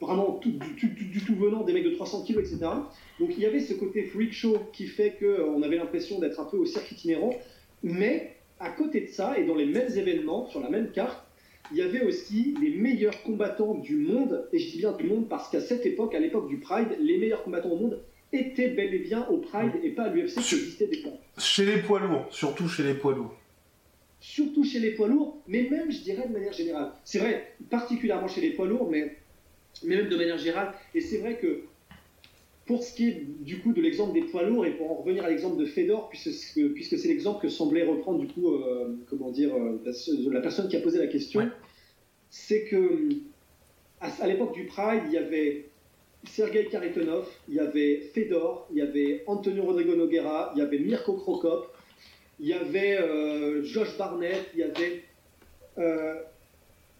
vraiment 0.00 0.38
tout, 0.40 0.52
du, 0.52 1.24
tout 1.24 1.34
venant 1.34 1.64
des 1.64 1.72
mecs 1.72 1.84
de 1.84 1.90
300 1.90 2.22
kilos, 2.22 2.44
etc. 2.44 2.70
Donc 3.18 3.30
il 3.36 3.40
y 3.40 3.46
avait 3.46 3.60
ce 3.60 3.74
côté 3.74 4.04
freak 4.04 4.32
show 4.32 4.56
qui 4.72 4.86
fait 4.86 5.16
qu'on 5.18 5.60
euh, 5.60 5.62
avait 5.62 5.76
l'impression 5.76 6.18
d'être 6.18 6.40
un 6.40 6.44
peu 6.44 6.56
au 6.56 6.64
cirque 6.64 6.90
itinérant, 6.92 7.34
mais 7.82 8.36
à 8.58 8.70
côté 8.70 9.02
de 9.02 9.08
ça 9.08 9.38
et 9.38 9.44
dans 9.44 9.54
les 9.54 9.66
mêmes 9.66 9.90
événements, 9.94 10.46
sur 10.46 10.60
la 10.60 10.70
même 10.70 10.92
carte, 10.92 11.26
il 11.72 11.78
y 11.78 11.82
avait 11.82 12.02
aussi 12.02 12.54
les 12.60 12.70
meilleurs 12.70 13.22
combattants 13.22 13.74
du 13.74 13.96
monde, 13.96 14.48
et 14.52 14.58
je 14.58 14.70
dis 14.70 14.78
bien 14.78 14.92
du 14.92 15.04
monde 15.04 15.28
parce 15.28 15.50
qu'à 15.50 15.60
cette 15.60 15.84
époque, 15.86 16.14
à 16.14 16.20
l'époque 16.20 16.48
du 16.48 16.58
Pride, 16.58 16.96
les 17.00 17.18
meilleurs 17.18 17.44
combattants 17.44 17.70
au 17.70 17.76
monde 17.76 18.00
étaient 18.32 18.68
bel 18.68 18.94
et 18.94 18.98
bien 18.98 19.26
au 19.28 19.38
Pride 19.38 19.72
et 19.82 19.90
pas 19.90 20.04
à 20.04 20.08
l'UFC 20.08 20.40
qui 20.40 20.54
existait 20.54 20.86
des 20.86 21.02
temps. 21.02 21.18
Chez 21.38 21.64
les 21.64 21.78
poids 21.78 22.00
lourds, 22.00 22.26
surtout 22.30 22.68
chez 22.68 22.82
les 22.82 22.94
poids 22.94 23.14
lourds. 23.14 23.34
Surtout 24.20 24.64
chez 24.64 24.80
les 24.80 24.90
poids 24.92 25.08
lourds, 25.08 25.42
mais 25.48 25.68
même, 25.70 25.90
je 25.90 26.00
dirais, 26.00 26.28
de 26.28 26.32
manière 26.32 26.52
générale. 26.52 26.92
C'est 27.04 27.18
vrai, 27.18 27.54
particulièrement 27.70 28.28
chez 28.28 28.42
les 28.42 28.50
poids 28.50 28.66
lourds, 28.66 28.88
mais, 28.90 29.16
mais 29.82 29.96
même 29.96 30.08
de 30.08 30.16
manière 30.16 30.38
générale. 30.38 30.74
Et 30.94 31.00
c'est 31.00 31.18
vrai 31.18 31.38
que 31.38 31.64
pour 32.66 32.84
ce 32.84 32.94
qui 32.94 33.08
est 33.08 33.26
du 33.40 33.58
coup 33.58 33.72
de 33.72 33.80
l'exemple 33.80 34.12
des 34.12 34.22
poids 34.22 34.44
lourds, 34.44 34.64
et 34.64 34.70
pour 34.76 34.92
en 34.92 34.94
revenir 34.94 35.24
à 35.24 35.28
l'exemple 35.28 35.56
de 35.56 35.64
Fedor, 35.64 36.08
puisque, 36.08 36.60
puisque 36.72 36.98
c'est 36.98 37.08
l'exemple 37.08 37.42
que 37.42 37.48
semblait 37.48 37.82
reprendre 37.82 38.20
du 38.20 38.28
coup, 38.28 38.52
euh, 38.52 38.96
comment 39.08 39.30
dire, 39.30 39.52
euh, 39.56 39.82
la, 40.30 40.40
personne 40.40 40.68
qui 40.68 40.76
a 40.76 40.80
posé 40.80 40.98
la 40.98 41.08
question, 41.08 41.50
c'est 42.28 42.66
que 42.66 43.08
à, 44.00 44.26
l'époque 44.28 44.54
du 44.54 44.66
Pride, 44.66 45.02
il 45.06 45.12
y 45.12 45.18
avait 45.18 45.69
Sergei 46.24 46.66
Karitonov, 46.66 47.26
il 47.48 47.54
y 47.54 47.60
avait 47.60 48.00
Fedor, 48.12 48.68
il 48.70 48.78
y 48.78 48.82
avait 48.82 49.24
Antonio 49.26 49.64
Rodrigo 49.64 49.96
Noguera, 49.96 50.52
il 50.54 50.58
y 50.58 50.62
avait 50.62 50.78
Mirko 50.78 51.14
Krokop, 51.14 51.74
il 52.38 52.48
y 52.48 52.52
avait 52.52 52.98
euh, 52.98 53.62
Josh 53.64 53.96
Barnett, 53.96 54.46
il 54.54 54.60
y 54.60 54.62
avait 54.62 55.02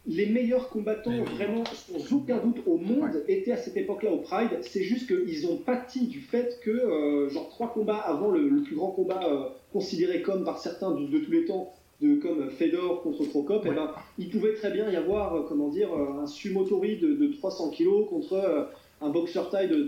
les 0.07 0.27
meilleurs 0.27 0.69
combattants, 0.71 1.23
vraiment, 1.25 1.65
sans 1.67 2.17
aucun 2.17 2.39
doute, 2.39 2.63
au 2.67 2.79
monde, 2.79 3.23
étaient 3.29 3.53
à 3.53 3.57
cette 3.57 3.77
époque-là 3.77 4.11
au 4.11 4.19
Pride. 4.19 4.59
C'est 4.63 4.83
juste 4.83 5.07
qu'ils 5.07 5.47
ont 5.47 5.57
pâti 5.57 6.07
du 6.07 6.21
fait 6.21 6.59
que, 6.63 6.71
euh, 6.71 7.29
genre, 7.29 7.49
trois 7.51 7.73
combats 7.73 7.99
avant 7.99 8.31
le, 8.31 8.63
plus 8.63 8.77
grand 8.77 8.91
combat 8.91 9.21
euh, 9.25 9.49
considéré 9.73 10.23
comme 10.23 10.45
par 10.45 10.59
certains 10.59 10.93
de, 10.93 11.19
tous 11.19 11.31
les 11.31 11.45
temps, 11.45 11.73
de, 12.01 12.17
comme 12.17 12.51
Fedor 12.51 13.03
contre 13.03 13.25
Procop, 13.27 13.63
eh 13.67 13.71
ben, 13.71 13.93
il 14.19 14.31
pouvait 14.31 14.55
très 14.55 14.71
bien 14.71 14.91
y 14.91 14.97
avoir, 14.97 15.35
euh, 15.35 15.43
comment 15.47 15.69
dire, 15.69 15.91
un 15.93 16.27
sumotori 16.27 16.97
de, 16.97 17.15
de 17.15 17.27
300 17.35 17.71
kilos 17.71 18.09
contre 18.09 18.69
un 19.03 19.09
boxeur 19.09 19.51
taille 19.51 19.69
de, 19.69 19.83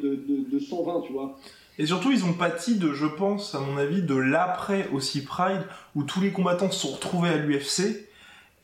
de, 0.50 0.58
120, 0.58 1.02
tu 1.02 1.12
vois. 1.12 1.38
Et 1.78 1.86
surtout, 1.86 2.12
ils 2.12 2.24
ont 2.24 2.32
pâti 2.32 2.76
de, 2.76 2.92
je 2.92 3.06
pense, 3.06 3.54
à 3.54 3.60
mon 3.60 3.76
avis, 3.76 4.02
de 4.02 4.14
l'après 4.14 4.88
aussi 4.92 5.24
Pride, 5.24 5.62
où 5.94 6.02
tous 6.02 6.20
les 6.20 6.30
combattants 6.30 6.70
se 6.70 6.86
sont 6.86 6.94
retrouvés 6.94 7.30
à 7.30 7.36
l'UFC 7.36 8.08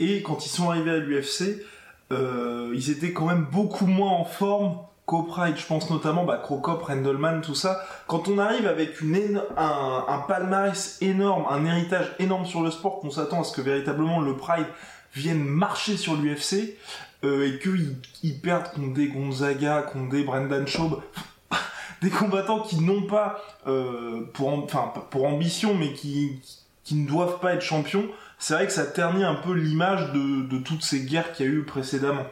et 0.01 0.23
quand 0.23 0.47
ils 0.47 0.51
sont 0.51 0.71
arrivés 0.71 0.93
à 0.93 0.99
l'UFC, 0.99 1.65
euh, 2.13 2.73
ils 2.75 2.91
étaient 2.91 3.13
quand 3.13 3.27
même 3.27 3.47
beaucoup 3.51 3.87
moins 3.87 4.13
en 4.13 4.25
forme 4.25 4.79
qu'au 5.07 5.23
Pride. 5.23 5.57
Je 5.57 5.67
pense 5.67 5.91
notamment 5.91 6.25
bah, 6.25 6.41
Crocop, 6.43 6.83
Randleman, 6.83 7.41
tout 7.41 7.55
ça. 7.55 7.81
Quand 8.07 8.29
on 8.29 8.39
arrive 8.39 8.67
avec 8.67 9.01
une 9.01 9.43
un, 9.57 10.05
un, 10.07 10.19
palmarès 10.21 10.99
énorme, 11.01 11.47
un 11.51 11.65
héritage 11.65 12.15
énorme 12.19 12.47
sur 12.47 12.63
le 12.63 12.71
sport, 12.71 13.01
qu'on 13.01 13.11
s'attend 13.11 13.41
à 13.41 13.45
ce 13.45 13.53
que 13.53 13.61
véritablement 13.61 14.21
le 14.21 14.37
Pride 14.37 14.67
vienne 15.15 15.43
marcher 15.43 15.97
sur 15.97 16.15
l'UFC, 16.15 16.77
euh, 17.25 17.47
et 17.47 17.59
qu'ils 17.59 17.97
ils 18.23 18.39
perdent 18.41 18.71
contre 18.73 18.95
des 18.95 19.09
Gonzaga, 19.09 19.83
contre 19.83 20.11
des 20.11 20.23
Brendan 20.23 20.67
Schaub, 20.67 21.03
des 22.03 22.11
combattants 22.11 22.61
qui 22.61 22.81
n'ont 22.81 23.07
pas 23.07 23.43
euh, 23.67 24.23
pour, 24.35 24.49
enfin, 24.49 24.93
pour 25.11 25.25
ambition, 25.25 25.75
mais 25.75 25.93
qui, 25.93 26.41
qui 26.85 26.95
ne 26.95 27.09
doivent 27.09 27.41
pas 27.41 27.55
être 27.55 27.63
champions, 27.63 28.09
c'est 28.39 28.55
vrai 28.55 28.67
que 28.67 28.73
ça 28.73 28.87
ternit 28.87 29.25
un 29.25 29.35
peu 29.35 29.53
l'image 29.53 30.13
de, 30.13 30.59
toutes 30.59 30.83
ces 30.83 31.01
guerres 31.01 31.33
qu'il 31.33 31.47
y 31.47 31.49
a 31.49 31.53
eu 31.53 31.63
précédemment. 31.65 32.27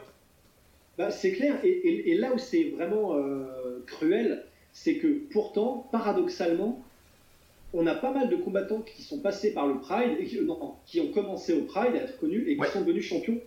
Bah, 0.98 1.10
c'est 1.10 1.32
clair, 1.32 1.56
et, 1.64 2.14
là 2.16 2.32
où 2.32 2.38
c'est 2.38 2.72
vraiment 2.76 3.16
euh, 3.16 3.84
cruel, 3.86 4.44
c'est 4.72 4.96
que 4.96 5.08
pourtant, 5.32 5.88
paradoxalement, 5.90 6.82
on 7.74 7.86
a 7.88 7.94
pas 7.94 8.12
mal 8.12 8.28
de 8.28 8.36
combattants 8.36 8.80
qui 8.80 9.02
sont 9.02 9.18
passés 9.18 9.52
par 9.52 9.66
le 9.66 9.80
Pride, 9.80 10.16
et 10.20 10.24
qui, 10.24 10.38
qui 10.86 11.00
ont 11.00 11.10
commencé 11.12 11.52
au 11.54 11.62
Pride 11.62 11.94
à 11.94 12.04
être 12.04 12.18
connus 12.20 12.48
et 12.48 12.56
qui 12.56 12.70
sont 12.70 12.82
devenus 12.82 13.04
champions 13.04 13.40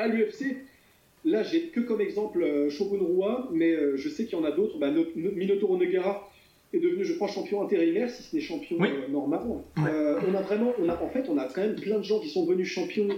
à 0.00 0.08
l'UFC. 0.08 0.56
Là, 1.24 1.42
j'ai 1.42 1.68
que 1.68 1.80
comme 1.80 2.00
exemple 2.00 2.42
euh, 2.42 2.70
Shogun 2.70 3.04
Rua, 3.04 3.48
mais 3.52 3.72
euh, 3.72 3.96
je 3.96 4.08
sais 4.08 4.24
qu'il 4.24 4.38
y 4.38 4.40
en 4.40 4.44
a 4.44 4.50
d'autres. 4.50 4.78
Bah, 4.78 4.90
Negara, 4.90 6.30
est 6.72 6.78
devenu, 6.78 7.04
je 7.04 7.14
crois, 7.14 7.28
champion 7.28 7.62
intérimaire, 7.62 8.10
si 8.10 8.22
ce 8.22 8.36
n'est 8.36 8.42
champion 8.42 8.78
euh, 8.80 9.08
normal. 9.08 9.40
Euh, 9.86 10.20
on 10.28 10.34
a 10.34 10.40
vraiment, 10.40 10.72
on 10.80 10.88
a, 10.88 11.00
en 11.02 11.08
fait, 11.08 11.28
on 11.28 11.36
a 11.36 11.44
quand 11.46 11.62
même 11.62 11.76
plein 11.76 11.98
de 11.98 12.04
gens 12.04 12.20
qui 12.20 12.28
sont 12.28 12.44
devenus 12.44 12.68
champions 12.68 13.08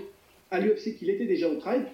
à 0.50 0.60
l'UFC 0.60 0.96
qu'il 0.96 1.10
était 1.10 1.26
déjà 1.26 1.48
au 1.48 1.56
Pride. 1.56 1.84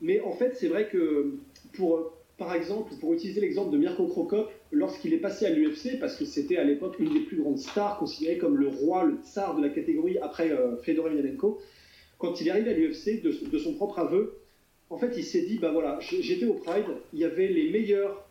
Mais 0.00 0.20
en 0.20 0.32
fait, 0.32 0.56
c'est 0.56 0.68
vrai 0.68 0.88
que 0.88 1.34
pour, 1.74 2.12
par 2.38 2.54
exemple, 2.54 2.92
pour 2.98 3.12
utiliser 3.12 3.40
l'exemple 3.40 3.70
de 3.72 3.78
Mirko 3.78 4.06
Krokop, 4.06 4.50
lorsqu'il 4.72 5.12
est 5.12 5.18
passé 5.18 5.46
à 5.46 5.50
l'UFC, 5.50 6.00
parce 6.00 6.16
que 6.16 6.24
c'était 6.24 6.56
à 6.56 6.64
l'époque 6.64 6.96
une 6.98 7.12
des 7.12 7.20
plus 7.20 7.36
grandes 7.36 7.58
stars, 7.58 7.98
considéré 7.98 8.38
comme 8.38 8.56
le 8.56 8.68
roi, 8.68 9.04
le 9.04 9.18
tsar 9.22 9.56
de 9.56 9.62
la 9.62 9.68
catégorie 9.68 10.18
après 10.18 10.50
euh, 10.50 10.76
Fedor 10.78 11.08
Emelianenko, 11.08 11.60
quand 12.22 12.40
il 12.40 12.46
est 12.46 12.52
arrivé 12.52 12.70
à 12.70 12.74
l'UFC, 12.74 13.20
de, 13.20 13.58
son 13.58 13.74
propre 13.74 13.98
aveu, 13.98 14.38
en 14.90 14.96
fait, 14.96 15.14
il 15.16 15.24
s'est 15.24 15.42
dit, 15.42 15.58
bah 15.58 15.72
voilà, 15.72 15.98
j'étais 16.00 16.46
au 16.46 16.54
Pride, 16.54 16.84
il 17.12 17.18
y 17.18 17.24
avait 17.24 17.48
les 17.48 17.68
meilleurs 17.70 18.28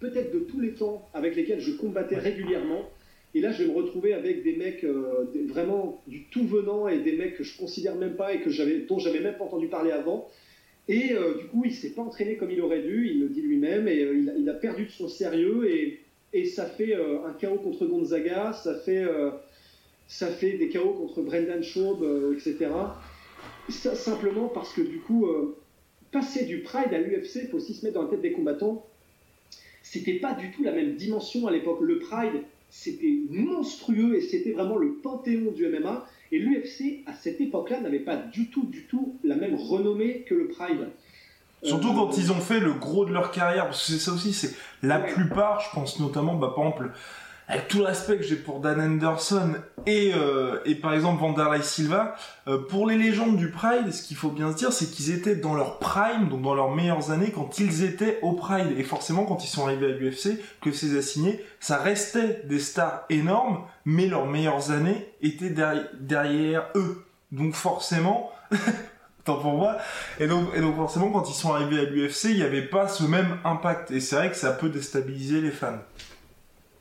peut-être 0.00 0.34
de 0.34 0.40
tous 0.40 0.60
les 0.60 0.72
temps 0.72 1.08
avec 1.14 1.36
lesquels 1.36 1.60
je 1.60 1.70
combattais 1.72 2.16
régulièrement. 2.16 2.90
Et 3.34 3.40
là, 3.40 3.52
je 3.52 3.62
vais 3.62 3.68
me 3.70 3.76
retrouver 3.76 4.12
avec 4.12 4.42
des 4.42 4.56
mecs 4.56 4.82
euh, 4.82 5.26
vraiment 5.46 6.02
du 6.08 6.24
tout 6.24 6.44
venant 6.44 6.88
et 6.88 6.98
des 6.98 7.12
mecs 7.12 7.36
que 7.36 7.44
je 7.44 7.56
considère 7.56 7.94
même 7.94 8.16
pas 8.16 8.34
et 8.34 8.40
que 8.40 8.88
dont 8.88 8.98
j'avais 8.98 9.20
même 9.20 9.36
pas 9.36 9.44
entendu 9.44 9.68
parler 9.68 9.92
avant. 9.92 10.28
Et 10.88 11.12
euh, 11.12 11.38
du 11.38 11.44
coup, 11.44 11.62
il 11.64 11.72
s'est 11.72 11.90
pas 11.90 12.02
entraîné 12.02 12.36
comme 12.38 12.50
il 12.50 12.60
aurait 12.60 12.82
dû, 12.82 13.08
il 13.08 13.20
le 13.20 13.28
dit 13.28 13.42
lui-même, 13.42 13.86
et 13.86 14.02
euh, 14.02 14.34
il, 14.36 14.48
a, 14.48 14.54
perdu 14.54 14.86
de 14.86 14.90
son 14.90 15.06
sérieux. 15.06 15.70
Et, 15.70 16.00
et 16.32 16.44
ça 16.44 16.66
fait 16.66 16.94
un 16.94 17.32
chaos 17.38 17.58
contre 17.58 17.86
Gonzaga, 17.86 18.52
ça 18.52 18.74
fait, 18.74 19.04
ça 20.08 20.26
fait 20.26 20.54
des 20.54 20.68
chaos 20.68 20.92
contre 20.92 21.22
Brendan 21.22 21.62
Schaub, 21.62 22.04
etc. 22.34 22.66
simplement 23.70 24.48
parce 24.48 24.72
que 24.72 24.80
du 24.80 24.98
coup, 24.98 25.28
passer 26.10 26.44
du 26.44 26.60
Pride 26.60 26.92
à 26.92 26.98
l'UFC, 26.98 27.42
il 27.42 27.48
faut 27.48 27.58
aussi 27.58 27.74
se 27.74 27.84
mettre 27.84 27.96
dans 27.96 28.04
la 28.04 28.08
tête 28.08 28.22
des 28.22 28.32
combattants 28.32 28.84
c'était 29.90 30.14
pas 30.14 30.34
du 30.34 30.50
tout 30.50 30.62
la 30.62 30.72
même 30.72 30.96
dimension 30.96 31.46
à 31.46 31.50
l'époque. 31.50 31.78
Le 31.80 31.98
Pride, 31.98 32.42
c'était 32.68 33.20
monstrueux 33.30 34.16
et 34.16 34.20
c'était 34.20 34.52
vraiment 34.52 34.76
le 34.76 34.94
panthéon 35.02 35.52
du 35.52 35.66
MMA. 35.66 36.06
Et 36.30 36.38
l'UFC, 36.38 37.04
à 37.06 37.14
cette 37.14 37.40
époque-là, 37.40 37.80
n'avait 37.80 38.00
pas 38.00 38.16
du 38.16 38.50
tout, 38.50 38.66
du 38.66 38.84
tout 38.84 39.16
la 39.24 39.34
même 39.34 39.54
renommée 39.54 40.26
que 40.28 40.34
le 40.34 40.48
Pride. 40.48 40.88
Surtout 41.62 41.94
quand 41.94 42.10
euh, 42.10 42.16
ils 42.18 42.30
ont 42.30 42.40
fait 42.40 42.60
le 42.60 42.74
gros 42.74 43.06
de 43.06 43.12
leur 43.12 43.30
carrière, 43.30 43.64
parce 43.64 43.86
que 43.86 43.92
c'est 43.92 43.98
ça 43.98 44.12
aussi, 44.12 44.32
c'est 44.32 44.54
la 44.82 45.00
plupart, 45.00 45.60
je 45.60 45.74
pense 45.74 45.98
notamment, 45.98 46.34
bah, 46.34 46.52
par 46.54 46.66
exemple, 46.66 46.92
avec 47.48 47.68
tout 47.68 47.78
le 47.78 47.84
respect 47.84 48.18
que 48.18 48.22
j'ai 48.22 48.36
pour 48.36 48.60
Dan 48.60 48.78
Anderson 48.78 49.54
et, 49.86 50.12
euh, 50.14 50.60
et 50.66 50.74
par 50.74 50.92
exemple 50.92 51.20
Vanderlei 51.20 51.62
Silva, 51.62 52.14
euh, 52.46 52.58
pour 52.58 52.86
les 52.86 52.96
légendes 52.98 53.36
du 53.36 53.50
Pride, 53.50 53.90
ce 53.90 54.02
qu'il 54.02 54.18
faut 54.18 54.28
bien 54.28 54.52
se 54.52 54.56
dire, 54.56 54.70
c'est 54.70 54.90
qu'ils 54.90 55.10
étaient 55.10 55.34
dans 55.34 55.54
leur 55.54 55.78
prime, 55.78 56.28
donc 56.28 56.42
dans 56.42 56.54
leurs 56.54 56.74
meilleures 56.74 57.10
années, 57.10 57.32
quand 57.34 57.58
ils 57.58 57.84
étaient 57.84 58.18
au 58.20 58.32
Pride. 58.32 58.78
Et 58.78 58.82
forcément, 58.82 59.24
quand 59.24 59.44
ils 59.44 59.48
sont 59.48 59.64
arrivés 59.64 59.86
à 59.86 59.96
l'UFC, 59.96 60.38
que 60.60 60.72
c'est 60.72 60.96
assigné, 60.96 61.42
ça 61.58 61.78
restait 61.78 62.42
des 62.44 62.58
stars 62.58 63.04
énormes, 63.08 63.62
mais 63.86 64.06
leurs 64.06 64.26
meilleures 64.26 64.70
années 64.70 65.08
étaient 65.22 65.50
derrière, 65.50 65.88
derrière 65.98 66.66
eux. 66.74 67.02
Donc 67.32 67.54
forcément, 67.54 68.30
tant 69.24 69.36
pour 69.36 69.54
moi, 69.54 69.78
et 70.20 70.26
donc, 70.26 70.48
et 70.54 70.60
donc 70.60 70.76
forcément, 70.76 71.10
quand 71.10 71.30
ils 71.30 71.34
sont 71.34 71.54
arrivés 71.54 71.80
à 71.80 71.84
l'UFC, 71.84 72.24
il 72.24 72.36
n'y 72.36 72.42
avait 72.42 72.66
pas 72.66 72.88
ce 72.88 73.04
même 73.04 73.38
impact. 73.44 73.90
Et 73.90 74.00
c'est 74.00 74.16
vrai 74.16 74.30
que 74.30 74.36
ça 74.36 74.52
peut 74.52 74.68
déstabiliser 74.68 75.40
les 75.40 75.50
fans 75.50 75.78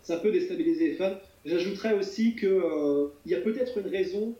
ça 0.07 0.15
peut 0.15 0.31
déstabiliser 0.31 0.87
les 0.87 0.93
fans. 0.93 1.17
J'ajouterais 1.45 1.93
aussi 1.93 2.33
qu'il 2.35 2.47
euh, 2.47 3.07
y 3.25 3.35
a 3.35 3.41
peut-être 3.41 3.77
une 3.77 3.87
raison, 3.87 4.33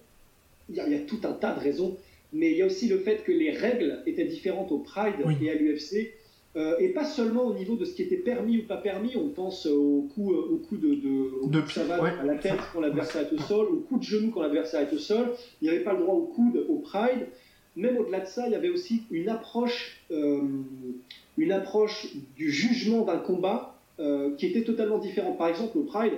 il 0.70 0.76
y, 0.76 0.80
a 0.80 1.00
tout 1.00 1.20
un 1.26 1.34
tas 1.34 1.54
de 1.54 1.60
raisons, 1.60 1.98
mais 2.32 2.52
il 2.52 2.58
y 2.58 2.62
a 2.62 2.66
aussi 2.66 2.88
le 2.88 3.00
fait 3.00 3.24
que 3.26 3.34
les 3.34 3.52
règles 3.52 4.02
étaient 4.06 4.26
différentes 4.26 4.72
au 4.72 4.78
Pride 4.80 5.16
et 5.42 5.50
à 5.50 5.56
l'UFC. 5.56 6.14
Euh, 6.56 6.78
et 6.80 6.90
pas 6.90 7.04
seulement 7.04 7.44
au 7.44 7.54
niveau 7.54 7.76
de 7.76 7.84
ce 7.84 7.94
qui 7.94 8.02
était 8.02 8.16
permis 8.16 8.60
ou 8.60 8.64
pas 8.64 8.78
permis, 8.78 9.16
on 9.18 9.28
pense 9.28 9.66
au 9.66 10.08
coup, 10.16 10.34
euh, 10.34 10.54
au 10.54 10.56
coup 10.56 10.78
de, 10.78 10.96
de, 10.96 11.48
de 11.50 12.20
à 12.20 12.24
la 12.24 12.36
tête 12.36 12.60
quand 12.74 12.80
l'adversaire 12.80 13.28
est 13.28 13.34
au 13.36 13.40
sol, 13.40 13.68
au 13.68 13.80
coup 13.82 13.98
de 13.98 14.04
genou 14.04 14.32
quand 14.32 14.42
l'adversaire 14.42 14.82
est 14.82 14.94
au 14.94 14.98
sol, 14.98 15.34
il 15.62 15.66
n'y 15.66 15.70
avait 15.70 15.84
pas 15.84 15.94
le 15.94 16.00
droit 16.00 16.16
au 16.16 16.24
coude 16.24 16.66
au 16.70 16.78
Pride. 16.78 17.28
Même 17.76 17.98
au-delà 17.98 18.22
de 18.22 18.26
ça, 18.26 18.48
il 18.48 18.54
y 18.54 18.56
avait 18.56 18.70
aussi 18.70 19.04
une 19.12 19.30
approche, 19.30 20.02
une 20.10 21.52
approche 21.52 22.08
du 22.36 22.50
jugement 22.50 23.02
d'un 23.02 23.18
combat 23.18 23.77
euh, 24.00 24.36
qui 24.36 24.48
était 24.48 24.64
totalement 24.64 24.98
différent. 24.98 25.34
Par 25.34 25.48
exemple, 25.48 25.78
au 25.78 25.84
Pride, 25.84 26.14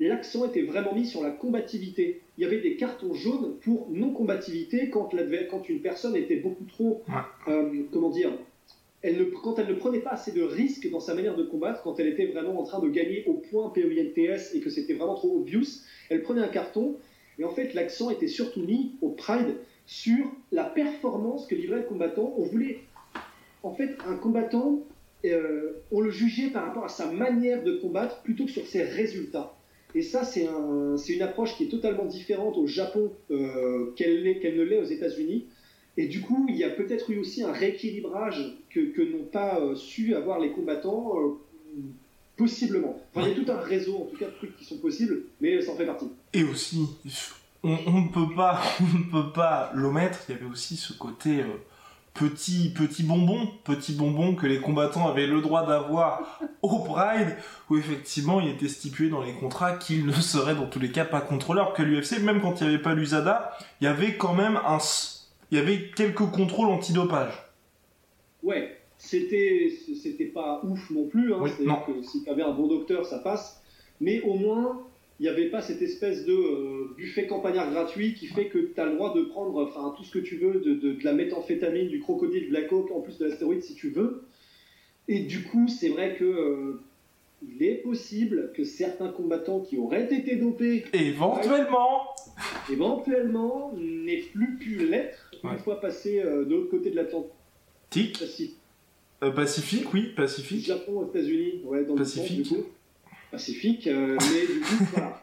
l'accent 0.00 0.46
était 0.46 0.62
vraiment 0.62 0.94
mis 0.94 1.06
sur 1.06 1.22
la 1.22 1.30
combativité. 1.30 2.20
Il 2.38 2.42
y 2.42 2.46
avait 2.46 2.60
des 2.60 2.76
cartons 2.76 3.14
jaunes 3.14 3.54
pour 3.62 3.88
non-combativité 3.90 4.90
quand, 4.90 5.10
quand 5.50 5.68
une 5.68 5.80
personne 5.80 6.16
était 6.16 6.36
beaucoup 6.36 6.64
trop, 6.64 7.02
euh, 7.48 7.82
comment 7.92 8.10
dire, 8.10 8.30
elle 9.02 9.18
ne, 9.18 9.24
quand 9.24 9.58
elle 9.58 9.68
ne 9.68 9.74
prenait 9.74 9.98
pas 9.98 10.10
assez 10.10 10.32
de 10.32 10.42
risques 10.42 10.88
dans 10.90 11.00
sa 11.00 11.14
manière 11.14 11.36
de 11.36 11.42
combattre, 11.42 11.82
quand 11.82 11.98
elle 11.98 12.08
était 12.08 12.26
vraiment 12.26 12.60
en 12.60 12.64
train 12.64 12.80
de 12.80 12.88
gagner 12.88 13.24
au 13.26 13.34
point 13.34 13.68
POINTS 13.70 14.54
et 14.54 14.60
que 14.60 14.70
c'était 14.70 14.94
vraiment 14.94 15.14
trop 15.14 15.36
obvious, 15.36 15.82
elle 16.08 16.22
prenait 16.22 16.42
un 16.42 16.48
carton. 16.48 16.96
Et 17.38 17.44
en 17.44 17.50
fait, 17.50 17.74
l'accent 17.74 18.10
était 18.10 18.28
surtout 18.28 18.62
mis 18.62 18.92
au 19.00 19.10
Pride 19.10 19.56
sur 19.86 20.24
la 20.52 20.64
performance 20.64 21.46
que 21.46 21.54
livrait 21.54 21.78
le 21.78 21.82
combattant. 21.84 22.34
On 22.36 22.44
voulait, 22.44 22.78
en 23.62 23.74
fait, 23.74 23.96
un 24.06 24.16
combattant, 24.16 24.80
euh, 25.24 25.82
on 25.90 26.00
le 26.00 26.10
jugeait 26.10 26.48
par 26.48 26.66
rapport 26.66 26.84
à 26.84 26.88
sa 26.88 27.10
manière 27.10 27.62
de 27.62 27.76
combattre 27.76 28.22
plutôt 28.22 28.44
que 28.44 28.50
sur 28.50 28.66
ses 28.66 28.82
résultats. 28.82 29.54
Et 29.94 30.02
ça, 30.02 30.24
c'est 30.24 30.46
un, 30.46 30.96
une 30.96 31.22
approche 31.22 31.56
qui 31.56 31.64
est 31.64 31.68
totalement 31.68 32.06
différente 32.06 32.56
au 32.56 32.66
Japon 32.66 33.12
euh, 33.30 33.92
qu'elle 33.94 34.22
ne 34.22 34.62
l'est 34.62 34.78
aux 34.78 34.84
États-Unis. 34.84 35.46
Et 35.98 36.06
du 36.06 36.22
coup, 36.22 36.46
il 36.48 36.56
y 36.56 36.64
a 36.64 36.70
peut-être 36.70 37.10
eu 37.10 37.18
aussi 37.18 37.42
un 37.42 37.52
rééquilibrage 37.52 38.56
que, 38.70 38.80
que 38.80 39.02
n'ont 39.02 39.24
pas 39.24 39.60
euh, 39.60 39.76
su 39.76 40.14
avoir 40.14 40.40
les 40.40 40.50
combattants, 40.50 41.38
possiblement. 42.36 43.00
Enfin, 43.14 43.28
il 43.28 43.36
y 43.36 43.40
a 43.40 43.44
tout 43.44 43.52
un 43.52 43.60
réseau, 43.60 43.98
en 43.98 44.06
tout 44.06 44.16
cas, 44.16 44.26
de 44.26 44.34
trucs 44.34 44.56
qui 44.56 44.64
sont 44.64 44.78
possibles, 44.78 45.24
mais 45.40 45.60
ça 45.60 45.72
en 45.72 45.76
fait 45.76 45.84
partie. 45.84 46.08
Et 46.32 46.42
aussi, 46.44 46.88
on, 47.62 47.68
ne 47.68 48.08
peut 48.08 48.34
pas, 48.34 48.62
on 48.80 49.10
peut 49.10 49.32
pas 49.32 49.70
l'omettre. 49.74 50.20
Il 50.28 50.32
y 50.32 50.38
avait 50.38 50.50
aussi 50.50 50.76
ce 50.76 50.94
côté 50.94 51.44
petit, 52.14 52.72
petit 52.74 53.02
bonbon, 53.02 53.48
petit 53.64 53.92
bonbon 53.92 54.34
que 54.34 54.46
les 54.46 54.60
combattants 54.60 55.08
avaient 55.08 55.26
le 55.26 55.40
droit 55.40 55.66
d'avoir 55.66 56.40
au 56.62 56.80
Pride, 56.80 57.36
où 57.70 57.76
effectivement 57.76 58.40
il 58.40 58.48
était 58.48 58.68
stipulé 58.68 59.08
dans 59.08 59.22
les 59.22 59.32
contrats 59.32 59.76
qu'ils 59.76 60.06
ne 60.06 60.12
seraient 60.12 60.54
dans 60.54 60.66
tous 60.66 60.78
les 60.78 60.90
cas 60.90 61.04
pas 61.04 61.20
contrôleurs, 61.20 61.72
que 61.72 61.82
l'UFC, 61.82 62.20
même 62.22 62.40
quand 62.40 62.60
il 62.60 62.68
n'y 62.68 62.74
avait 62.74 62.82
pas 62.82 62.94
l'USADA, 62.94 63.52
il 63.80 63.84
y 63.84 63.86
avait 63.86 64.16
quand 64.16 64.34
même 64.34 64.56
un, 64.56 64.78
il 65.50 65.58
y 65.58 65.60
avait 65.60 65.90
quelques 65.94 66.30
contrôles 66.30 66.68
antidopage. 66.68 67.32
Ouais, 68.42 68.78
c'était, 68.98 69.72
c'était 70.00 70.26
pas 70.26 70.60
ouf 70.64 70.90
non 70.90 71.06
plus. 71.06 71.32
Hein. 71.34 71.40
C'est-à-dire 71.46 71.84
que 71.86 72.02
si 72.02 72.24
tu 72.24 72.30
avais 72.30 72.42
un 72.42 72.52
bon 72.52 72.66
docteur, 72.68 73.06
ça 73.06 73.18
passe. 73.18 73.62
Mais 74.00 74.20
au 74.22 74.34
moins, 74.34 74.82
il 75.22 75.26
n'y 75.26 75.28
avait 75.28 75.50
pas 75.50 75.62
cette 75.62 75.82
espèce 75.82 76.24
de 76.24 76.32
euh, 76.32 76.94
buffet 76.96 77.28
campagnard 77.28 77.70
gratuit 77.70 78.14
qui 78.14 78.26
fait 78.26 78.46
que 78.46 78.58
tu 78.58 78.80
as 78.80 78.86
le 78.86 78.96
droit 78.96 79.14
de 79.14 79.22
prendre 79.22 79.64
enfin, 79.64 79.94
tout 79.96 80.02
ce 80.02 80.10
que 80.10 80.18
tu 80.18 80.34
veux, 80.34 80.54
de, 80.54 80.74
de, 80.74 80.96
la 81.04 81.12
méthamphétamine, 81.12 81.86
du 81.86 82.00
crocodile, 82.00 82.48
de 82.48 82.52
la 82.52 82.62
coke, 82.62 82.90
en 82.90 83.02
plus 83.02 83.18
de 83.18 83.26
l'astéroïde 83.26 83.62
si 83.62 83.76
tu 83.76 83.90
veux. 83.90 84.24
Et 85.06 85.20
du 85.20 85.44
coup, 85.44 85.68
c'est 85.68 85.90
vrai 85.90 86.16
que 86.16 86.24
euh, 86.24 86.80
il 87.40 87.62
est 87.62 87.76
possible 87.76 88.50
que 88.56 88.64
certains 88.64 89.10
combattants 89.10 89.60
qui 89.60 89.76
auraient 89.76 90.12
été 90.12 90.34
dopés, 90.34 90.86
éventuellement, 90.92 92.00
éventuellement, 92.68 93.72
n'aient 93.76 94.24
plus 94.32 94.56
pu 94.56 94.88
l'être 94.88 95.30
une 95.44 95.58
fois 95.58 95.80
passé 95.80 96.20
euh, 96.20 96.44
de 96.44 96.50
l'autre 96.50 96.70
côté 96.70 96.90
de 96.90 96.96
l'Atlantique. 96.96 98.18
Pacifique. 98.18 98.56
Pacifique, 99.20 99.94
oui, 99.94 100.14
Pacifique. 100.16 100.66
Japon, 100.66 101.06
États-Unis, 101.06 101.60
ouais, 101.64 101.84
dans 101.84 101.94
Pacifique. 101.94 102.38
Le 102.38 102.42
du 102.42 102.48
coup 102.48 102.66
pacifique. 103.32 103.86
Euh, 103.88 104.16
mais 104.20 104.54
du 104.54 104.60
coup, 104.60 104.84
voilà. 104.92 105.18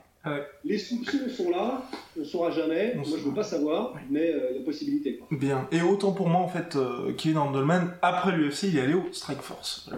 Les 0.66 0.78
soupçons 0.78 1.30
sont 1.30 1.50
là, 1.50 1.82
on 2.18 2.20
ne 2.20 2.26
saura 2.26 2.52
jamais. 2.52 2.94
moi, 2.96 3.06
je 3.06 3.16
ne 3.16 3.30
veux 3.30 3.34
pas 3.34 3.44
savoir, 3.44 3.96
mais 4.10 4.30
euh, 4.30 4.50
il 4.52 4.58
y 4.58 4.62
a 4.62 4.66
possibilité. 4.66 5.16
Quoi. 5.16 5.28
Bien. 5.32 5.68
Et 5.72 5.82
autant 5.82 6.12
pour 6.12 6.28
moi, 6.28 6.42
en 6.42 6.50
fait, 6.50 6.76
euh, 6.76 7.14
Kevin 7.14 7.38
Handelman, 7.38 7.94
après 8.02 8.36
l'UFC, 8.36 8.64
il 8.64 8.78
est 8.78 8.82
allé 8.82 8.94
au 8.96 9.06
Strike 9.14 9.42
Force. 9.42 9.90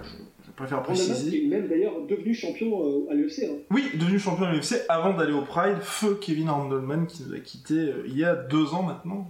Je, 0.46 0.52
préfère 0.56 0.84
préciser. 0.84 1.38
Il 1.38 1.46
est 1.46 1.48
même 1.48 1.68
d'ailleurs 1.68 2.06
devenu 2.08 2.36
champion 2.36 3.10
à 3.10 3.16
l'UFC. 3.16 3.46
Hein. 3.46 3.56
Oui, 3.72 3.84
devenu 3.96 4.20
champion 4.20 4.46
à 4.46 4.54
l'UFC 4.54 4.76
avant 4.90 5.16
d'aller 5.16 5.34
au 5.34 5.42
Pride. 5.42 5.78
Feu 5.82 6.20
Kevin 6.22 6.50
Handelman 6.50 7.08
qui 7.08 7.24
nous 7.24 7.34
a 7.34 7.40
quitté 7.40 7.92
il 8.06 8.16
y 8.16 8.24
a 8.24 8.36
deux 8.36 8.76
ans 8.76 8.84
maintenant. 8.84 9.28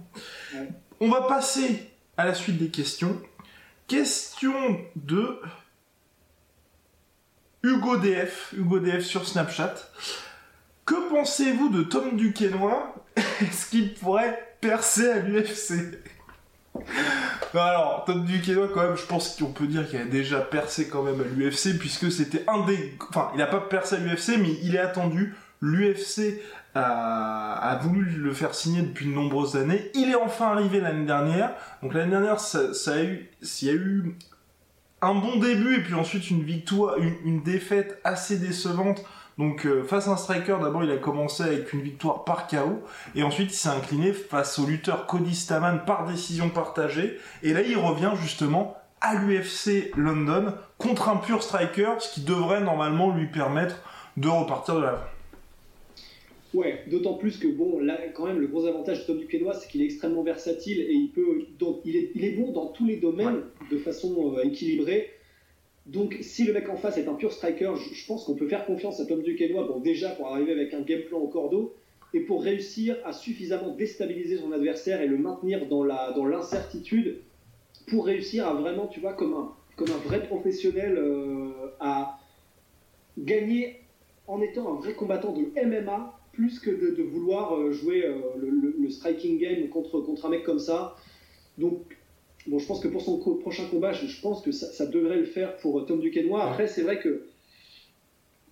On 1.00 1.08
va 1.08 1.22
passer 1.22 1.88
à 2.18 2.26
la 2.26 2.34
suite 2.34 2.58
des 2.58 2.68
questions. 2.68 3.16
Question 3.88 4.52
de 4.96 5.38
Hugo 7.62 7.96
DF, 7.96 8.54
Hugo 8.56 8.80
DF 8.80 9.04
sur 9.04 9.26
Snapchat. 9.26 9.74
Que 10.84 11.08
pensez-vous 11.10 11.68
de 11.68 11.84
Tom 11.84 12.16
Duquesnoy? 12.16 12.74
Est-ce 13.40 13.70
qu'il 13.70 13.94
pourrait 13.94 14.56
percer 14.60 15.08
à 15.08 15.18
l'UFC 15.20 15.98
alors, 17.54 18.04
Tom 18.06 18.24
Duquesnoy, 18.24 18.68
quand 18.72 18.82
même, 18.82 18.96
je 18.96 19.04
pense 19.04 19.36
qu'on 19.36 19.52
peut 19.52 19.66
dire 19.66 19.86
qu'il 19.86 20.00
a 20.00 20.06
déjà 20.06 20.40
percé 20.40 20.88
quand 20.88 21.02
même 21.02 21.20
à 21.20 21.24
l'UFC, 21.24 21.78
puisque 21.78 22.10
c'était 22.10 22.44
un 22.48 22.64
des... 22.64 22.96
Enfin, 23.10 23.30
il 23.34 23.38
n'a 23.38 23.46
pas 23.46 23.60
percé 23.60 23.96
à 23.96 23.98
l'UFC, 23.98 24.38
mais 24.38 24.56
il 24.62 24.74
est 24.74 24.78
attendu. 24.78 25.34
L'UFC 25.60 26.40
a... 26.74 27.78
voulu 27.82 28.06
le 28.06 28.32
faire 28.32 28.54
signer 28.54 28.80
depuis 28.80 29.06
de 29.06 29.12
nombreuses 29.12 29.56
années. 29.56 29.90
Il 29.94 30.10
est 30.10 30.14
enfin 30.14 30.46
arrivé 30.46 30.80
l'année 30.80 31.04
dernière. 31.04 31.52
Donc 31.82 31.92
l'année 31.92 32.10
dernière. 32.10 32.40
S'il 32.40 33.68
y 33.68 33.70
a 33.70 33.74
eu 33.74 34.16
un 35.02 35.14
bon 35.14 35.36
début 35.36 35.76
et 35.76 35.82
puis 35.82 35.94
ensuite 35.94 36.30
une 36.30 36.42
victoire, 36.42 36.96
une, 36.96 37.42
défaite 37.42 38.00
assez 38.04 38.38
décevante. 38.38 39.04
Donc 39.36 39.66
euh, 39.66 39.82
face 39.82 40.08
à 40.08 40.12
un 40.12 40.16
striker, 40.16 40.58
d'abord 40.62 40.84
il 40.84 40.90
a 40.90 40.96
commencé 40.96 41.42
avec 41.42 41.72
une 41.72 41.82
victoire 41.82 42.24
par 42.24 42.46
KO 42.46 42.82
et 43.14 43.22
ensuite 43.22 43.50
il 43.50 43.56
s'est 43.56 43.68
incliné 43.68 44.12
face 44.12 44.58
au 44.58 44.66
lutteur 44.66 45.06
Cody 45.06 45.34
Staman 45.34 45.84
par 45.84 46.06
décision 46.06 46.50
partagée 46.50 47.18
et 47.42 47.52
là 47.52 47.62
il 47.62 47.76
revient 47.76 48.12
justement 48.20 48.76
à 49.00 49.14
l'UFC 49.16 49.90
London 49.96 50.54
contre 50.78 51.08
un 51.08 51.16
pur 51.16 51.42
striker, 51.42 51.94
ce 51.98 52.14
qui 52.14 52.20
devrait 52.20 52.60
normalement 52.60 53.14
lui 53.14 53.26
permettre 53.26 53.76
de 54.16 54.28
repartir 54.28 54.76
de 54.76 54.82
l'avant. 54.82 55.11
Ouais, 56.54 56.84
d'autant 56.88 57.14
plus 57.14 57.38
que 57.38 57.48
bon, 57.48 57.80
là, 57.80 57.98
quand 58.14 58.26
même, 58.26 58.38
le 58.38 58.46
gros 58.46 58.66
avantage 58.66 59.00
de 59.00 59.06
Tom 59.06 59.18
Duquesnoy, 59.18 59.54
c'est 59.54 59.70
qu'il 59.70 59.80
est 59.80 59.86
extrêmement 59.86 60.22
versatile 60.22 60.80
et 60.80 60.92
il 60.92 61.08
peut, 61.08 61.46
donc, 61.58 61.80
il 61.86 61.96
est, 61.96 62.10
il 62.14 62.24
est 62.24 62.32
bon 62.32 62.52
dans 62.52 62.66
tous 62.66 62.84
les 62.84 62.96
domaines 62.96 63.42
de 63.70 63.78
façon 63.78 64.34
euh, 64.36 64.42
équilibrée. 64.42 65.10
Donc, 65.86 66.18
si 66.20 66.44
le 66.44 66.52
mec 66.52 66.68
en 66.68 66.76
face 66.76 66.98
est 66.98 67.08
un 67.08 67.14
pur 67.14 67.32
striker, 67.32 67.72
je, 67.76 68.06
pense 68.06 68.24
qu'on 68.24 68.34
peut 68.34 68.48
faire 68.48 68.66
confiance 68.66 69.00
à 69.00 69.06
Tom 69.06 69.22
Duquesnoy, 69.22 69.66
bon, 69.66 69.80
déjà 69.80 70.10
pour 70.10 70.28
arriver 70.28 70.52
avec 70.52 70.74
un 70.74 70.82
game 70.82 71.02
plan 71.02 71.18
au 71.18 71.28
cordeau 71.28 71.74
et 72.12 72.20
pour 72.20 72.42
réussir 72.44 72.98
à 73.06 73.14
suffisamment 73.14 73.74
déstabiliser 73.74 74.36
son 74.36 74.52
adversaire 74.52 75.00
et 75.00 75.06
le 75.06 75.16
maintenir 75.16 75.66
dans 75.68 75.84
la, 75.84 76.12
dans 76.12 76.26
l'incertitude 76.26 77.20
pour 77.88 78.04
réussir 78.04 78.46
à 78.46 78.52
vraiment, 78.52 78.88
tu 78.88 79.00
vois, 79.00 79.14
comme 79.14 79.32
un, 79.32 79.52
comme 79.76 79.88
un 79.88 80.06
vrai 80.06 80.22
professionnel, 80.24 80.98
euh, 80.98 81.50
à 81.80 82.18
gagner 83.18 83.80
en 84.26 84.42
étant 84.42 84.76
un 84.76 84.80
vrai 84.80 84.92
combattant 84.92 85.32
de 85.32 85.46
MMA 85.66 86.21
plus 86.32 86.58
que 86.58 86.70
de, 86.70 87.02
vouloir 87.02 87.54
euh, 87.54 87.72
jouer 87.72 88.04
euh, 88.04 88.18
le, 88.40 88.90
striking 88.90 89.38
game 89.38 89.68
contre, 89.68 90.00
contre 90.00 90.26
un 90.26 90.30
mec 90.30 90.44
comme 90.44 90.58
ça. 90.58 90.96
Donc, 91.58 91.96
bon, 92.46 92.58
je 92.58 92.66
pense 92.66 92.80
que 92.80 92.88
pour 92.88 93.02
son 93.02 93.18
prochain 93.18 93.64
combat, 93.70 93.92
je, 93.92 94.20
pense 94.20 94.42
que 94.42 94.50
ça, 94.50 94.86
devrait 94.86 95.18
le 95.18 95.24
faire 95.24 95.56
pour 95.58 95.78
euh, 95.78 95.82
Tom 95.82 96.00
Duquesnoy. 96.00 96.40
Après, 96.40 96.66
c'est 96.66 96.82
vrai 96.82 96.98
que. 97.00 97.26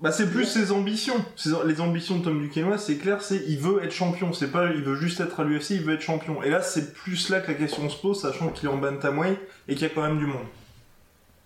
Bah, 0.00 0.12
c'est 0.12 0.30
plus 0.30 0.46
ses 0.46 0.72
ambitions. 0.72 1.22
les 1.66 1.80
ambitions 1.80 2.18
de 2.18 2.24
Tom 2.24 2.40
Duquesnoy, 2.40 2.78
c'est 2.78 2.96
clair, 2.96 3.22
c'est 3.22 3.42
il 3.48 3.58
veut 3.58 3.82
être 3.82 3.92
champion. 3.92 4.32
C'est 4.32 4.50
pas 4.50 4.72
il 4.72 4.82
veut 4.82 4.96
juste 4.96 5.20
être 5.20 5.40
à 5.40 5.44
l'UFC, 5.44 5.70
il 5.70 5.82
veut 5.82 5.94
être 5.94 6.00
champion. 6.00 6.42
Et 6.42 6.50
là, 6.50 6.62
c'est 6.62 6.92
plus 6.94 7.28
là 7.28 7.40
que 7.40 7.48
la 7.48 7.54
question 7.54 7.88
se 7.88 8.00
pose, 8.00 8.20
sachant 8.20 8.48
qu'il 8.50 8.68
est 8.68 8.72
en 8.72 8.78
bantamweight 8.78 9.38
et 9.68 9.74
qu'il 9.74 9.82
y 9.82 9.90
a 9.90 9.94
quand 9.94 10.02
même 10.02 10.18
du 10.18 10.26
monde. 10.26 10.46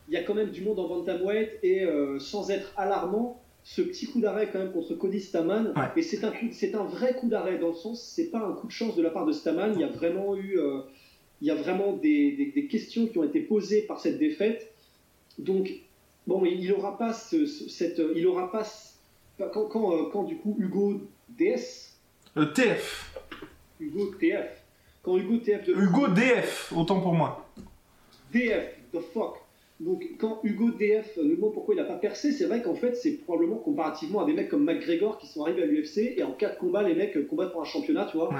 Il 0.09 0.15
y 0.15 0.17
a 0.17 0.23
quand 0.23 0.35
même 0.35 0.51
du 0.51 0.63
monde 0.63 0.79
en 0.79 0.89
bantamweight 0.89 1.59
et 1.63 1.85
sans 2.21 2.51
être 2.51 2.73
alarmant, 2.77 3.44
ce 3.65 3.81
petit 3.81 4.07
coup 4.07 4.21
d'arrêt 4.21 4.51
quand 4.53 4.59
même 4.59 4.73
contre 4.73 4.95
Cody 4.95 5.21
Staman. 5.21 5.73
Et 5.97 6.03
c'est 6.03 6.23
un, 6.23 6.33
c'est 6.53 6.75
un 6.75 6.85
vrai 6.85 7.15
coup 7.15 7.29
d'arrêt 7.29 7.59
dans 7.59 7.69
le 7.69 7.75
sens, 7.75 8.03
c'est 8.03 8.31
pas 8.31 8.39
un 8.39 8.53
coup 8.53 8.67
de 8.67 8.73
chance 8.73 8.95
de 8.95 9.03
la 9.03 9.11
part 9.11 9.25
de 9.25 9.33
Staman. 9.33 9.73
Il 9.75 9.81
y 9.81 9.85
a 9.85 9.89
vraiment 9.89 10.37
eu, 10.37 10.59
euh, 10.59 10.83
il 11.41 11.49
y 11.49 11.51
a 11.51 11.55
vraiment 11.55 11.95
des, 11.95 12.53
des, 12.55 12.67
questions 12.67 13.07
qui 13.07 13.19
ont 13.19 13.25
été 13.25 13.41
posées 13.41 13.83
par 13.83 14.01
cette 14.01 14.19
défaite. 14.19 14.71
Donc, 15.39 15.73
bon, 16.27 16.45
il 16.45 16.69
n'aura 16.69 16.99
pas 16.99 17.15
cette, 17.15 18.03
il 18.15 18.27
aura 18.27 18.53
pas 18.53 18.65
quand, 19.39 19.67
quand, 19.67 19.93
euh, 19.93 20.11
quand, 20.13 20.25
du 20.25 20.37
coup 20.37 20.55
Hugo 20.59 21.01
DS. 21.31 21.97
Euh, 22.37 22.53
TF. 22.53 23.19
Hugo 23.81 24.13
TF. 24.21 24.63
Quand 25.03 25.17
Hugo 25.17 25.39
TF. 25.39 25.69
Hugo 25.69 26.09
DF, 26.09 26.73
autant 26.77 27.01
pour 27.01 27.15
moi. 27.15 27.49
DF, 28.31 28.77
the 28.93 29.01
fuck. 29.01 29.44
Donc, 29.85 30.03
quand 30.19 30.41
Hugo 30.45 30.71
DF 30.71 31.19
nous 31.23 31.37
demande 31.37 31.53
pourquoi 31.53 31.75
il 31.75 31.79
n'a 31.79 31.85
pas 31.85 31.97
percé, 31.97 32.33
c'est 32.33 32.47
vrai 32.47 32.63
qu'en 32.63 32.75
fait, 32.75 32.97
c'est 32.97 33.13
probablement 33.19 33.57
comparativement 33.57 34.23
à 34.23 34.27
des 34.27 34.33
mecs 34.33 34.49
comme 34.49 34.65
McGregor 34.65 35.19
qui 35.19 35.27
sont 35.27 35.43
arrivés 35.43 35.63
à 35.63 35.67
l'UFC 35.67 36.15
et 36.17 36.23
en 36.23 36.33
cas 36.33 36.49
de 36.49 36.57
combat, 36.57 36.83
les 36.83 36.95
mecs 36.95 37.29
combattent 37.29 37.53
pour 37.53 37.61
un 37.61 37.67
championnat, 37.67 38.09
tu 38.11 38.17
vois. 38.17 38.31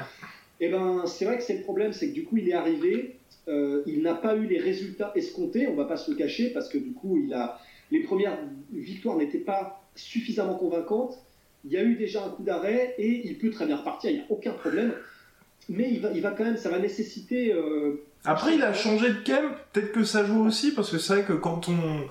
Et 0.61 0.67
eh 0.67 0.69
ben, 0.71 1.05
c'est 1.07 1.27
vrai 1.27 1.37
que 1.37 1.43
c'est 1.43 1.57
le 1.57 1.63
problème, 1.63 1.93
c'est 1.93 2.09
que 2.09 2.15
du 2.15 2.25
coup, 2.25 2.39
il 2.39 2.49
est 2.49 2.55
arrivé, 2.55 3.17
euh, 3.49 3.83
il 3.87 4.01
n'a 4.01 4.15
pas 4.15 4.37
eu 4.37 4.47
les 4.47 4.59
résultats 4.59 5.13
escomptés, 5.17 5.67
on 5.67 5.75
va 5.75 5.85
pas 5.85 5.99
se 5.99 6.11
le 6.11 6.17
cacher, 6.17 6.49
parce 6.49 6.71
que 6.71 6.79
du 6.79 6.93
coup, 6.93 7.19
il 7.23 7.35
a, 7.35 7.59
les 7.91 8.01
premières 8.01 8.39
victoires 8.73 9.19
n'étaient 9.19 9.37
pas 9.37 9.85
suffisamment 9.97 10.55
convaincantes. 10.55 11.19
Il 11.67 11.73
y 11.73 11.77
a 11.77 11.83
eu 11.83 11.97
déjà 11.97 12.25
un 12.25 12.31
coup 12.31 12.43
d'arrêt 12.43 12.95
et 12.97 13.27
il 13.27 13.37
peut 13.37 13.51
très 13.51 13.67
bien 13.67 13.77
repartir, 13.77 14.11
il 14.11 14.17
n'y 14.17 14.23
a 14.23 14.27
aucun 14.31 14.53
problème. 14.53 14.95
Mais 15.69 15.91
il 15.91 16.21
va, 16.21 16.31
quand 16.31 16.45
même, 16.45 16.57
ça 16.57 16.69
va 16.69 16.79
nécessiter. 16.79 17.53
Euh, 17.53 18.05
après, 18.25 18.55
il 18.55 18.63
a 18.63 18.75
changé 18.75 19.09
de 19.09 19.25
camp, 19.25 19.43
peut-être 19.73 19.93
que 19.93 20.05
ça 20.05 20.25
joue 20.25 20.45
aussi, 20.45 20.73
parce 20.73 20.91
que 20.91 20.99
c'est 20.99 21.15
vrai 21.15 21.25
que 21.25 21.33
quand 21.35 21.69
on. 21.69 22.07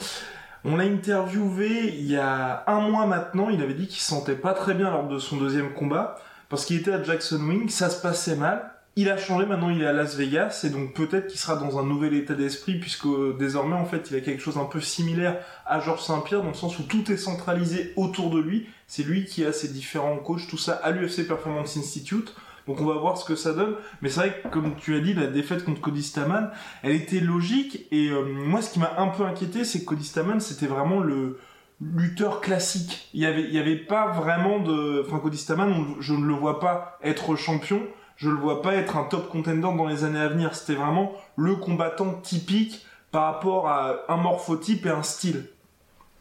On 0.65 0.77
l'a 0.77 0.85
interviewé 0.85 1.93
il 1.93 2.09
y 2.09 2.15
a 2.15 2.63
un 2.67 2.87
mois 2.89 3.05
maintenant. 3.05 3.49
Il 3.49 3.61
avait 3.61 3.73
dit 3.73 3.85
qu'il 3.85 3.99
se 3.99 4.07
sentait 4.07 4.35
pas 4.35 4.53
très 4.53 4.73
bien 4.73 4.89
lors 4.91 5.09
de 5.09 5.19
son 5.19 5.35
deuxième 5.35 5.73
combat 5.73 6.15
parce 6.47 6.63
qu'il 6.63 6.77
était 6.77 6.93
à 6.93 7.03
Jackson 7.03 7.41
Wing. 7.41 7.67
Ça 7.67 7.89
se 7.89 8.01
passait 8.01 8.37
mal. 8.37 8.73
Il 8.95 9.09
a 9.09 9.17
changé, 9.17 9.47
maintenant 9.47 9.71
il 9.71 9.81
est 9.81 9.87
à 9.87 9.91
Las 9.91 10.15
Vegas, 10.15 10.61
et 10.63 10.69
donc 10.69 10.93
peut-être 10.93 11.25
qu'il 11.25 11.39
sera 11.39 11.55
dans 11.55 11.79
un 11.79 11.83
nouvel 11.83 12.13
état 12.13 12.35
d'esprit, 12.35 12.75
puisque 12.79 13.07
euh, 13.07 13.35
désormais 13.39 13.75
en 13.75 13.85
fait 13.85 14.11
il 14.11 14.17
a 14.17 14.21
quelque 14.21 14.39
chose 14.39 14.59
un 14.59 14.65
peu 14.65 14.81
similaire 14.81 15.43
à 15.65 15.79
Georges 15.79 16.03
Saint-Pierre, 16.03 16.43
dans 16.43 16.49
le 16.49 16.53
sens 16.53 16.77
où 16.77 16.83
tout 16.83 17.11
est 17.11 17.17
centralisé 17.17 17.91
autour 17.95 18.29
de 18.29 18.39
lui, 18.39 18.67
c'est 18.85 19.01
lui 19.01 19.25
qui 19.25 19.43
a 19.45 19.51
ses 19.51 19.69
différents 19.69 20.17
coachs, 20.17 20.47
tout 20.47 20.59
ça 20.59 20.73
à 20.73 20.91
l'UFC 20.91 21.27
Performance 21.27 21.75
Institute, 21.75 22.35
donc 22.67 22.81
on 22.81 22.85
va 22.85 22.95
voir 22.95 23.17
ce 23.17 23.25
que 23.25 23.35
ça 23.35 23.53
donne, 23.53 23.75
mais 24.01 24.09
c'est 24.09 24.19
vrai 24.19 24.41
que 24.41 24.47
comme 24.49 24.75
tu 24.75 24.95
as 24.95 24.99
dit, 24.99 25.13
la 25.13 25.27
défaite 25.27 25.65
contre 25.65 25.81
Cody 25.81 26.03
Staman, 26.03 26.51
elle 26.81 26.93
était 26.93 27.19
logique, 27.19 27.87
et 27.91 28.09
euh, 28.09 28.23
moi 28.23 28.61
ce 28.61 28.71
qui 28.71 28.79
m'a 28.79 28.93
un 28.97 29.07
peu 29.07 29.23
inquiété, 29.23 29.63
c'est 29.65 29.81
que 29.81 29.85
Cody 29.85 30.05
Staman 30.05 30.39
c'était 30.39 30.67
vraiment 30.67 30.99
le 30.99 31.39
lutteur 31.81 32.41
classique, 32.41 33.09
il 33.13 33.21
y 33.21 33.25
avait, 33.25 33.43
il 33.43 33.53
y 33.53 33.59
avait 33.59 33.77
pas 33.77 34.07
vraiment 34.11 34.59
de... 34.59 35.03
Enfin 35.05 35.19
Cody 35.19 35.37
Staman, 35.37 35.95
je 35.99 36.13
ne 36.13 36.25
le 36.25 36.33
vois 36.33 36.59
pas 36.59 36.97
être 37.03 37.35
champion, 37.35 37.81
je 38.15 38.29
le 38.29 38.35
vois 38.35 38.61
pas 38.61 38.75
être 38.75 38.97
un 38.97 39.03
top 39.03 39.29
contender 39.29 39.61
dans 39.61 39.87
les 39.87 40.03
années 40.03 40.19
à 40.19 40.29
venir. 40.29 40.55
C'était 40.55 40.79
vraiment 40.79 41.13
le 41.35 41.55
combattant 41.55 42.13
typique 42.13 42.85
par 43.11 43.33
rapport 43.33 43.67
à 43.67 44.05
un 44.07 44.17
morphotype 44.17 44.85
et 44.85 44.89
un 44.89 45.03
style. 45.03 45.45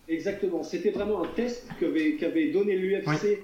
Exactement. 0.08 0.62
C'était 0.62 0.90
vraiment 0.90 1.22
un 1.22 1.28
test 1.28 1.66
qu'avait 1.78 2.50
donné 2.50 2.76
l'UFC 2.76 3.40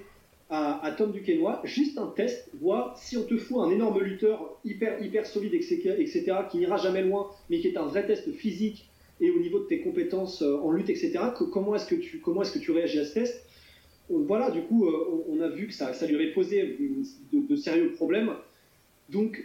à, 0.49 0.93
Tom 0.97 1.11
Duquesnoy. 1.11 1.59
Juste 1.63 1.97
un 1.97 2.07
test, 2.07 2.49
voir 2.59 2.97
si 2.97 3.17
on 3.17 3.23
te 3.23 3.37
fout 3.37 3.57
un 3.59 3.69
énorme 3.69 4.01
lutteur 4.01 4.59
hyper, 4.65 5.01
hyper 5.03 5.25
solide, 5.25 5.53
etc., 5.53 6.33
qui 6.49 6.57
n'ira 6.57 6.77
jamais 6.77 7.03
loin, 7.03 7.29
mais 7.49 7.59
qui 7.59 7.67
est 7.67 7.77
un 7.77 7.85
vrai 7.85 8.05
test 8.05 8.31
physique 8.31 8.89
et 9.21 9.29
au 9.31 9.39
niveau 9.39 9.59
de 9.59 9.65
tes 9.65 9.81
compétences 9.81 10.41
euh, 10.41 10.57
en 10.57 10.71
lutte, 10.71 10.89
etc., 10.89 11.19
comment 11.51 11.75
est-ce 11.75 11.87
que, 11.87 11.95
tu, 11.95 12.17
est 12.17 12.53
que 12.53 12.59
tu 12.59 12.71
réagis 12.71 12.99
à 12.99 13.05
ce 13.05 13.13
test? 13.13 13.45
Voilà, 14.09 14.49
du 14.49 14.61
coup, 14.61 14.87
euh, 14.87 15.23
on 15.27 15.39
a 15.41 15.49
vu 15.49 15.67
que 15.67 15.73
ça, 15.73 15.93
ça 15.93 16.07
lui 16.07 16.15
avait 16.15 16.31
posé 16.31 16.77
de, 17.31 17.55
sérieux 17.55 17.91
problèmes. 17.93 18.31
Donc, 19.09 19.43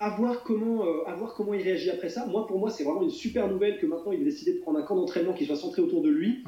à 0.00 0.10
voir, 0.10 0.42
comment, 0.42 0.84
euh, 0.84 1.06
à 1.06 1.14
voir 1.14 1.34
comment 1.34 1.54
il 1.54 1.62
réagit 1.62 1.90
après 1.90 2.08
ça. 2.08 2.26
Moi, 2.26 2.46
pour 2.46 2.58
moi, 2.58 2.70
c'est 2.70 2.84
vraiment 2.84 3.02
une 3.02 3.10
super 3.10 3.48
nouvelle 3.48 3.78
que 3.78 3.86
maintenant 3.86 4.12
il 4.12 4.22
a 4.22 4.24
décidé 4.24 4.54
de 4.54 4.58
prendre 4.58 4.78
un 4.78 4.82
camp 4.82 4.96
d'entraînement 4.96 5.34
qui 5.34 5.46
soit 5.46 5.56
centré 5.56 5.82
autour 5.82 6.02
de 6.02 6.08
lui. 6.08 6.42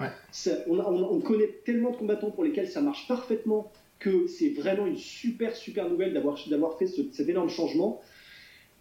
On, 0.69 1.21
connaît 1.21 1.61
tellement 1.65 1.91
de 1.91 1.97
combattants 1.97 2.31
pour 2.31 2.45
lesquels 2.45 2.69
ça 2.69 2.81
marche 2.81 3.07
parfaitement 3.07 3.71
que 3.99 4.27
c'est 4.27 4.49
vraiment 4.49 4.87
une 4.87 4.97
super, 4.97 5.55
super 5.55 5.89
nouvelle 5.89 6.13
d'avoir 6.15 6.79
fait 6.79 6.87
cet 6.87 7.29
énorme 7.29 7.51
changement. 7.51 8.01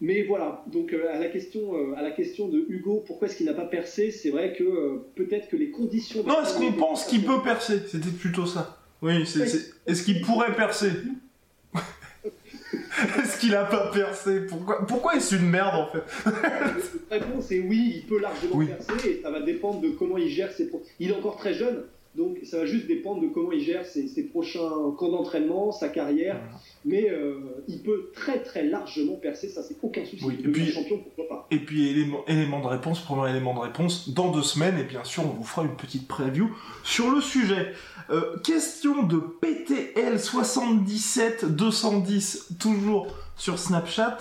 Mais 0.02 0.24
voilà, 0.24 0.64
donc 0.66 0.94
euh, 0.94 1.14
à, 1.14 1.20
la 1.20 1.28
question, 1.28 1.76
euh, 1.76 1.94
à 1.96 2.02
la 2.02 2.10
question 2.10 2.48
de 2.48 2.66
Hugo, 2.70 3.04
pourquoi 3.06 3.28
est-ce 3.28 3.38
qu'il 3.38 3.46
n'a 3.46 3.54
pas 3.54 3.66
percé 3.66 4.10
C'est 4.10 4.32
vrai 4.32 4.54
que 4.54 4.64
euh, 4.64 5.06
peut-être 5.16 5.48
que 5.48 5.56
les 5.56 5.70
conditions... 5.70 6.24
Non, 6.24 6.42
est-ce 6.42 6.58
qu'on 6.58 6.74
pense 6.74 7.06
qu'il 7.06 7.24
peut 7.24 7.44
percer? 7.44 7.82
C'était 7.88 8.10
plutôt 8.10 8.48
ça. 8.48 8.80
Oui, 9.04 9.28
c'est, 9.28 9.44
est-ce 9.86 10.02
qu'il 10.02 10.22
pourrait 10.22 10.56
percer? 10.56 10.90
Est-ce 13.22 13.40
qu'il 13.40 13.52
n'a 13.52 13.66
pas 13.66 13.90
percé? 13.92 14.42
Pourquoi, 14.42 14.86
pourquoi 14.86 15.16
est-ce 15.16 15.36
une 15.36 15.50
merde 15.50 15.76
en 15.76 15.88
fait? 15.88 16.04
La 17.10 17.18
réponse 17.18 17.52
est 17.52 17.60
oui, 17.60 17.94
il 17.96 18.06
peut 18.06 18.20
largement 18.20 18.66
percer 18.66 19.08
et 19.08 19.22
ça 19.22 19.32
va 19.32 19.42
dépendre 19.42 19.82
de 19.82 19.90
comment 19.90 20.18
il 20.18 20.30
gère 20.30 20.52
ses... 20.52 20.70
Il 21.00 21.12
est 21.12 21.16
encore 21.16 21.38
très 21.38 21.54
jeune, 21.54 21.84
donc 22.16 22.40
ça 22.44 22.58
va 22.58 22.66
juste 22.66 22.88
dépendre 22.88 23.22
de 23.22 23.28
comment 23.28 23.54
il 23.54 23.62
gère 23.62 23.86
ses, 23.86 24.24
prochains 24.24 24.70
camps 24.98 25.10
d'entraînement, 25.10 25.72
sa 25.72 25.88
carrière. 25.88 26.42
Mais 26.84 27.10
euh, 27.10 27.64
il 27.68 27.82
peut 27.84 28.10
très 28.14 28.40
très 28.40 28.64
largement 28.64 29.16
percer, 29.16 29.48
ça 29.48 29.64
c'est 29.64 29.78
aucun 29.82 30.04
souci. 30.04 30.26
et 30.28 30.48
puis, 30.48 30.72
champion, 30.72 30.98
pourquoi 30.98 31.28
pas. 31.30 31.48
Et 31.52 31.60
puis 31.60 31.90
élément, 31.90 32.26
élément 32.28 32.60
de 32.60 32.68
réponse, 32.68 33.00
premier 33.00 33.30
élément 33.30 33.54
de 33.54 33.60
réponse, 33.60 34.10
dans 34.10 34.32
deux 34.32 34.42
semaines, 34.42 34.78
et 34.78 34.84
bien 34.84 35.04
sûr 35.04 35.24
on 35.24 35.30
vous 35.30 35.44
fera 35.44 35.64
une 35.64 35.76
petite 35.76 36.08
preview 36.08 36.50
sur 36.84 37.12
le 37.12 37.22
sujet. 37.22 37.74
Euh, 38.10 38.38
question 38.40 39.04
de 39.04 39.18
PTL 39.18 40.20
77 40.20 41.46
210, 41.46 42.56
toujours 42.60 43.08
sur 43.38 43.58
Snapchat. 43.58 44.18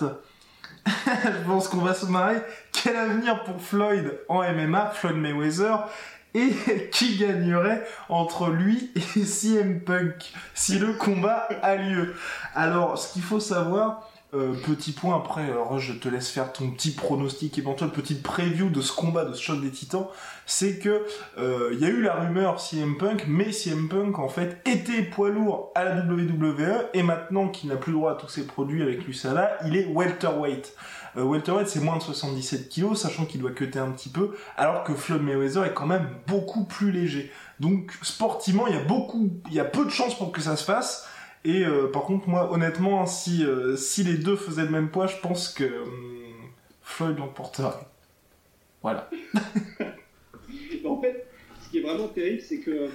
Je 0.87 1.47
pense 1.47 1.67
qu'on 1.67 1.79
va 1.79 1.95
se 1.95 2.07
marrer. 2.07 2.37
Quel 2.73 2.95
avenir 2.95 3.43
pour 3.43 3.61
Floyd 3.61 4.21
en 4.29 4.43
MMA, 4.43 4.91
Floyd 4.91 5.17
Mayweather? 5.17 5.89
Et 6.35 6.51
qui 6.93 7.17
gagnerait 7.17 7.85
entre 8.09 8.51
lui 8.51 8.91
et 8.95 9.01
CM 9.25 9.81
Punk 9.81 10.33
si 10.55 10.79
le 10.79 10.93
combat 10.93 11.49
a 11.63 11.77
lieu? 11.77 12.15
Alors, 12.55 12.99
ce 12.99 13.13
qu'il 13.13 13.23
faut 13.23 13.41
savoir, 13.41 14.11
euh, 14.33 14.55
petit 14.55 14.93
point 14.93 15.17
après, 15.17 15.53
je 15.79 15.93
te 15.93 16.09
laisse 16.09 16.31
faire 16.31 16.53
ton 16.53 16.71
petit 16.71 16.93
pronostic 16.93 17.59
éventuel, 17.59 17.91
petite 17.91 18.23
preview 18.23 18.71
de 18.71 18.81
ce 18.81 18.93
combat, 18.93 19.25
de 19.25 19.33
ce 19.33 19.51
des 19.53 19.71
titans, 19.71 20.07
c'est 20.47 20.79
que 20.79 21.05
euh, 21.39 21.71
il 21.73 21.81
y 21.81 21.85
a 21.85 21.89
eu 21.89 22.01
la 22.01 22.15
rumeur 22.15 22.61
CM 22.61 22.97
Punk, 22.97 23.25
mais 23.27 23.51
CM 23.51 23.89
Punk 23.89 24.21
en 24.21 24.29
fait 24.29 24.61
était 24.67 25.03
poids 25.03 25.31
lourd 25.31 25.73
à 25.75 25.85
la 25.85 25.97
WWE 26.03 26.91
et 26.95 27.03
maintenant 27.03 27.49
qu'il 27.49 27.71
n'a 27.71 27.77
plus 27.77 27.93
droit 27.93 28.13
à 28.13 28.15
tous 28.15 28.29
ses 28.29 28.47
produits 28.47 28.83
avec 28.83 29.05
l'USADA, 29.05 29.59
il 29.67 29.77
est 29.77 29.87
welterweight. 29.87 30.77
Euh, 31.17 31.25
welterweight 31.25 31.69
c'est 31.69 31.81
moins 31.81 31.99
de 31.99 32.03
77 32.03 32.69
kg, 32.69 32.95
sachant 32.95 33.25
qu'il 33.25 33.41
doit 33.41 33.51
cutter 33.53 33.79
un 33.79 33.91
petit 33.91 34.09
peu, 34.09 34.37
alors 34.57 34.85
que 34.85 34.95
Floyd 34.95 35.23
Mayweather 35.23 35.65
est 35.65 35.75
quand 35.75 35.87
même 35.87 36.09
beaucoup 36.27 36.65
plus 36.65 36.93
léger. 36.93 37.31
Donc 37.59 37.93
sportivement, 38.03 38.67
il 38.67 38.75
y 38.75 38.79
a 38.79 38.85
beaucoup, 38.85 39.31
il 39.49 39.55
y 39.55 39.61
a 39.61 39.65
peu 39.65 39.85
de 39.85 39.91
chances 39.91 40.17
pour 40.17 40.33
que 40.33 40.41
ça 40.41 40.57
se 40.57 40.65
fasse. 40.65 41.09
Et 41.45 41.65
euh, 41.65 41.89
par 41.91 42.03
contre, 42.03 42.29
moi, 42.29 42.53
honnêtement, 42.53 43.07
si, 43.07 43.45
euh, 43.45 43.77
si 43.77 44.05
les 44.05 44.19
deux 44.19 44.37
faisaient 44.37 44.65
le 44.65 44.71
même 44.71 44.91
poids, 44.91 45.07
je 45.07 45.17
pense 45.17 45.49
que 45.49 45.65
hum, 45.65 46.51
Floyd 46.83 47.19
l'emporterait. 47.19 47.87
Voilà. 48.83 49.11
en 50.85 51.01
fait, 51.01 51.27
ce 51.63 51.71
qui 51.71 51.79
est 51.79 51.83
vraiment 51.83 52.09
terrible, 52.09 52.41
c'est 52.41 52.59
que 52.59 52.91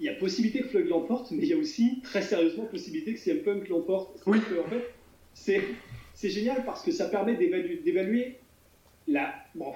il 0.00 0.06
y 0.06 0.08
a 0.08 0.14
possibilité 0.14 0.60
que 0.60 0.68
Floyd 0.68 0.88
l'emporte, 0.88 1.30
mais 1.30 1.44
il 1.44 1.48
y 1.48 1.52
a 1.52 1.56
aussi 1.56 2.00
très 2.02 2.20
sérieusement 2.20 2.64
possibilité 2.64 3.14
que 3.14 3.20
CM 3.20 3.42
Punk 3.42 3.68
l'emporte. 3.68 4.20
Oui. 4.26 4.38
en 4.38 4.68
fait, 4.68 4.92
c'est 5.34 5.62
c'est 6.14 6.30
génial 6.30 6.64
parce 6.64 6.82
que 6.82 6.92
ça 6.92 7.06
permet 7.06 7.34
d'évaluer 7.34 8.38
la. 9.06 9.34
Bon, 9.54 9.72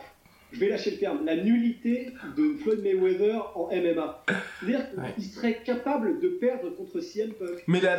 je 0.53 0.61
vais 0.61 0.69
lâcher 0.69 0.93
le 0.93 0.99
terme, 0.99 1.25
la 1.25 1.37
nullité 1.37 2.13
de 2.37 2.55
Floyd 2.63 2.83
Mayweather 2.83 3.57
en 3.57 3.69
MMA. 3.71 4.25
C'est-à-dire 4.61 4.87
qu'il 5.15 5.25
serait 5.25 5.63
capable 5.65 6.21
de 6.21 6.29
perdre 6.29 6.71
contre 6.71 7.01
CM 7.01 7.33
Punk. 7.33 7.65
Mais 7.67 7.81
la, 7.81 7.99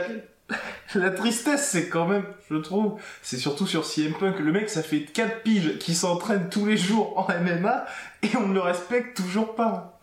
la 0.96 1.12
tristesse, 1.12 1.70
c'est 1.70 1.90
quand 1.90 2.08
même, 2.08 2.24
je 2.50 2.56
trouve, 2.56 3.00
c'est 3.22 3.38
surtout 3.38 3.68
sur 3.68 3.86
CM 3.86 4.14
Punk. 4.14 4.40
Le 4.40 4.52
mec, 4.52 4.70
ça 4.70 4.82
fait 4.82 5.02
4 5.02 5.44
piges 5.44 5.78
qui 5.78 5.94
s'entraîne 5.94 6.50
tous 6.50 6.66
les 6.66 6.78
jours 6.78 7.18
en 7.18 7.28
MMA 7.28 7.86
et 8.24 8.36
on 8.38 8.48
ne 8.48 8.54
le 8.54 8.62
respecte 8.62 9.16
toujours 9.16 9.56
pas. 9.56 10.00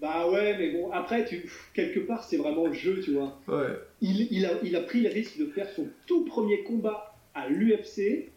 Bah 0.00 0.30
ouais, 0.30 0.56
mais 0.56 0.70
bon, 0.70 0.92
après, 0.92 1.24
tu, 1.24 1.50
quelque 1.74 2.00
part, 2.00 2.22
c'est 2.22 2.36
vraiment 2.36 2.66
le 2.66 2.72
jeu, 2.72 3.00
tu 3.00 3.12
vois. 3.12 3.40
Ouais. 3.48 3.66
Il, 4.00 4.28
il, 4.30 4.46
a, 4.46 4.52
il 4.62 4.76
a 4.76 4.80
pris 4.80 5.00
le 5.00 5.08
risque 5.08 5.38
de 5.38 5.46
faire 5.46 5.68
son 5.70 5.88
tout 6.06 6.24
premier 6.24 6.62
combat 6.62 7.16
à 7.34 7.48
l'UFC. 7.48 8.30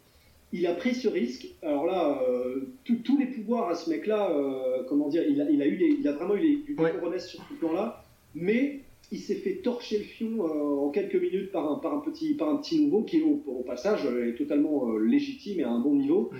Il 0.54 0.66
a 0.66 0.74
pris 0.74 0.96
ce 0.96 1.08
risque. 1.08 1.48
Alors 1.62 1.86
là, 1.86 2.20
euh, 2.28 2.68
tous 2.86 3.18
les 3.18 3.28
pouvoirs 3.28 3.70
à 3.70 3.76
ce 3.76 3.90
mec-là, 3.90 4.32
euh, 4.32 4.84
comment 4.90 5.08
dire, 5.08 5.24
il 5.28 5.40
a, 5.40 5.50
il 5.50 5.62
a, 5.62 5.68
eu 5.68 5.98
il 6.00 6.08
a 6.08 6.14
vraiment 6.14 6.36
eu 6.36 6.40
les, 6.40 6.56
du 6.58 6.76
ouais. 6.78 7.20
sur 7.20 7.42
ce 7.48 7.54
plan-là. 7.60 8.04
Mais 8.34 8.80
il 9.12 9.20
s'est 9.20 9.36
fait 9.36 9.56
torcher 9.58 10.00
le 10.00 10.04
fion 10.04 10.46
euh, 10.46 10.88
en 10.88 10.90
quelques 10.90 11.16
minutes 11.16 11.52
par 11.52 11.72
un, 11.72 11.76
par, 11.76 11.94
un 11.94 12.00
petit, 12.00 12.34
par 12.34 12.50
un 12.50 12.58
petit 12.58 12.82
nouveau 12.84 13.04
qui, 13.04 13.22
au, 13.22 13.44
au 13.46 13.64
passage, 13.64 14.06
est 14.06 14.36
totalement 14.36 14.98
légitime 14.98 15.60
et 15.60 15.64
à 15.64 15.70
un 15.70 15.80
bon 15.80 15.94
niveau. 15.94 16.32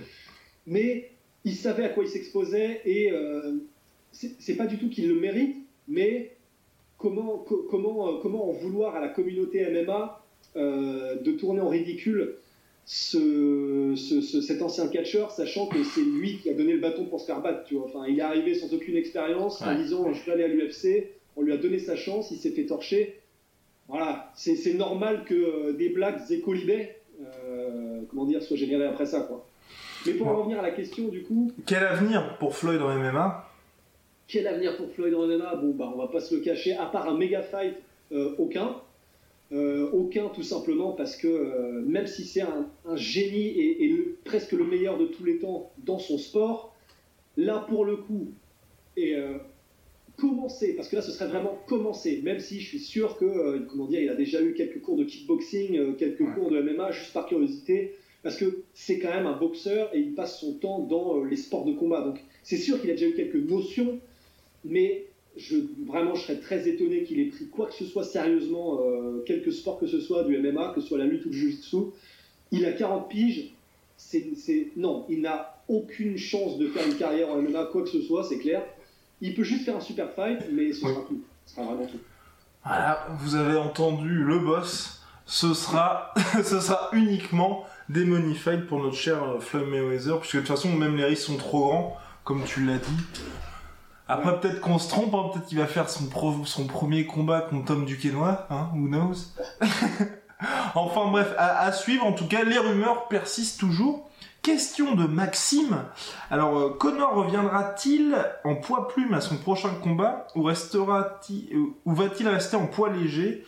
Mais 0.66 1.12
il 1.46 1.56
savait 1.56 1.84
à 1.84 1.90
quoi 1.90 2.04
il 2.04 2.10
s'exposait 2.10 2.82
et 2.86 3.12
c'est 4.12 4.56
pas 4.56 4.68
du 4.68 4.78
tout 4.78 4.90
qu'il 4.90 5.08
le 5.08 5.20
mérite, 5.20 5.56
mais 5.88 6.36
comment, 6.98 7.46
comment, 7.70 8.08
euh, 8.08 8.20
comment 8.22 8.50
en 8.50 8.52
vouloir 8.52 8.96
à 8.96 9.00
la 9.00 9.08
communauté 9.08 9.66
MMA 9.70 10.22
euh, 10.56 11.16
de 11.16 11.32
tourner 11.32 11.62
en 11.62 11.70
ridicule 11.70 12.36
ce, 12.86 13.96
cet 13.96 14.62
ancien 14.62 14.88
catcheur, 14.88 15.32
sachant 15.32 15.68
que 15.68 15.84
c'est 15.84 16.04
lui 16.04 16.40
qui 16.40 16.50
a 16.50 16.54
donné 16.54 16.74
le 16.74 16.80
bâton 16.80 17.06
pour 17.06 17.22
se 17.22 17.26
faire 17.26 17.42
battre. 17.42 17.64
Tu 17.64 17.76
vois. 17.76 17.86
Enfin, 17.86 18.06
il 18.08 18.20
est 18.20 18.24
arrivé 18.24 18.54
sans 18.54 18.74
aucune 18.74 18.98
expérience 18.98 19.62
en 19.62 19.76
disant 19.76 20.12
je 20.14 20.26
vais 20.26 20.34
aller 20.34 20.44
à 20.44 20.48
l'UFC. 20.48 21.08
On 21.38 21.44
lui 21.44 21.54
a 21.54 21.58
donné 21.58 21.80
sa 21.80 21.96
chance, 21.96 22.32
il 22.32 22.38
s'est 22.38 22.52
fait 22.52 22.66
torcher. 22.66 23.22
Voilà, 23.88 24.32
c'est 24.36 24.74
normal 24.74 25.24
que 25.26 25.34
euh, 25.34 25.74
des 25.74 25.90
blagues 25.90 26.20
écolibés, 26.30 26.92
euh, 27.22 28.02
comment 28.10 28.26
dire, 28.26 28.42
soient 28.42 28.58
générées 28.58 28.88
après 28.88 29.06
ça. 29.06 29.22
Quoi. 29.22 29.46
Mais 30.06 30.14
pour 30.14 30.28
en 30.28 30.36
revenir 30.36 30.60
à 30.60 30.62
la 30.62 30.72
question, 30.72 31.08
du 31.08 31.24
coup. 31.24 31.52
Quel 31.66 31.84
avenir 31.84 32.38
pour 32.40 32.56
Floyd 32.56 32.82
en 32.82 32.94
MMA 32.96 33.51
quel 34.32 34.48
avenir 34.48 34.78
pour 34.78 34.90
Floyd 34.92 35.14
en 35.14 35.28
MMA 35.28 35.56
Bon, 35.56 35.72
bah, 35.72 35.92
on 35.94 35.98
va 35.98 36.08
pas 36.08 36.22
se 36.22 36.34
le 36.34 36.42
cacher, 36.42 36.74
à 36.74 36.86
part 36.86 37.10
un 37.10 37.18
méga 37.18 37.42
fight, 37.44 37.76
euh, 38.12 38.34
aucun. 38.38 38.78
Euh, 39.52 39.90
aucun, 39.92 40.30
tout 40.30 40.44
simplement 40.44 40.94
parce 40.94 41.18
que 41.18 41.28
euh, 41.28 41.82
même 41.82 42.08
si 42.08 42.24
c'est 42.24 42.42
un, 42.42 42.70
génie 42.96 43.50
et, 43.60 44.16
presque 44.24 44.54
le 44.54 44.64
meilleur 44.64 44.98
de 44.98 45.08
tous 45.08 45.26
les 45.26 45.40
temps 45.40 45.74
dans 45.84 46.00
son 46.00 46.18
sport, 46.18 46.74
là 47.36 47.66
pour 47.68 47.84
le 47.84 47.98
coup, 47.98 48.30
et 48.96 49.16
commencer, 50.18 50.74
parce 50.76 50.88
que 50.88 50.96
là 50.96 51.02
ce 51.02 51.12
serait 51.12 51.28
vraiment 51.28 51.60
commencer, 51.68 52.22
même 52.24 52.40
si 52.40 52.62
je 52.62 52.68
suis 52.68 52.80
sûr 52.80 53.18
que, 53.18 53.60
comment 53.70 53.88
dire, 53.88 54.02
il 54.02 54.10
a 54.10 54.16
déjà 54.16 54.42
eu 54.42 54.54
quelques 54.54 54.82
cours 54.82 54.96
de 54.96 55.04
kickboxing, 55.04 55.96
quelques 55.98 56.26
cours 56.34 56.50
de 56.50 56.62
MMA, 56.62 56.92
juste 56.92 57.12
par 57.12 57.26
curiosité. 57.26 57.96
parce 58.24 58.38
que 58.38 58.64
c'est 58.74 59.00
quand 59.00 59.10
même 59.10 59.26
un 59.26 59.38
boxeur 59.38 59.94
et 59.94 60.00
il 60.00 60.14
passe 60.14 60.40
son 60.40 60.54
temps 60.54 60.80
dans 60.80 61.26
les 61.26 61.38
sports 61.38 61.66
de 61.66 61.74
combat. 61.74 62.02
Donc 62.02 62.20
c'est 62.44 62.58
sûr 62.58 62.80
qu'il 62.80 62.90
a 62.90 62.94
déjà 62.94 63.08
eu 63.08 63.16
quelques 63.16 63.36
notions, 63.36 64.00
mais 64.66 65.06
je, 65.38 65.58
vraiment 65.88 66.16
je 66.16 66.22
serais 66.24 66.40
très 66.40 66.68
étonné 66.68 67.04
qu'il 67.04 67.20
ait 67.20 67.26
pris 67.26 67.48
quoi 67.48 67.68
que 67.68 67.74
ce 67.74 67.86
soit 67.86 68.04
sérieusement, 68.04 68.80
euh, 68.82 69.24
quelque 69.26 69.52
sport 69.52 69.80
que 69.80 69.88
ce 69.88 70.00
soit, 70.00 70.24
du 70.24 70.38
MMA, 70.38 70.74
que 70.76 70.82
ce 70.82 70.88
soit 70.88 70.98
la 70.98 71.06
lutte 71.06 71.26
ou 71.26 71.30
le 71.30 71.36
jiu-jitsu. 71.36 71.78
Il 72.52 72.66
a 72.66 72.74
40 72.74 73.10
piges, 73.10 73.54
c'est, 73.98 74.68
non, 74.76 75.06
il 75.10 75.22
n'a 75.22 75.62
aucune 75.68 76.18
chance 76.18 76.58
de 76.58 76.68
faire 76.68 76.86
une 76.86 76.96
carrière 76.96 77.30
en 77.30 77.42
MMA, 77.42 77.66
quoi 77.72 77.84
que 77.84 77.90
ce 77.90 78.02
soit, 78.02 78.24
c'est 78.24 78.40
clair. 78.40 78.64
Il 79.22 79.34
peut 79.34 79.44
juste 79.44 79.64
faire 79.64 79.78
un 79.78 79.82
super 79.82 80.12
fight, 80.12 80.40
mais 80.52 80.74
ce 80.74 80.82
sera 80.82 81.02
tout. 81.08 81.22
Ce 81.46 81.56
sera 81.56 81.66
vraiment 81.66 81.86
tout. 81.86 82.00
Voilà, 82.66 83.08
vous 83.20 83.36
avez 83.36 83.58
entendu 83.58 84.10
le 84.10 84.40
boss. 84.40 85.02
Ce 85.26 85.54
sera, 85.54 86.14
ce 86.44 86.60
sera 86.60 86.90
uniquement 86.92 87.66
des 87.88 88.04
money 88.04 88.34
fights 88.34 88.68
pour 88.68 88.82
notre 88.82 88.96
cher 88.96 89.24
euh, 89.24 89.40
Floyd 89.40 89.68
Mayweather, 89.68 90.20
puisque 90.20 90.36
de 90.36 90.40
toute 90.42 90.50
façon, 90.50 90.74
même 90.74 90.98
les 90.98 91.06
risques 91.06 91.24
sont 91.24 91.38
trop 91.38 91.68
grands, 91.68 91.98
comme 92.24 92.44
tu 92.44 92.66
l'as 92.66 92.78
dit. 92.78 93.22
Après, 94.12 94.38
peut-être 94.42 94.60
qu'on 94.60 94.78
se 94.78 94.90
trompe, 94.90 95.14
hein, 95.16 95.30
peut-être 95.32 95.46
qu'il 95.46 95.58
va 95.58 95.68
faire 95.68 95.90
son, 95.90 96.10
son 96.44 96.68
premier 96.68 97.06
combat 97.06 97.40
contre 97.40 97.66
Tom 97.66 97.86
Duquesnoy, 97.86 98.36
hein, 98.50 98.70
who 98.76 98.88
knows? 98.88 99.32
Enfin 100.76 101.10
bref, 101.12 101.34
à, 101.38 101.72
suivre, 101.72 102.06
en 102.06 102.14
tout 102.14 102.28
cas, 102.28 102.44
les 102.44 102.58
rumeurs 102.58 103.08
persistent 103.08 103.60
toujours. 103.60 104.10
Question 104.42 104.96
de 104.96 105.06
Maxime. 105.06 105.84
Alors, 106.32 106.58
euh, 106.58 106.70
Connor 106.72 107.14
reviendra-t-il 107.14 108.18
en 108.44 108.56
poids 108.56 108.88
plume 108.88 109.14
à 109.14 109.22
son 109.22 109.38
prochain 109.38 109.70
combat 109.84 110.26
ou 110.36 110.42
restera-t-il, 110.44 111.56
euh, 111.56 111.66
ou 111.86 111.94
va-t-il 111.94 112.28
rester 112.28 112.58
en 112.58 112.66
poids 112.66 112.90
léger? 112.90 113.46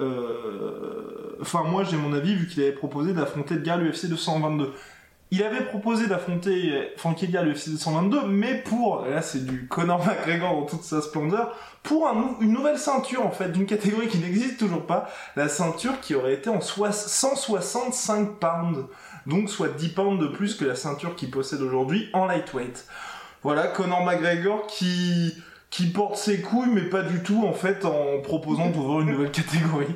Euh, 0.00 1.36
Enfin, 1.40 1.64
moi, 1.64 1.84
j'ai 1.84 1.96
mon 1.96 2.12
avis 2.12 2.34
vu 2.34 2.46
qu'il 2.46 2.62
avait 2.62 2.72
proposé 2.72 3.12
d'affronter 3.12 3.54
Edgar 3.54 3.78
l'UFC 3.78 4.06
222. 4.06 4.72
Il 5.34 5.42
avait 5.42 5.64
proposé 5.64 6.08
d'affronter 6.08 6.90
Frankie 6.98 7.24
Edgar 7.24 7.42
l'UFC 7.42 7.70
222, 7.70 8.26
mais 8.26 8.54
pour, 8.58 9.06
là 9.06 9.22
c'est 9.22 9.46
du 9.46 9.66
Conor 9.66 10.04
McGregor 10.06 10.60
dans 10.60 10.66
toute 10.66 10.82
sa 10.82 11.00
splendeur, 11.00 11.56
pour 11.82 12.06
une 12.42 12.52
nouvelle 12.52 12.76
ceinture 12.76 13.24
en 13.24 13.30
fait, 13.30 13.50
d'une 13.50 13.64
catégorie 13.64 14.08
qui 14.08 14.18
n'existe 14.18 14.58
toujours 14.58 14.84
pas, 14.84 15.08
la 15.34 15.48
ceinture 15.48 16.00
qui 16.02 16.14
aurait 16.14 16.34
été 16.34 16.50
en 16.50 16.60
165 16.60 18.38
pounds 18.38 18.84
donc 19.26 19.48
soit 19.48 19.68
10 19.68 19.88
pounds 19.94 20.20
de 20.20 20.26
plus 20.26 20.54
que 20.54 20.66
la 20.66 20.74
ceinture 20.74 21.16
qu'il 21.16 21.30
possède 21.30 21.62
aujourd'hui 21.62 22.10
en 22.12 22.26
lightweight. 22.26 22.86
Voilà, 23.42 23.68
Conor 23.68 24.04
McGregor 24.04 24.66
qui 24.66 25.86
porte 25.94 26.16
ses 26.16 26.42
couilles, 26.42 26.68
mais 26.70 26.90
pas 26.90 27.02
du 27.02 27.22
tout 27.22 27.42
en 27.46 27.54
fait 27.54 27.86
en 27.86 28.20
proposant 28.20 28.68
d'ouvrir 28.68 29.00
une 29.00 29.12
nouvelle 29.12 29.30
catégorie. 29.32 29.94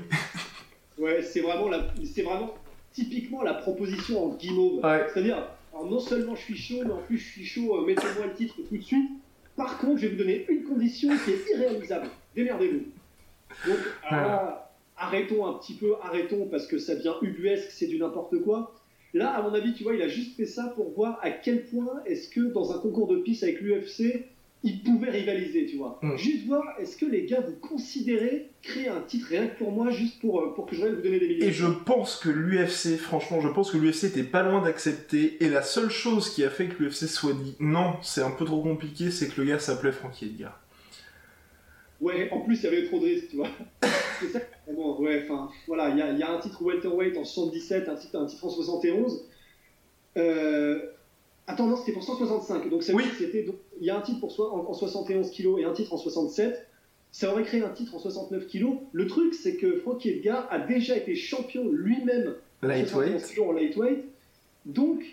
ouais, 0.98 1.22
c'est 1.22 1.40
vraiment 1.40 1.76
c'est 2.14 2.22
vraiment 2.22 2.54
typiquement 2.96 3.42
la 3.42 3.52
proposition 3.52 4.24
en 4.24 4.28
guimauve. 4.34 4.80
C'est-à-dire, 5.12 5.46
non 5.74 6.00
seulement 6.00 6.34
je 6.34 6.40
suis 6.40 6.56
chaud, 6.56 6.82
mais 6.84 6.92
en 6.92 7.02
plus 7.02 7.18
je 7.18 7.28
suis 7.30 7.44
chaud, 7.44 7.76
euh, 7.76 7.86
mettez-moi 7.86 8.26
le 8.26 8.32
titre 8.32 8.56
tout 8.56 8.76
de 8.76 8.82
suite. 8.82 9.10
Par 9.54 9.78
contre, 9.78 9.98
je 9.98 10.06
vais 10.06 10.14
vous 10.14 10.18
donner 10.18 10.46
une 10.48 10.64
condition 10.64 11.10
qui 11.24 11.30
est 11.32 11.54
irréalisable. 11.54 12.08
Démerdez-vous. 12.34 12.84
Donc, 13.66 13.78
arrêtons 14.96 15.46
un 15.46 15.54
petit 15.54 15.74
peu, 15.74 15.94
arrêtons 16.02 16.48
parce 16.50 16.66
que 16.66 16.78
ça 16.78 16.94
devient 16.94 17.14
ubuesque, 17.22 17.70
c'est 17.70 17.86
du 17.86 17.98
n'importe 17.98 18.42
quoi. 18.42 18.74
Là, 19.12 19.30
à 19.30 19.42
mon 19.42 19.54
avis, 19.54 19.74
tu 19.74 19.82
vois, 19.82 19.94
il 19.94 20.02
a 20.02 20.08
juste 20.08 20.36
fait 20.36 20.46
ça 20.46 20.64
pour 20.74 20.90
voir 20.92 21.18
à 21.22 21.30
quel 21.30 21.64
point 21.66 22.02
est-ce 22.06 22.28
que 22.28 22.40
dans 22.40 22.72
un 22.72 22.78
concours 22.78 23.08
de 23.08 23.18
piste 23.18 23.42
avec 23.42 23.60
l'UFC, 23.60 24.24
il 24.66 24.82
pouvait 24.82 25.10
rivaliser, 25.10 25.66
tu 25.66 25.76
vois. 25.76 25.98
Mm. 26.02 26.16
Juste 26.16 26.46
voir, 26.46 26.64
est-ce 26.80 26.96
que 26.96 27.06
les 27.06 27.24
gars, 27.24 27.40
vous 27.40 27.54
considérez 27.54 28.50
créer 28.62 28.88
un 28.88 29.00
titre 29.00 29.28
rien 29.28 29.46
que 29.46 29.56
pour 29.56 29.70
moi, 29.70 29.90
juste 29.90 30.20
pour, 30.20 30.40
euh, 30.40 30.54
pour 30.54 30.66
que 30.66 30.74
je 30.74 30.80
vienne 30.80 30.96
vous 30.96 31.02
donner 31.02 31.20
des 31.20 31.28
millions 31.28 31.46
Et 31.46 31.52
je 31.52 31.66
pense 31.66 32.16
que 32.16 32.28
l'UFC, 32.28 32.98
franchement, 32.98 33.40
je 33.40 33.48
pense 33.48 33.70
que 33.70 33.78
l'UFC 33.78 34.04
était 34.04 34.24
pas 34.24 34.42
loin 34.42 34.62
d'accepter. 34.62 35.36
Et 35.40 35.48
la 35.48 35.62
seule 35.62 35.88
chose 35.88 36.30
qui 36.30 36.42
a 36.42 36.50
fait 36.50 36.66
que 36.66 36.82
l'UFC 36.82 37.06
soit 37.06 37.32
dit 37.32 37.54
non, 37.60 37.94
c'est 38.02 38.22
un 38.22 38.32
peu 38.32 38.44
trop 38.44 38.60
compliqué, 38.60 39.12
c'est 39.12 39.28
que 39.28 39.40
le 39.40 39.46
gars 39.46 39.60
s'appelait 39.60 39.92
Frankie 39.92 40.26
Edgar. 40.26 40.60
Ouais, 42.00 42.28
en 42.32 42.40
plus, 42.40 42.56
il 42.56 42.64
y 42.64 42.66
avait 42.66 42.86
trop 42.86 42.98
de 42.98 43.04
risques, 43.04 43.28
tu 43.30 43.36
vois. 43.36 43.48
c'est 44.20 44.28
ça. 44.28 44.40
Bon, 44.74 45.00
ouais, 45.00 45.22
enfin, 45.24 45.48
voilà, 45.68 45.90
il 45.90 45.98
y 45.98 46.02
a, 46.02 46.10
y 46.10 46.22
a, 46.22 46.32
un 46.32 46.40
titre 46.40 46.60
welterweight 46.60 47.16
en 47.16 47.24
77, 47.24 47.88
un 47.88 47.94
titre, 47.94 48.16
un 48.18 48.26
titre 48.26 48.44
en 48.44 48.50
71. 48.50 49.24
Euh... 50.16 50.80
Attends, 51.46 51.68
non, 51.68 51.76
c'était 51.76 51.92
pour 51.92 52.02
165. 52.02 52.68
Donc, 52.68 52.82
oui. 52.92 53.04
c'était, 53.16 53.46
il 53.80 53.86
y 53.86 53.90
a 53.90 53.96
un 53.96 54.00
titre 54.00 54.20
pour 54.20 54.32
soi 54.32 54.52
en, 54.52 54.72
71 54.72 55.30
kg 55.30 55.58
et 55.58 55.64
un 55.64 55.72
titre 55.72 55.92
en 55.92 55.96
67. 55.96 56.66
Ça 57.12 57.32
aurait 57.32 57.44
créé 57.44 57.62
un 57.62 57.70
titre 57.70 57.94
en 57.94 57.98
69 57.98 58.46
kg. 58.46 58.78
Le 58.92 59.06
truc, 59.06 59.34
c'est 59.34 59.56
que 59.56 59.78
Frankie 59.78 60.10
Edgar 60.10 60.46
a 60.50 60.58
déjà 60.58 60.96
été 60.96 61.14
champion 61.14 61.68
lui-même 61.68 62.34
en 62.62 62.68
en 63.48 63.52
lightweight. 63.52 64.04
Donc, 64.66 65.04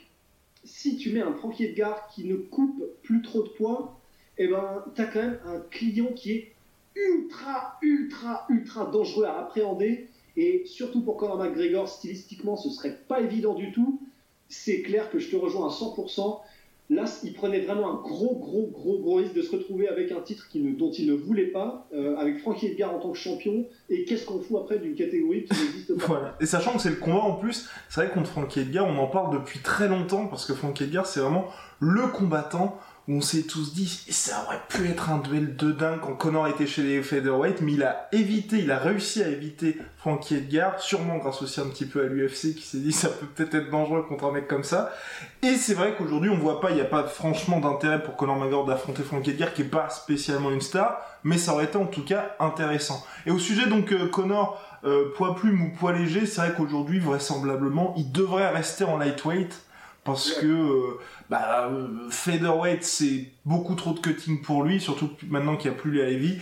si 0.64 0.98
tu 0.98 1.12
mets 1.12 1.22
un 1.22 1.34
Frankie 1.34 1.66
Edgar 1.66 2.08
qui 2.08 2.26
ne 2.26 2.36
coupe 2.36 2.84
plus 3.04 3.22
trop 3.22 3.44
de 3.44 3.50
poids, 3.50 4.00
eh 4.38 4.48
ben, 4.48 4.84
tu 4.96 5.02
as 5.02 5.06
quand 5.06 5.22
même 5.22 5.40
un 5.46 5.60
client 5.70 6.12
qui 6.16 6.32
est 6.32 6.54
ultra, 6.96 7.78
ultra, 7.82 8.46
ultra 8.50 8.86
dangereux 8.86 9.26
à 9.26 9.40
appréhender. 9.40 10.08
Et 10.36 10.64
surtout 10.66 11.02
pour 11.02 11.18
Conor 11.18 11.38
McGregor, 11.38 11.88
stylistiquement, 11.88 12.56
ce 12.56 12.70
serait 12.70 12.98
pas 13.08 13.22
évident 13.22 13.54
du 13.54 13.72
tout. 13.72 14.02
C'est 14.50 14.82
clair 14.82 15.10
que 15.12 15.20
je 15.20 15.30
te 15.30 15.36
rejoins 15.36 15.68
à 15.68 15.72
100%. 15.72 16.42
Là, 16.90 17.06
il 17.24 17.34
prenait 17.34 17.62
vraiment 17.62 17.90
un 17.90 18.02
gros, 18.02 18.36
gros, 18.36 18.70
gros, 18.72 19.00
gros 19.00 19.16
risque 19.16 19.34
de 19.34 19.42
se 19.42 19.52
retrouver 19.56 19.88
avec 19.88 20.12
un 20.12 20.20
titre 20.20 20.48
dont 20.54 20.92
il 20.92 21.08
ne 21.08 21.14
voulait 21.14 21.48
pas, 21.48 21.88
euh, 21.94 22.18
avec 22.18 22.40
Frankie 22.40 22.68
Edgar 22.68 22.94
en 22.94 23.00
tant 23.00 23.12
que 23.12 23.18
champion. 23.18 23.66
Et 23.90 24.04
qu'est-ce 24.04 24.26
qu'on 24.26 24.42
fout 24.42 24.58
après 24.62 24.80
d'une 24.80 24.94
catégorie 24.94 25.46
qui 25.46 25.60
n'existe 25.60 25.98
pas 25.98 26.06
voilà. 26.06 26.38
Et 26.42 26.46
sachant 26.46 26.74
que 26.74 26.82
c'est 26.82 26.90
le 26.90 26.98
combat 26.98 27.22
en 27.22 27.36
plus, 27.36 27.70
c'est 27.90 28.02
vrai 28.02 28.14
contre 28.14 28.30
Frankie 28.30 28.60
Edgar, 28.60 28.86
on 28.86 28.98
en 28.98 29.08
parle 29.08 29.34
depuis 29.34 29.60
très 29.60 29.88
longtemps 29.88 30.28
parce 30.28 30.46
que 30.46 30.54
Frankie 30.54 30.84
Edgar, 30.84 31.06
c'est 31.06 31.22
vraiment 31.22 31.48
le 31.80 32.08
combattant 32.08 32.78
on 33.10 33.20
s'est 33.20 33.44
tous 33.44 33.74
dit 33.74 33.88
ça 34.10 34.46
aurait 34.46 34.62
pu 34.70 34.88
être 34.88 35.10
un 35.10 35.18
duel 35.18 35.58
de 35.58 35.74
dingue 35.74 36.00
quand 36.02 36.14
Connor 36.14 36.48
était 36.48 36.66
chez 36.66 36.84
les 36.84 37.04
featherweight, 37.04 37.62
mais 37.62 37.74
il 37.74 37.84
a 37.84 38.08
évité, 38.14 38.60
il 38.60 38.72
a 38.72 38.78
réussi 38.78 39.22
à 39.22 39.28
éviter 39.28 39.78
Frankie 39.98 40.36
Edgar, 40.36 40.80
sûrement 40.80 41.18
grâce 41.18 41.42
aussi 41.42 41.60
un 41.60 41.68
petit 41.68 41.86
peu 41.86 42.02
à 42.02 42.06
l'UFC 42.06 42.56
qui 42.56 42.62
s'est 42.62 42.78
dit 42.78 42.94
ça 42.94 43.10
peut 43.10 43.26
peut-être 43.26 43.56
être 43.56 43.72
dangereux 43.72 44.04
contre 44.04 44.26
un 44.26 44.32
mec 44.32 44.48
comme 44.48 44.64
ça. 44.64 44.94
Et 45.42 45.56
c'est 45.56 45.74
vrai 45.74 45.96
qu'aujourd'hui 45.98 46.30
on 46.30 46.38
voit 46.38 46.62
pas, 46.62 46.70
il 46.70 46.76
n'y 46.76 46.82
a 46.82 46.86
pas 46.86 47.04
franchement 47.04 47.60
d'intérêt 47.60 48.02
pour 48.02 48.16
Conor 48.16 48.38
McGregor 48.38 48.66
d'affronter 48.66 49.04
Frankie 49.04 49.32
Edgar 49.32 49.54
qui 49.54 49.64
est 49.64 49.66
pas 49.66 49.90
spécialement 49.90 50.52
une 50.52 50.62
star, 50.62 51.02
mais 51.26 51.38
ça 51.38 51.54
aurait 51.54 51.66
été 51.66 51.78
en 51.78 51.88
tout 51.88 52.06
cas 52.06 52.36
intéressant. 52.40 53.06
Et 53.26 53.32
au 53.32 53.40
sujet 53.40 53.68
donc 53.68 53.92
euh, 53.92 54.08
Connor 54.08 54.62
euh, 54.86 55.12
poids 55.18 55.36
plume 55.36 55.62
ou 55.62 55.70
poids 55.72 55.92
léger, 55.92 56.26
c'est 56.26 56.40
vrai 56.40 56.54
qu'aujourd'hui 56.56 57.00
vraisemblablement 57.00 57.94
il 57.98 58.14
devrait 58.14 58.50
rester 58.50 58.86
en 58.86 58.98
lightweight 58.98 59.62
parce 60.04 60.34
que 60.34 60.46
euh, 60.46 61.00
bah, 61.30 61.70
euh, 61.72 62.10
featherweight 62.10 62.84
c'est 62.84 63.26
beaucoup 63.46 63.76
trop 63.76 63.94
de 63.94 64.00
cutting 64.00 64.42
pour 64.42 64.64
lui, 64.64 64.80
surtout 64.80 65.10
maintenant 65.28 65.56
qu'il 65.56 65.72
n'y 65.72 65.78
a 65.78 65.80
plus 65.80 65.92
les 65.92 66.14
heavy. 66.14 66.38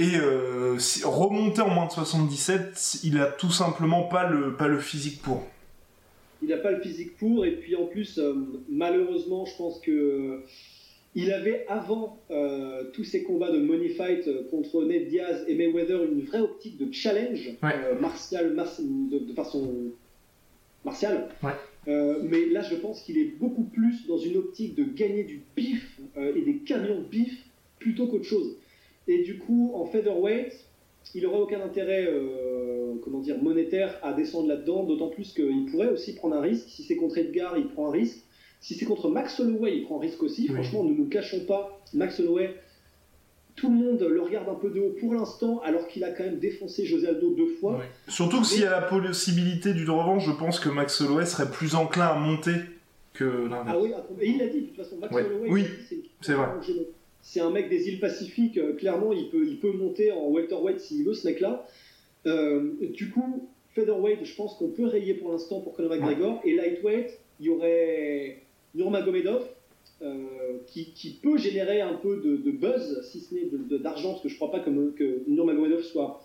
Et 0.00 0.16
euh, 0.16 0.76
remonter 1.04 1.62
en 1.62 1.70
moins 1.70 1.86
de 1.86 1.92
77, 1.92 3.00
il 3.04 3.18
a 3.20 3.26
tout 3.26 3.52
simplement 3.52 4.02
pas 4.02 4.28
le, 4.28 4.56
pas 4.56 4.66
le 4.66 4.80
physique 4.80 5.22
pour. 5.22 5.44
Il 6.42 6.48
n'a 6.48 6.56
pas 6.56 6.72
le 6.72 6.80
physique 6.80 7.16
pour, 7.16 7.46
et 7.46 7.52
puis 7.52 7.76
en 7.76 7.86
plus, 7.86 8.18
euh, 8.18 8.34
malheureusement, 8.68 9.46
je 9.46 9.56
pense 9.56 9.80
que 9.80 10.42
il 11.14 11.32
avait 11.32 11.64
avant 11.68 12.18
tous 12.92 13.04
ces 13.04 13.22
combats 13.22 13.52
de 13.52 13.58
money 13.58 13.90
fight 13.90 14.28
contre 14.50 14.82
Ned 14.82 15.06
Diaz 15.06 15.44
et 15.46 15.54
Mayweather 15.54 16.02
une 16.02 16.22
vraie 16.22 16.40
optique 16.40 16.76
de 16.76 16.92
challenge 16.92 17.52
martial, 18.00 18.56
de, 18.56 19.18
de, 19.20 19.32
façon 19.32 19.92
martiale. 20.84 21.28
Ouais. 21.40 21.52
Euh, 21.88 22.20
mais 22.22 22.46
là, 22.46 22.62
je 22.62 22.74
pense 22.76 23.02
qu'il 23.02 23.18
est 23.18 23.36
beaucoup 23.38 23.64
plus 23.64 24.06
dans 24.06 24.18
une 24.18 24.36
optique 24.36 24.74
de 24.74 24.84
gagner 24.84 25.24
du 25.24 25.42
bif 25.56 26.00
euh, 26.16 26.34
et 26.34 26.42
des 26.42 26.58
camions 26.58 27.00
de 27.00 27.04
bif 27.04 27.44
plutôt 27.78 28.06
qu'autre 28.06 28.24
chose. 28.24 28.56
Et 29.06 29.22
du 29.22 29.38
coup, 29.38 29.72
en 29.74 29.84
featherweight, 29.84 30.52
il 31.14 31.22
n'aurait 31.22 31.40
aucun 31.40 31.60
intérêt, 31.60 32.06
euh, 32.08 32.94
comment 33.02 33.20
dire, 33.20 33.42
monétaire 33.42 33.98
à 34.02 34.14
descendre 34.14 34.48
là-dedans, 34.48 34.84
d'autant 34.84 35.08
plus 35.08 35.32
qu'il 35.32 35.66
pourrait 35.70 35.90
aussi 35.90 36.14
prendre 36.14 36.36
un 36.36 36.40
risque. 36.40 36.68
Si 36.68 36.82
c'est 36.82 36.96
contre 36.96 37.18
Edgar, 37.18 37.58
il 37.58 37.68
prend 37.68 37.88
un 37.88 37.92
risque. 37.92 38.24
Si 38.60 38.74
c'est 38.74 38.86
contre 38.86 39.10
Max 39.10 39.38
Holloway, 39.38 39.76
il 39.76 39.82
prend 39.82 39.98
un 39.98 40.00
risque 40.00 40.22
aussi. 40.22 40.48
Franchement, 40.48 40.84
ne 40.84 40.94
nous 40.94 41.06
cachons 41.06 41.44
pas, 41.44 41.82
Max 41.92 42.18
Holloway, 42.18 42.54
tout 43.56 43.68
le 43.68 43.76
monde 43.76 44.00
le 44.00 44.20
regarde 44.20 44.48
un 44.48 44.54
peu 44.54 44.70
de 44.70 44.80
haut 44.80 44.94
pour 44.98 45.14
l'instant, 45.14 45.60
alors 45.64 45.86
qu'il 45.86 46.02
a 46.04 46.10
quand 46.10 46.24
même 46.24 46.38
défoncé 46.38 46.86
José 46.86 47.08
Aldo 47.08 47.34
deux 47.34 47.54
fois. 47.60 47.80
Surtout 48.08 48.40
que 48.40 48.46
s'il 48.46 48.62
y 48.62 48.66
a 48.66 48.70
la 48.70 48.82
possibilité 48.82 49.72
du 49.74 49.88
revanche, 49.88 50.26
je 50.26 50.32
pense 50.32 50.58
que 50.58 50.68
Max 50.68 51.00
Holloway 51.00 51.26
serait 51.26 51.50
plus 51.50 51.74
enclin 51.74 52.06
à 52.06 52.14
monter 52.14 52.52
que 53.12 53.48
Ah 53.52 53.78
oui, 53.78 53.92
et 54.20 54.30
il 54.30 54.38
l'a 54.38 54.48
dit, 54.48 54.62
de 54.62 54.66
toute 54.66 54.76
façon, 54.76 54.96
Max 54.98 55.14
Holloway, 55.14 55.48
oui, 55.48 55.64
c'est 56.20 56.32
vrai. 56.32 56.48
C'est 57.22 57.40
un 57.40 57.50
mec 57.50 57.70
des 57.70 57.88
îles 57.88 58.00
Pacifiques, 58.00 58.58
euh, 58.58 58.74
clairement, 58.74 59.12
il 59.14 59.30
peut, 59.30 59.46
il 59.46 59.58
peut 59.58 59.72
monter 59.72 60.12
en 60.12 60.28
welterweight 60.28 60.78
s'il 60.78 61.06
veut, 61.06 61.14
ce 61.14 61.26
mec-là. 61.26 61.66
Euh, 62.26 62.72
du 62.92 63.10
coup, 63.10 63.48
featherweight, 63.74 64.24
je 64.24 64.34
pense 64.34 64.56
qu'on 64.56 64.68
peut 64.68 64.84
rayer 64.86 65.14
pour 65.14 65.32
l'instant 65.32 65.60
pour 65.60 65.74
Conor 65.74 65.90
McGregor. 65.90 66.40
Et 66.44 66.54
lightweight, 66.54 67.18
il 67.40 67.46
y 67.46 67.48
aurait 67.48 68.42
Nurmagomedov, 68.74 69.48
euh, 70.02 70.58
qui, 70.66 71.18
peut 71.22 71.38
générer 71.38 71.80
un 71.80 71.94
peu 71.94 72.16
de, 72.16 72.50
buzz, 72.50 73.00
si 73.10 73.20
ce 73.20 73.34
n'est 73.34 73.78
d'argent, 73.78 74.10
parce 74.10 74.22
que 74.22 74.28
je 74.28 74.34
ne 74.34 74.38
crois 74.38 74.50
pas 74.50 74.60
que, 74.60 74.70
que 74.90 75.22
Nurmagomedov 75.28 75.82
soit 75.82 76.20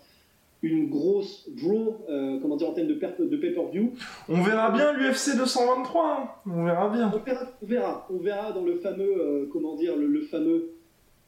une 0.62 0.90
grosse 0.90 1.48
draw, 1.50 2.04
euh, 2.10 2.38
comment 2.40 2.56
dire, 2.56 2.68
en 2.68 2.72
termes 2.72 2.88
de, 2.88 2.94
de 2.94 3.36
pay-per-view. 3.36 3.94
On 4.28 4.42
verra 4.42 4.70
bien 4.70 4.92
l'UFC 4.92 5.36
223, 5.36 6.04
hein. 6.04 6.28
on 6.46 6.64
verra 6.64 6.88
bien. 6.90 7.12
On 7.14 7.18
verra, 7.18 7.52
on 7.62 7.66
verra, 7.66 8.06
on 8.10 8.18
verra 8.18 8.52
dans 8.52 8.64
le 8.64 8.76
fameux, 8.76 9.14
euh, 9.18 9.46
comment 9.52 9.76
dire, 9.76 9.96
le, 9.96 10.06
le, 10.06 10.22
fameux, 10.22 10.72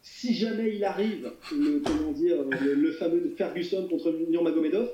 si 0.03 0.35
jamais 0.35 0.75
il 0.75 0.85
arrive, 0.85 1.33
le, 1.53 1.81
comment 1.81 2.13
dire, 2.13 2.43
le, 2.43 2.75
le 2.75 2.93
fameux 2.93 3.33
Ferguson 3.37 3.87
contre 3.89 4.13
Nurmagomedov. 4.29 4.91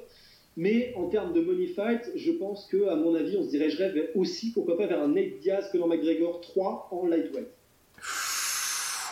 Mais 0.61 0.93
en 0.97 1.07
termes 1.07 1.33
de 1.33 1.41
money 1.41 1.69
fight, 1.69 2.11
je 2.17 2.33
pense 2.33 2.67
que, 2.67 2.89
à 2.89 2.97
mon 2.97 3.15
avis, 3.15 3.37
on 3.39 3.45
se 3.45 3.51
dirigerait 3.51 4.11
aussi, 4.17 4.51
pourquoi 4.51 4.77
pas, 4.77 4.89
vers 4.89 5.01
un 5.01 5.07
Nate 5.07 5.39
Diaz, 5.41 5.69
Conor 5.71 5.87
McGregor 5.87 6.41
3 6.41 6.89
en 6.91 7.07
lightweight. 7.07 7.47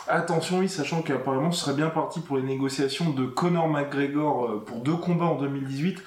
Attention, 0.09 0.59
oui, 0.59 0.67
sachant 0.67 1.01
qu'apparemment 1.01 1.53
ce 1.53 1.61
serait 1.63 1.75
bien 1.75 1.89
parti 1.89 2.19
pour 2.19 2.35
les 2.35 2.43
négociations 2.43 3.11
de 3.11 3.25
Conor 3.25 3.69
McGregor 3.69 4.43
euh, 4.45 4.57
pour 4.65 4.79
deux 4.79 4.97
combats 4.97 5.27
en 5.27 5.39
2018. 5.39 6.03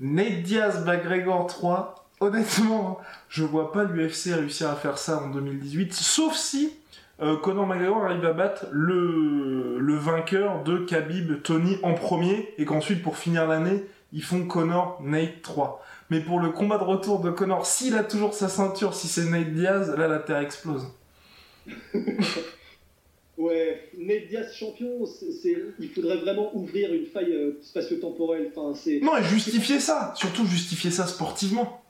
Nate 0.00 0.42
Diaz 0.42 0.86
McGregor 0.86 1.46
3, 1.48 2.08
honnêtement, 2.20 2.98
je 3.28 3.44
vois 3.44 3.72
pas 3.72 3.84
l'UFC 3.84 4.32
réussir 4.32 4.70
à 4.70 4.76
faire 4.76 4.96
ça 4.96 5.22
en 5.22 5.28
2018, 5.28 5.92
sauf 5.92 6.34
si 6.34 6.72
euh, 7.20 7.36
Conor 7.36 7.66
McGregor 7.66 8.06
arrive 8.06 8.24
à 8.24 8.32
battre 8.32 8.64
le, 8.70 9.78
le 9.78 9.94
vainqueur 9.96 10.62
de 10.64 10.78
Khabib 10.78 11.42
Tony 11.42 11.76
en 11.82 11.92
premier 11.92 12.54
et 12.56 12.64
qu'ensuite 12.64 13.02
pour 13.02 13.18
finir 13.18 13.46
l'année 13.46 13.84
ils 14.12 14.22
font 14.22 14.46
Conor 14.46 15.00
Nate 15.02 15.42
3. 15.42 15.84
Mais 16.10 16.20
pour 16.20 16.40
le 16.40 16.50
combat 16.50 16.78
de 16.78 16.84
retour 16.84 17.20
de 17.20 17.30
Conor, 17.30 17.64
s'il 17.66 17.94
a 17.96 18.04
toujours 18.04 18.34
sa 18.34 18.48
ceinture, 18.48 18.94
si 18.94 19.08
c'est 19.08 19.24
Nate 19.24 19.52
Diaz, 19.52 19.94
là 19.96 20.08
la 20.08 20.18
terre 20.18 20.38
explose. 20.38 20.86
Ouais, 23.38 23.88
Nate 23.98 24.28
Diaz 24.28 24.54
champion, 24.54 25.06
c'est, 25.06 25.56
il 25.80 25.88
faudrait 25.88 26.18
vraiment 26.18 26.54
ouvrir 26.54 26.92
une 26.92 27.06
faille 27.06 27.32
euh, 27.32 27.58
spatio-temporelle. 27.62 28.52
Enfin, 28.54 28.78
c'est... 28.78 29.00
Non, 29.00 29.16
et 29.16 29.24
justifier 29.24 29.80
ça, 29.80 30.12
surtout 30.16 30.44
justifier 30.46 30.90
ça 30.90 31.06
sportivement. 31.06 31.82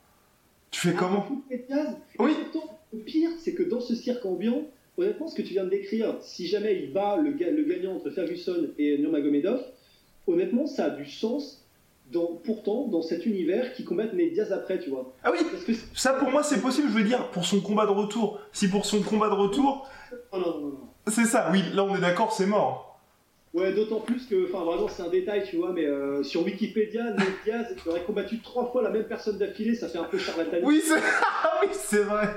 Tu 0.71 0.81
fais 0.81 0.95
Ah, 0.95 0.99
comment 1.01 1.43
Nate 1.51 1.67
Diaz 1.67 1.89
Oui. 2.21 2.31
Pourtant, 2.53 2.79
le 2.93 3.01
pire, 3.01 3.31
c'est 3.41 3.55
que 3.55 3.65
dans 3.65 3.81
ce 3.81 3.97
cirque 3.97 4.25
ambiant, 4.25 4.63
honnêtement, 4.97 5.27
ce 5.27 5.35
que 5.35 5.43
tu 5.43 5.53
viens 5.53 5.65
de 5.65 5.71
décrire, 5.71 6.15
si 6.23 6.47
jamais 6.47 6.81
il 6.81 6.93
bat 6.93 7.17
le, 7.17 7.33
ga- 7.33 7.51
le 7.51 7.65
gagnant 7.65 7.97
entre 7.97 8.11
Ferguson 8.11 8.69
et 8.79 8.97
Nurmagomedov, 8.99 9.63
honnêtement, 10.29 10.67
ça 10.67 10.85
a 10.87 10.91
du 10.91 11.11
sens, 11.11 11.62
dans, 12.13 12.41
pourtant, 12.45 12.87
dans 12.89 13.03
cet 13.03 13.27
univers 13.27 13.73
qui 13.75 13.85
combattent 13.85 14.13
Nate 14.13 14.33
Diaz 14.33 14.53
après, 14.53 14.79
tu 14.79 14.91
vois. 14.91 15.13
Ah 15.25 15.31
oui, 15.33 15.39
Parce 15.51 15.65
que... 15.65 15.73
ça 15.95 16.13
pour 16.13 16.31
moi 16.31 16.43
c'est 16.43 16.61
possible, 16.61 16.89
je 16.89 16.95
veux 16.95 17.05
dire, 17.05 17.31
pour 17.31 17.45
son 17.45 17.61
combat 17.61 17.87
de 17.87 17.91
retour. 17.93 18.41
Si 18.53 18.69
pour 18.69 18.85
son 18.85 19.01
combat 19.03 19.29
de 19.29 19.35
retour, 19.35 19.89
Oh 20.31 20.39
non, 20.39 20.61
non, 20.61 20.67
non. 20.69 20.81
c'est 21.09 21.25
ça, 21.25 21.49
oui, 21.53 21.63
là 21.75 21.85
on 21.85 21.97
est 21.97 22.01
d'accord, 22.01 22.33
c'est 22.33 22.47
mort. 22.47 23.01
Ouais, 23.55 23.73
d'autant 23.75 24.01
plus 24.01 24.27
que, 24.27 24.49
enfin, 24.49 24.65
vraiment, 24.65 24.89
c'est 24.89 25.03
un 25.03 25.11
détail, 25.11 25.45
tu 25.45 25.57
vois, 25.57 25.73
mais 25.73 25.85
euh, 25.85 26.23
sur 26.23 26.43
Wikipédia, 26.43 27.11
Nate 27.11 27.29
Diaz 27.45 27.67
aurait 27.87 28.03
combattu 28.03 28.41
trois 28.41 28.71
fois 28.71 28.83
la 28.83 28.89
même 28.89 29.05
personne 29.05 29.37
d'affilée, 29.37 29.75
ça 29.75 29.89
fait 29.89 29.99
un 29.99 30.05
peu 30.05 30.17
charlatanisme. 30.17 30.67
Oui, 30.67 30.83
c'est 30.83 30.95
ah 31.23 31.61
oui, 31.63 31.69
c'est 31.73 32.03
vrai. 32.03 32.29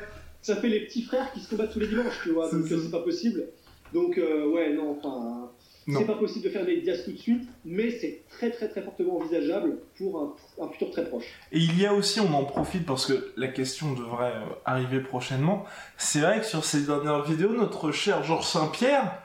Ça 0.42 0.58
fait 0.58 0.68
les 0.68 0.82
petits 0.82 1.04
frères 1.04 1.32
qui 1.32 1.40
se 1.40 1.50
combattent 1.50 1.72
tous 1.72 1.80
les 1.80 1.88
dimanches, 1.88 2.20
tu 2.24 2.32
vois, 2.32 2.50
donc 2.52 2.70
euh, 2.70 2.80
c'est 2.84 2.92
pas 2.92 3.02
possible. 3.02 3.46
Donc, 3.94 4.18
euh, 4.18 4.46
ouais, 4.48 4.74
non, 4.74 4.98
enfin. 4.98 5.52
C'est 5.88 6.06
pas 6.06 6.16
possible 6.16 6.46
de 6.46 6.50
faire 6.50 6.66
Nate 6.66 6.82
Diaz 6.82 7.04
tout 7.06 7.12
de 7.12 7.18
suite, 7.18 7.48
mais 7.64 7.92
c'est 7.92 8.24
très, 8.30 8.50
très, 8.50 8.68
très 8.70 8.82
fortement 8.82 9.18
envisageable 9.18 9.78
pour 9.98 10.20
un, 10.20 10.64
un 10.64 10.70
futur 10.70 10.90
très 10.90 11.06
proche. 11.08 11.26
Et 11.52 11.60
il 11.60 11.80
y 11.80 11.86
a 11.86 11.94
aussi, 11.94 12.20
on 12.20 12.34
en 12.34 12.44
profite 12.44 12.86
parce 12.86 13.06
que 13.06 13.34
la 13.38 13.48
question 13.50 13.94
devrait 13.94 14.34
euh, 14.34 14.46
arriver 14.66 15.00
prochainement. 15.00 15.66
C'est 15.98 16.22
vrai 16.22 16.40
que 16.40 16.46
sur 16.46 16.66
ces 16.66 16.86
dernières 16.86 17.24
vidéos, 17.24 17.54
notre 17.54 17.92
cher 17.92 18.24
Georges 18.24 18.48
Saint-Pierre 18.48 19.22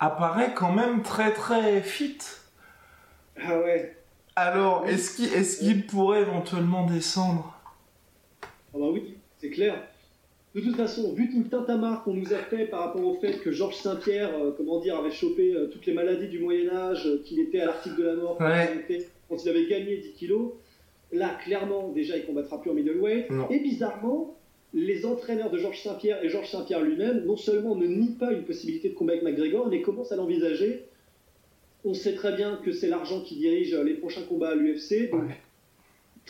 apparaît 0.00 0.52
quand 0.54 0.72
même 0.72 1.02
très 1.02 1.32
très 1.32 1.80
fit. 1.82 2.18
Ah 3.42 3.58
ouais, 3.58 3.96
Alors, 4.36 4.86
est-ce 4.86 5.16
qu'il 5.16 5.32
est 5.32 5.58
qu'il 5.58 5.86
pourrait 5.86 6.22
éventuellement 6.22 6.86
descendre? 6.86 7.54
Ah 8.42 8.78
bah 8.78 8.86
oui, 8.92 9.16
c'est 9.38 9.50
clair. 9.50 9.74
De 10.54 10.60
toute 10.60 10.74
façon, 10.76 11.12
vu 11.12 11.30
tout 11.30 11.38
le 11.44 11.48
tintamarre 11.48 12.02
qu'on 12.02 12.14
nous 12.14 12.32
a 12.34 12.38
fait 12.38 12.66
par 12.66 12.80
rapport 12.80 13.04
au 13.06 13.14
fait 13.14 13.38
que 13.40 13.52
Georges 13.52 13.76
Saint-Pierre, 13.76 14.30
euh, 14.36 14.50
comment 14.56 14.80
dire, 14.80 14.96
avait 14.96 15.12
chopé 15.12 15.54
euh, 15.54 15.66
toutes 15.68 15.86
les 15.86 15.92
maladies 15.92 16.26
du 16.26 16.40
Moyen-Âge, 16.40 17.06
euh, 17.06 17.22
qu'il 17.24 17.38
était 17.38 17.60
à 17.60 17.66
l'article 17.66 17.98
de 17.98 18.02
la 18.04 18.14
mort 18.16 18.36
quand, 18.36 18.44
il 18.74 18.80
était- 18.80 19.06
quand 19.28 19.36
il 19.44 19.48
avait 19.48 19.66
gagné 19.66 19.98
10 19.98 20.10
kilos, 20.12 20.52
là, 21.12 21.38
clairement, 21.44 21.90
déjà, 21.92 22.16
il 22.16 22.24
combattra 22.24 22.60
plus 22.60 22.70
en 22.70 22.74
middleweight. 22.74 23.30
Non. 23.30 23.48
Et 23.48 23.60
bizarrement, 23.60 24.36
les 24.74 25.06
entraîneurs 25.06 25.50
de 25.52 25.58
Georges 25.58 25.82
Saint-Pierre 25.82 26.24
et 26.24 26.28
Georges 26.28 26.50
Saint-Pierre 26.50 26.82
lui-même, 26.82 27.24
non 27.26 27.36
seulement 27.36 27.76
ne 27.76 27.86
nient 27.86 28.16
pas 28.18 28.32
une 28.32 28.42
possibilité 28.42 28.88
de 28.88 28.94
combat 28.94 29.12
avec 29.12 29.22
McGregor, 29.24 29.68
mais 29.68 29.82
commencent 29.82 30.10
à 30.12 30.16
l'envisager. 30.16 30.82
On 31.84 31.94
sait 31.94 32.14
très 32.14 32.32
bien 32.34 32.58
que 32.64 32.72
c'est 32.72 32.88
l'argent 32.88 33.20
qui 33.20 33.36
dirige 33.36 33.74
les 33.74 33.94
prochains 33.94 34.22
combats 34.28 34.50
à 34.50 34.54
l'UFC. 34.56 35.10
Donc, 35.12 35.22
Ouais. 35.22 35.36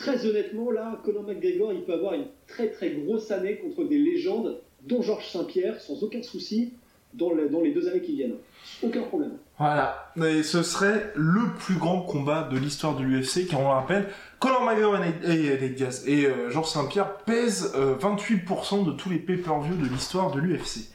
Très 0.01 0.25
honnêtement, 0.25 0.71
là, 0.71 0.99
Conor 1.05 1.23
McGregor, 1.23 1.71
il 1.73 1.81
peut 1.83 1.93
avoir 1.93 2.13
une 2.13 2.25
très 2.47 2.69
très 2.69 2.89
grosse 2.91 3.31
année 3.31 3.57
contre 3.57 3.83
des 3.87 3.97
légendes, 3.97 4.59
dont 4.87 5.01
Georges 5.01 5.29
Saint-Pierre, 5.31 5.79
sans 5.79 6.01
aucun 6.03 6.23
souci, 6.23 6.73
dans, 7.13 7.33
le- 7.33 7.49
dans 7.49 7.61
les 7.61 7.71
deux 7.73 7.87
années 7.89 8.01
qui 8.01 8.15
viennent. 8.15 8.35
Aucun 8.81 9.01
problème. 9.03 9.33
Voilà. 9.59 10.11
Et 10.25 10.43
ce 10.43 10.63
serait 10.63 11.11
le 11.15 11.41
plus 11.59 11.75
grand 11.75 12.01
combat 12.01 12.47
de 12.51 12.57
l'histoire 12.57 12.95
de 12.95 13.03
l'UFC, 13.03 13.47
car 13.49 13.59
on 13.59 13.63
le 13.63 13.69
rappelle, 13.69 14.07
Conor 14.39 14.63
McGregor 14.63 14.95
et 14.95 14.99
Nate, 14.99 16.03
et 16.07 16.25
euh, 16.25 16.49
Georges 16.49 16.69
Saint-Pierre 16.69 17.17
pèsent 17.19 17.73
euh, 17.75 17.95
28% 17.97 18.85
de 18.85 18.91
tous 18.93 19.09
les 19.09 19.17
pay-per-view 19.19 19.75
de 19.75 19.87
l'histoire 19.87 20.31
de 20.31 20.39
l'UFC. 20.39 20.89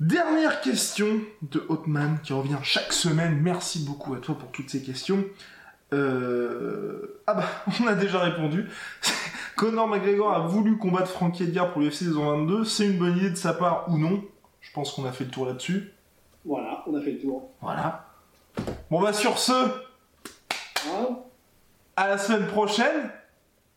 Dernière 0.00 0.60
question 0.60 1.20
de 1.50 1.62
Hotman 1.68 2.18
qui 2.22 2.32
revient 2.32 2.58
chaque 2.62 2.92
semaine. 2.92 3.40
Merci 3.42 3.80
beaucoup 3.84 4.14
à 4.14 4.18
toi 4.18 4.36
pour 4.38 4.50
toutes 4.52 4.70
ces 4.70 4.80
questions. 4.80 5.24
Euh... 5.92 7.20
Ah 7.26 7.34
bah, 7.34 7.44
on 7.82 7.86
a 7.86 7.94
déjà 7.94 8.18
répondu. 8.20 8.68
Conor 9.56 9.88
McGregor 9.88 10.32
a 10.32 10.40
voulu 10.40 10.78
combattre 10.78 11.10
Frankie 11.10 11.44
Edgar 11.44 11.72
pour 11.72 11.82
l'UFC 11.82 12.04
222. 12.04 12.64
C'est 12.64 12.86
une 12.86 12.98
bonne 12.98 13.16
idée 13.16 13.30
de 13.30 13.36
sa 13.36 13.52
part 13.52 13.86
ou 13.88 13.98
non? 13.98 14.22
Je 14.60 14.70
pense 14.72 14.92
qu'on 14.92 15.04
a 15.04 15.12
fait 15.12 15.24
le 15.24 15.30
tour 15.30 15.46
là-dessus. 15.46 15.92
Voilà, 16.44 16.82
on 16.86 16.94
a 16.96 17.00
fait 17.00 17.12
le 17.12 17.18
tour. 17.18 17.50
Voilà. 17.60 18.04
Bon 18.90 19.00
bah 19.00 19.12
sur 19.12 19.38
ce, 19.38 19.52
Hein 19.52 21.18
à 21.96 22.08
la 22.08 22.18
semaine 22.18 22.46
prochaine. 22.46 23.10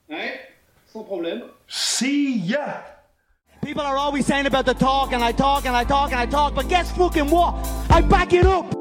ouais, 0.10 0.40
sans 0.88 1.04
problème. 1.04 1.42
See 1.68 2.40
ya 2.40 2.84
People 3.62 3.82
are 3.82 3.98
always 3.98 4.24
saying 4.26 4.48
about 4.48 4.64
the 4.66 4.74
talk, 4.74 5.14
and 5.14 5.24
I 5.24 5.32
talk, 5.34 5.66
and 5.66 5.76
I 5.76 5.84
talk, 5.86 6.12
and 6.12 6.20
I 6.20 6.26
talk, 6.26 6.56
but 6.56 6.68
guess 6.68 6.92
fucking 6.92 7.30
what? 7.30 7.56
I 7.92 8.02
back 8.02 8.34
it 8.34 8.46
up! 8.46 8.81